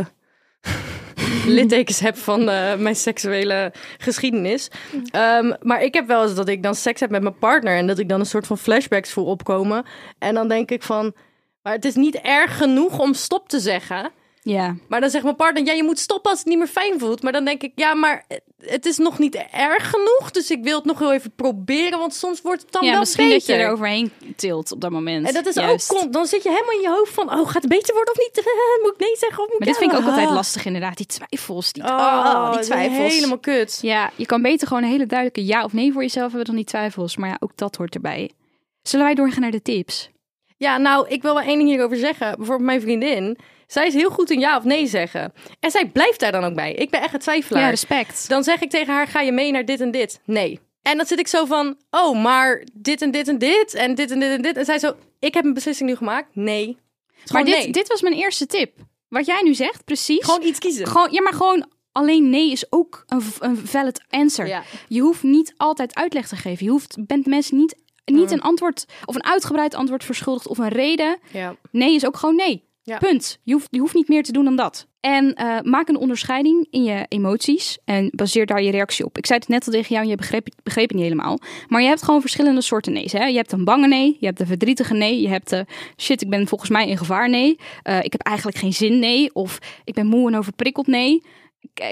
littekens 1.47 2.01
heb 2.01 2.17
van 2.17 2.49
eh, 2.49 2.77
mijn 2.77 2.97
seksuele 2.97 3.73
geschiedenis. 3.99 4.71
Ehm, 5.11 5.53
maar 5.61 5.83
ik 5.83 5.95
heb 5.95 6.07
wel 6.07 6.23
eens 6.23 6.35
dat 6.35 6.49
ik 6.49 6.63
dan 6.63 6.75
seks 6.75 7.01
heb 7.01 7.11
met 7.11 7.23
mijn 7.23 7.39
partner 7.39 7.77
en 7.77 7.87
dat 7.87 7.99
ik 7.99 8.09
dan 8.09 8.21
een 8.21 8.27
soort 8.27 8.47
van 8.47 8.59
flashbacks 8.59 9.13
voel 9.13 9.25
opkomen. 9.25 9.85
En 10.19 10.35
dan 10.35 10.49
denk 10.49 10.71
ik 10.71 10.83
van, 10.83 11.15
maar 11.63 11.73
het 11.73 11.85
is 11.85 11.95
niet 11.95 12.15
erg 12.15 12.57
genoeg 12.57 12.99
om 12.99 13.15
stop 13.15 13.49
te 13.49 13.61
zeggen. 13.61 14.11
Ja. 14.45 14.77
Maar 14.89 15.01
dan 15.01 15.11
zegt 15.11 15.25
mijn 15.25 15.37
partner, 15.37 15.65
ja, 15.65 15.73
je 15.73 15.83
moet 15.83 15.99
stoppen 15.99 16.31
als 16.31 16.39
het 16.39 16.49
niet 16.49 16.59
meer 16.59 16.67
fijn 16.67 16.99
voelt. 16.99 17.23
Maar 17.23 17.33
dan 17.33 17.45
denk 17.45 17.63
ik, 17.63 17.73
ja, 17.75 17.95
maar 17.95 18.25
het 18.59 18.87
is 18.87 18.99
nog 18.99 19.19
niet 19.19 19.35
erg 19.53 19.91
genoeg. 19.91 20.31
Dus 20.31 20.51
ik 20.51 20.63
wil 20.63 20.77
het 20.77 20.85
nog 20.85 20.99
wel 20.99 21.13
even 21.13 21.33
proberen, 21.35 21.99
want 21.99 22.15
soms 22.15 22.41
wordt 22.41 22.63
het 22.63 22.73
dan 22.73 22.85
ja, 22.85 22.91
wel 22.91 22.99
misschien 23.01 23.29
beter. 23.29 23.47
dat 23.47 23.57
je 23.57 23.63
er 23.63 23.71
overheen 23.73 24.13
tilt 24.37 24.73
op 24.73 24.81
dat 24.81 24.91
moment. 24.91 25.27
En 25.27 25.35
dat 25.35 25.47
is 25.47 25.55
Juist. 25.55 25.95
ook, 25.95 26.13
dan 26.13 26.27
zit 26.27 26.43
je 26.43 26.49
helemaal 26.49 26.75
in 26.75 26.81
je 26.81 26.89
hoofd 26.89 27.13
van, 27.13 27.33
oh, 27.33 27.47
gaat 27.51 27.63
het 27.63 27.69
beter 27.69 27.95
worden 27.95 28.15
of 28.15 28.19
niet? 28.19 28.45
moet 28.83 28.93
ik 28.93 29.01
nee 29.01 29.17
zeggen 29.17 29.43
of 29.43 29.49
moet 29.49 29.59
Maar 29.59 29.69
ik 29.69 29.75
dit 29.75 29.77
vind 29.77 29.93
ik 29.93 29.99
ook 29.99 30.07
altijd 30.07 30.31
lastig 30.31 30.65
inderdaad, 30.65 30.97
die 30.97 31.07
twijfels. 31.07 31.73
Die, 31.73 31.83
Oh, 31.83 31.91
oh, 31.91 32.53
die 32.53 32.61
twijfels. 32.63 33.13
helemaal 33.15 33.39
kut. 33.39 33.79
Ja, 33.83 34.11
je 34.17 34.27
kan 34.27 34.43
beter 34.43 34.67
gewoon 34.69 34.83
een 34.83 34.89
hele 34.89 35.07
duidelijke 35.07 35.45
ja 35.45 35.65
of 35.65 35.73
nee 35.73 35.93
voor 35.93 36.03
jezelf 36.03 36.27
hebben 36.29 36.47
dan 36.47 36.57
die 36.57 36.65
twijfels. 36.65 37.17
Maar 37.17 37.29
ja, 37.29 37.37
ook 37.41 37.57
dat 37.57 37.77
hoort 37.77 37.95
erbij. 37.95 38.31
Zullen 38.83 39.07
wij 39.07 39.15
doorgaan 39.15 39.41
naar 39.41 39.51
de 39.51 39.63
tips? 39.63 40.11
Ja, 40.57 40.79
nou, 40.79 41.09
ik 41.09 41.23
wil 41.23 41.35
wel 41.35 41.43
één 41.43 41.59
ding 41.59 41.69
hierover 41.69 41.97
zeggen. 41.97 42.37
Bijvoorbeeld 42.37 42.69
mijn 42.69 42.81
vriendin, 42.81 43.39
zij 43.67 43.87
is 43.87 43.95
heel 43.95 44.11
goed 44.11 44.31
in 44.31 44.41
ja 44.41 44.57
of 44.57 44.65
nee 44.65 44.87
zeggen. 44.87 45.33
En 45.61 45.71
zij 45.71 45.89
blijft 45.89 46.21
daar 46.21 46.33
dan 46.33 46.45
ook 46.45 46.55
bij. 46.55 46.73
Ik 46.73 46.91
ben 46.91 47.01
echt 47.01 47.15
een 47.15 47.21
twijfelaar. 47.21 47.63
Ja, 47.63 47.69
respect. 47.69 48.29
Dan 48.29 48.45
zeg 48.45 48.61
ik 48.61 48.71
tegen 48.71 48.95
haar, 48.95 49.07
ga 49.07 49.21
je 49.21 49.33
mee 49.33 49.53
naar 49.53 49.65
dit 49.65 49.81
en 49.81 49.91
dit? 49.91 50.21
Nee. 50.25 50.61
En 50.83 50.97
dan 50.97 51.07
zit 51.07 51.19
ik 51.19 51.29
zo 51.29 51.45
van, 51.45 51.77
oh, 51.91 52.23
maar 52.23 52.67
dit 52.73 53.03
en 53.03 53.11
dit 53.11 53.29
en 53.29 53.39
dit 53.39 53.75
en 53.75 53.95
dit 53.95 54.11
en 54.11 54.19
dit 54.19 54.31
en 54.31 54.43
dit. 54.43 54.57
En 54.57 54.65
zij 54.65 54.79
zo, 54.79 54.95
ik 55.19 55.35
heb 55.35 55.45
een 55.45 55.55
beslissing 55.55 55.89
nu 55.89 55.97
gemaakt. 55.97 56.29
Nee. 56.33 56.79
Het 57.21 57.33
Maar 57.33 57.45
dit, 57.45 57.57
nee. 57.57 57.71
dit 57.71 57.89
was 57.89 58.03
mijn 58.03 58.15
eerste 58.15 58.47
tip. 58.47 58.73
Wat 59.09 59.27
jij 59.27 59.43
nu 59.43 59.55
zegt, 59.55 59.85
precies. 59.85 60.25
Gewoon 60.25 60.43
iets 60.43 60.59
kiezen. 60.59 60.87
Gewoon, 60.87 61.13
ja, 61.13 61.23
maar 61.23 61.33
gewoon 61.33 61.67
alleen 61.93 62.31
nee 62.31 62.51
is 62.51 62.73
ook 62.73 63.05
een, 63.07 63.23
een 63.39 63.57
valid 63.57 64.05
answer. 64.11 64.47
Ja. 64.47 64.63
Je 64.89 65.01
hoeft 65.01 65.23
niet 65.23 65.55
altijd 65.57 65.95
uitleg 65.95 66.29
te 66.29 66.37
geven. 66.37 66.65
Je 66.65 66.71
hoeft, 66.71 67.07
bent 67.07 67.27
mensen 67.27 67.57
niet, 67.57 67.77
niet 68.05 68.31
een 68.31 68.41
antwoord 68.41 68.85
of 69.05 69.15
een 69.15 69.25
uitgebreid 69.25 69.75
antwoord 69.75 70.05
verschuldigd 70.05 70.49
of 70.49 70.59
een 70.59 70.69
reden. 70.69 71.19
Ja. 71.33 71.57
Nee 71.71 71.95
is 71.95 72.07
ook 72.07 72.17
gewoon 72.17 72.37
nee. 72.37 72.65
Punt. 72.99 73.39
Je 73.43 73.53
hoeft, 73.53 73.69
je 73.71 73.79
hoeft 73.79 73.95
niet 73.95 74.09
meer 74.09 74.23
te 74.23 74.33
doen 74.33 74.45
dan 74.45 74.57
dat. 74.57 74.87
En 75.01 75.35
eh, 75.35 75.61
maak 75.63 75.89
een 75.89 75.97
onderscheiding 75.97 76.67
in 76.71 76.85
je 76.85 77.07
emoties 77.09 77.79
en 77.85 78.11
baseer 78.13 78.47
daar 78.47 78.63
je 78.63 78.71
reactie 78.71 79.05
op. 79.05 79.19
Ik 79.19 79.27
zei 79.27 79.39
het 79.39 79.49
net 79.49 79.67
al 79.67 79.73
tegen 79.73 79.89
jou 79.89 80.03
en 80.03 80.11
je 80.11 80.17
begreep, 80.17 80.49
het 80.63 80.93
niet 80.93 81.03
helemaal. 81.03 81.39
Maar 81.69 81.83
je 81.83 81.89
hebt 81.89 82.03
gewoon 82.03 82.21
verschillende 82.21 82.61
soorten 82.61 82.93
nee's. 82.93 83.13
Hè? 83.13 83.25
Je 83.25 83.37
hebt 83.37 83.53
een 83.53 83.65
bange 83.65 83.87
nee, 83.87 84.17
je 84.21 84.27
hebt 84.27 84.39
de 84.39 84.47
verdrietige 84.47 84.95
nee, 84.95 85.21
je 85.21 85.29
hebt 85.29 85.51
de 85.51 85.67
shit, 85.97 86.23
ik 86.23 86.31
ben 86.31 86.47
volgens 86.47 86.71
mij 86.71 86.89
in 86.89 86.99
gevaar 86.99 87.29
nee. 87.29 87.59
Eh, 87.83 88.03
ik 88.03 88.13
heb 88.13 88.21
eigenlijk 88.21 88.59
geen 88.59 88.73
zin 88.73 88.99
nee. 88.99 89.35
Of 89.35 89.59
ik 89.85 89.95
ben 89.95 90.07
moe 90.07 90.29
en 90.29 90.39
overprikkeld 90.39 90.87
nee. 90.87 91.23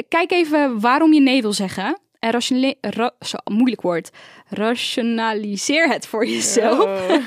Kijk 0.09 0.31
even 0.31 0.81
waarom 0.81 1.13
je 1.13 1.21
nee 1.21 1.43
wil 1.43 1.53
zeggen. 1.53 1.99
En 2.23 2.41
ra- 2.81 3.15
zo 3.21 3.37
moeilijk 3.45 3.81
woord. 3.83 4.11
Rationaliseer 4.49 5.89
het 5.89 6.07
voor 6.07 6.27
jezelf. 6.27 7.01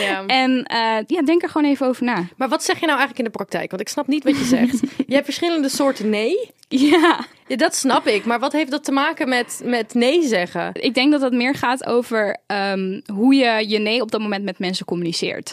Ja. 0.00 0.26
En 0.26 0.62
eh, 0.64 0.96
ja, 1.06 1.22
denk 1.22 1.42
er 1.42 1.48
gewoon 1.48 1.70
even 1.70 1.86
over 1.86 2.04
na. 2.04 2.26
Maar 2.36 2.48
wat 2.48 2.62
zeg 2.64 2.74
je 2.80 2.86
nou 2.86 2.98
eigenlijk 2.98 3.18
in 3.18 3.24
de 3.24 3.38
praktijk? 3.38 3.70
Want 3.70 3.82
ik 3.82 3.88
snap 3.88 4.06
niet 4.06 4.24
wat 4.24 4.38
je 4.38 4.44
zegt. 4.44 4.80
je 5.06 5.14
hebt 5.14 5.24
verschillende 5.24 5.68
soorten 5.68 6.10
nee. 6.10 6.50
Ja, 6.68 7.24
Ja, 7.46 7.56
dat 7.56 7.74
snap 7.74 8.06
ik. 8.06 8.24
Maar 8.24 8.40
wat 8.40 8.52
heeft 8.52 8.70
dat 8.70 8.84
te 8.84 8.92
maken 8.92 9.28
met, 9.28 9.60
met 9.64 9.94
nee 9.94 10.26
zeggen? 10.26 10.70
ik 10.72 10.94
denk 10.94 11.12
dat 11.12 11.20
het 11.20 11.32
meer 11.32 11.54
gaat 11.54 11.86
over 11.86 12.36
ehm, 12.46 13.00
hoe 13.12 13.34
je 13.34 13.68
je 13.68 13.78
nee 13.78 14.00
op 14.00 14.10
dat 14.10 14.20
moment 14.20 14.44
met 14.44 14.58
mensen 14.58 14.86
communiceert. 14.86 15.50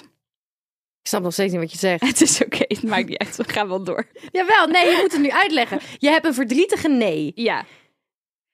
Ik 1.02 1.08
snap 1.08 1.22
nog 1.22 1.34
steeds 1.34 1.52
niet 1.52 1.62
wat 1.62 1.72
je 1.72 1.78
zegt. 1.78 2.02
Het 2.10 2.22
is 2.22 2.44
oké, 2.44 2.64
het 2.68 2.84
maakt 2.84 3.08
niet 3.08 3.18
uit. 3.18 3.36
We 3.36 3.44
gaan 3.48 3.68
wel 3.68 3.84
door. 3.84 4.08
Jawel, 4.32 4.68
nee, 4.68 4.86
je 4.90 4.98
moet 5.02 5.12
het 5.12 5.22
nu 5.22 5.32
uitleggen. 5.32 5.80
Je 5.98 6.10
hebt 6.10 6.26
een 6.26 6.34
verdrietige 6.34 6.88
nee. 6.90 7.32
Ja. 7.36 7.66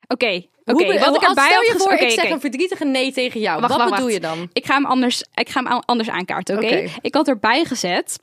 Oké, 0.08 0.26
oké. 0.65 0.86
be- 0.86 1.00
Wat 1.00 1.15
ik 1.15 1.22
erbij 1.22 1.46
stel 1.48 1.62
je 1.62 1.74
voor, 1.78 1.91
ik 1.91 2.10
zeg 2.12 2.30
een 2.30 2.39
verdrietige 2.39 2.86
nee 2.86 3.12
tegen 3.12 3.39
jou. 3.39 3.60
Wacht, 3.62 3.72
wat 3.76 3.80
wacht, 3.82 3.91
bedoel 3.91 4.12
wacht. 4.12 4.24
je 4.24 4.28
dan? 4.38 4.50
Ik 4.54 4.65
ga 4.65 4.74
hem 4.74 4.86
anders, 4.86 5.24
ik 5.34 5.50
ga 5.50 5.63
hem 5.63 5.82
anders 5.86 6.10
aankaarten, 6.10 6.56
oké? 6.58 6.89
Ik 7.02 7.13
had 7.15 7.28
erbij 7.28 7.65
gezet. 7.65 8.20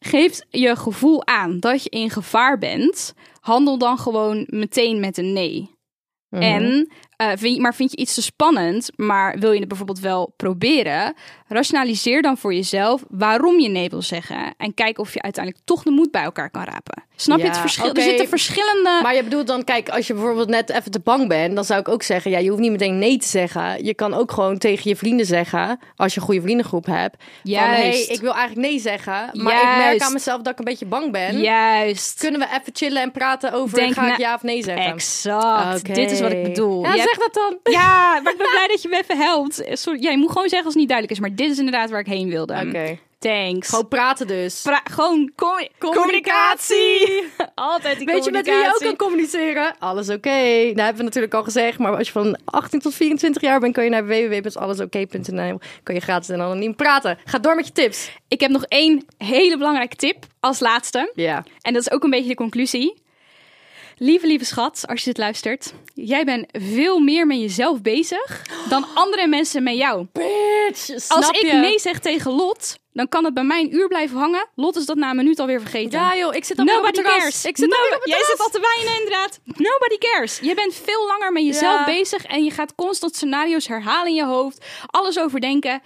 Geeft 0.00 0.46
je 0.50 0.76
gevoel 0.76 1.26
aan 1.26 1.60
dat 1.60 1.82
je 1.82 1.90
in 1.90 2.10
gevaar 2.10 2.58
bent. 2.58 3.14
Handel 3.40 3.78
dan 3.78 3.98
gewoon 3.98 4.46
meteen 4.48 5.00
met 5.00 5.16
een 5.18 5.32
nee. 5.32 5.70
Mhm. 6.28 6.42
En, 6.42 6.92
eh, 7.16 7.28
vind 7.36 7.54
je, 7.54 7.60
maar 7.60 7.74
vind 7.74 7.90
je 7.90 7.96
iets 7.96 8.14
te 8.14 8.22
spannend, 8.22 8.90
maar 8.96 9.38
wil 9.38 9.52
je 9.52 9.58
het 9.58 9.68
bijvoorbeeld 9.68 10.00
wel 10.00 10.32
proberen? 10.36 11.14
Rationaliseer 11.52 12.22
dan 12.22 12.36
voor 12.38 12.54
jezelf 12.54 13.02
waarom 13.08 13.60
je 13.60 13.68
nee 13.68 13.88
wil 13.88 14.02
zeggen. 14.02 14.54
En 14.56 14.74
kijk 14.74 14.98
of 14.98 15.14
je 15.14 15.22
uiteindelijk 15.22 15.64
toch 15.64 15.82
de 15.82 15.90
moed 15.90 16.10
bij 16.10 16.22
elkaar 16.22 16.50
kan 16.50 16.64
rapen. 16.64 17.02
Snap 17.16 17.38
je 17.38 17.44
Ja, 17.44 17.50
het 17.50 17.58
verschil? 17.60 17.94
Er 17.94 18.02
zitten 18.02 18.28
verschillende... 18.28 18.98
Maar 19.02 19.14
je 19.14 19.22
bedoelt 19.22 19.46
dan, 19.46 19.64
kijk, 19.64 19.88
als 19.88 20.06
je 20.06 20.14
bijvoorbeeld 20.14 20.48
net 20.48 20.70
even 20.70 20.90
te 20.90 21.00
bang 21.00 21.28
bent, 21.28 21.54
dan 21.54 21.64
zou 21.64 21.80
ik 21.80 21.88
ook 21.88 22.02
zeggen, 22.02 22.30
ja, 22.30 22.38
je 22.38 22.48
hoeft 22.48 22.60
niet 22.60 22.70
meteen 22.70 22.98
nee 22.98 23.18
te 23.18 23.28
zeggen. 23.28 23.84
Je 23.84 23.94
kan 23.94 24.14
ook 24.14 24.32
gewoon 24.32 24.58
tegen 24.58 24.90
je 24.90 24.96
vrienden 24.96 25.26
zeggen, 25.26 25.78
als 25.96 26.14
je 26.14 26.20
een 26.20 26.26
goede 26.26 26.40
vriendengroep 26.40 26.86
hebt, 26.86 27.16
van, 27.18 27.50
Juist. 27.50 28.06
hey, 28.06 28.14
ik 28.16 28.20
wil 28.20 28.34
eigenlijk 28.34 28.68
nee 28.68 28.78
zeggen, 28.80 29.30
maar 29.32 29.54
ik 29.54 29.76
merk 29.86 30.00
aan 30.02 30.12
mezelf 30.12 30.42
dat 30.42 30.52
ik 30.52 30.58
een 30.58 30.64
beetje 30.64 30.86
bang 30.86 31.12
ben. 31.12 31.40
Juist. 31.40 32.18
Kunnen 32.20 32.40
we 32.40 32.46
even 32.46 32.72
chillen 32.72 33.02
en 33.02 33.10
praten 33.12 33.52
over, 33.52 33.78
Denk 33.78 33.92
ga 33.94 34.12
ik 34.12 34.18
ja 34.18 34.34
of 34.34 34.42
nee 34.42 34.62
zeggen? 34.62 34.92
Exact. 34.92 35.94
Dit 35.94 36.10
is 36.10 36.20
wat 36.20 36.32
ik 36.32 36.42
bedoel. 36.42 36.82
Ja, 36.82 36.90
Je 36.94 37.00
zeg 37.00 37.10
hebt- 37.10 37.34
dat 37.34 37.34
dan. 37.62 37.72
Ja, 37.72 38.20
maar 38.22 38.32
ik 38.32 38.38
ben 38.38 38.48
blij 38.50 38.66
dat 38.68 38.82
je 38.82 38.88
me 38.88 38.96
even 38.98 39.16
helpt. 39.18 39.62
Sorry, 39.72 40.02
ja, 40.02 40.10
je 40.10 40.16
moet 40.18 40.30
gewoon 40.30 40.48
zeggen 40.48 40.64
als 40.64 40.74
het 40.74 40.82
niet 40.82 40.88
duidelijk 40.88 41.18
is. 41.20 41.26
Maar 41.26 41.36
dit 41.40 41.50
is 41.50 41.58
inderdaad 41.58 41.90
waar 41.90 42.00
ik 42.00 42.06
heen 42.06 42.28
wilde. 42.28 42.62
Oké. 42.66 42.98
Thanks. 43.18 43.68
Gewoon 43.68 43.88
praten 43.88 44.26
dus. 44.26 44.60
Pra- 44.62 44.80
gewoon 44.90 45.32
commu- 45.36 45.68
Communicatie. 45.78 47.24
Altijd 47.54 47.96
die 47.98 48.06
Weet 48.06 48.24
je 48.24 48.30
met 48.30 48.44
wie 48.46 48.54
je 48.54 48.58
ook 48.60 48.64
communicatie. 48.72 48.86
kan 48.86 48.96
communiceren? 48.96 49.74
Alles 49.78 50.08
oké. 50.08 50.28
Nou 50.30 50.80
hebben 50.80 50.96
we 50.96 51.02
natuurlijk 51.02 51.34
al 51.34 51.42
gezegd. 51.42 51.78
Maar 51.78 51.96
als 51.96 52.06
je 52.06 52.12
van 52.12 52.38
18 52.44 52.80
tot 52.80 52.94
24 52.94 53.42
jaar 53.42 53.60
bent, 53.60 53.74
kan 53.74 53.84
je 53.84 53.90
naar 53.90 54.06
www.allesoké.nl. 54.06 55.58
Kan 55.82 55.94
je 55.94 56.00
gratis 56.00 56.28
en 56.28 56.40
anoniem 56.40 56.74
praten. 56.76 57.18
Ga 57.24 57.38
door 57.38 57.54
met 57.54 57.66
je 57.66 57.72
tips. 57.72 58.10
Ik 58.28 58.40
heb 58.40 58.50
nog 58.50 58.64
één 58.64 59.04
hele 59.18 59.56
belangrijke 59.58 59.96
tip 59.96 60.26
als 60.40 60.60
laatste. 60.60 61.12
Ja. 61.14 61.44
En 61.60 61.72
dat 61.72 61.82
is 61.82 61.90
ook 61.90 62.04
een 62.04 62.10
beetje 62.10 62.28
de 62.28 62.34
conclusie. 62.34 63.02
Lieve, 64.02 64.26
lieve 64.26 64.44
schat, 64.44 64.84
als 64.86 64.98
je 65.00 65.04
dit 65.04 65.18
luistert. 65.18 65.72
Jij 65.94 66.24
bent 66.24 66.46
veel 66.52 66.98
meer 66.98 67.26
met 67.26 67.40
jezelf 67.40 67.82
bezig 67.82 68.42
dan 68.68 68.86
andere 68.94 69.26
mensen 69.26 69.62
met 69.62 69.76
jou. 69.76 70.06
Bitch, 70.12 70.84
snap 70.84 71.18
Als 71.18 71.28
ik 71.28 71.40
je? 71.50 71.52
nee 71.52 71.78
zeg 71.78 71.98
tegen 71.98 72.32
Lot, 72.32 72.78
dan 72.92 73.08
kan 73.08 73.24
het 73.24 73.34
bij 73.34 73.42
mij 73.44 73.60
een 73.60 73.74
uur 73.74 73.88
blijven 73.88 74.18
hangen. 74.18 74.46
Lot 74.54 74.76
is 74.76 74.86
dat 74.86 74.96
na 74.96 75.10
een 75.10 75.16
minuut 75.16 75.38
alweer 75.40 75.60
vergeten. 75.60 75.98
Ja 76.00 76.16
joh, 76.16 76.34
ik 76.34 76.44
zit 76.44 76.58
alweer 76.58 76.78
op 76.78 76.84
het 76.86 76.96
Nobody 76.96 77.14
cares. 77.18 77.44
Ik 77.44 77.56
zit 77.56 77.68
No- 77.68 77.74
op 77.76 78.00
het 78.02 78.10
Jij 78.10 78.24
zit 78.24 78.40
al 78.40 78.48
te 78.48 78.74
wijnen 78.74 78.94
inderdaad. 79.02 79.40
Nobody 79.44 79.98
cares. 79.98 80.38
Je 80.42 80.54
bent 80.54 80.74
veel 80.74 81.06
langer 81.06 81.32
met 81.32 81.44
jezelf 81.44 81.78
Ja. 81.78 81.84
bezig 81.84 82.24
en 82.24 82.44
je 82.44 82.50
gaat 82.50 82.74
constant 82.74 83.14
scenario's 83.14 83.66
herhalen 83.66 84.06
in 84.08 84.14
je 84.14 84.24
hoofd. 84.24 84.64
Alles 84.86 85.18
overdenken. 85.18 85.82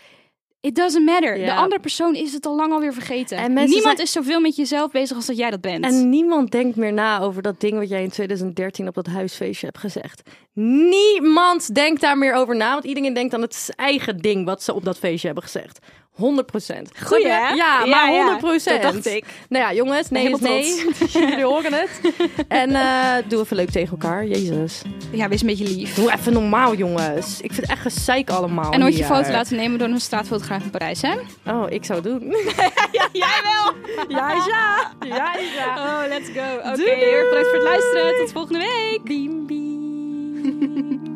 It 0.64 0.74
doesn't 0.74 1.05
matter. 1.05 1.38
Ja. 1.38 1.44
De 1.55 1.61
andere 1.61 1.81
persoon 1.81 2.14
is 2.14 2.33
het 2.33 2.46
al 2.46 2.57
lang 2.57 2.72
alweer 2.72 2.92
vergeten. 2.92 3.37
En 3.38 3.53
Niemand 3.55 3.83
zijn- 3.83 3.96
is 3.96 4.12
zoveel 4.12 4.40
met 4.40 4.57
jezelf 4.57 4.90
bezig 4.90 5.16
als 5.16 5.27
dat 5.27 5.37
jij 5.37 5.50
dat 5.50 5.61
bent. 5.61 5.85
En 5.85 6.09
niemand 6.09 6.50
denkt 6.50 6.77
meer 6.77 6.92
na 6.92 7.20
over 7.20 7.42
dat 7.42 7.61
ding 7.61 7.79
wat 7.79 7.88
jij 7.88 8.03
in 8.03 8.11
2013 8.11 8.88
op 8.88 8.94
dat 8.94 9.07
huisfeestje 9.07 9.66
hebt 9.66 9.79
gezegd. 9.79 10.22
Niemand 10.53 11.74
denkt 11.74 12.00
daar 12.00 12.18
meer 12.18 12.35
over 12.35 12.57
na, 12.57 12.72
want 12.72 12.85
iedereen 12.85 13.14
denkt 13.14 13.35
aan 13.35 13.40
het 13.40 13.68
eigen 13.77 14.16
ding 14.18 14.44
wat 14.44 14.62
ze 14.62 14.74
op 14.74 14.85
dat 14.85 14.98
feestje 14.98 15.27
hebben 15.27 15.44
gezegd. 15.44 15.79
100 16.14 16.46
procent. 16.46 16.90
Goeie, 17.03 17.29
hè? 17.29 17.48
Ja, 17.48 17.87
maar 17.87 18.12
ja. 18.12 18.18
100 18.18 18.38
procent. 18.38 18.83
Dat 18.83 18.92
dacht 18.92 19.07
ik. 19.07 19.24
Nou 19.48 19.64
ja, 19.64 19.72
jongens, 19.72 20.11
nee 20.11 20.31
is 20.31 20.40
nee. 20.40 20.85
Jullie 21.29 21.44
horen 21.44 21.72
het. 21.72 21.90
En 22.48 22.74
eh, 22.74 23.14
doe 23.29 23.40
even 23.40 23.57
leuk 23.57 23.70
tegen 23.70 23.90
elkaar. 23.90 24.27
Jezus. 24.27 24.83
Ja, 25.11 25.29
wees 25.29 25.40
een 25.40 25.46
beetje 25.46 25.64
lief. 25.64 25.94
Doe 25.94 26.12
even 26.12 26.33
normaal, 26.33 26.74
jongens. 26.74 27.40
Ik 27.40 27.53
vind 27.53 27.61
het 27.61 27.70
echt 27.70 27.81
gezeik 27.81 28.31
allemaal. 28.31 28.72
En 28.72 28.81
nooit 28.81 28.96
je 28.96 29.05
foto 29.05 29.31
laten 29.31 29.57
nemen 29.57 29.79
door 29.79 29.88
een 29.88 30.00
straatfotograaf 30.00 30.62
in 30.62 30.70
Parijs, 30.70 31.03
hè? 31.03 31.14
Oh, 31.46 31.70
ik 31.70 31.85
zou 31.85 32.00
het 32.00 32.09
doen. 32.09 32.33
Ja, 32.92 33.09
jij 33.12 33.40
wel. 33.42 33.74
ja, 34.09 34.33
ja. 34.33 34.92
Ja, 35.07 35.35
ja. 35.57 35.77
Oh, 35.77 36.09
let's 36.09 36.29
go. 36.29 36.57
Oké, 36.57 36.90
erg 36.90 37.29
bedankt 37.29 37.48
voor 37.48 37.59
het 37.59 37.62
luisteren. 37.62 38.16
Tot 38.18 38.33
volgende 38.33 38.59
week. 38.59 39.03
Biem, 39.05 39.46
biem. 39.46 41.13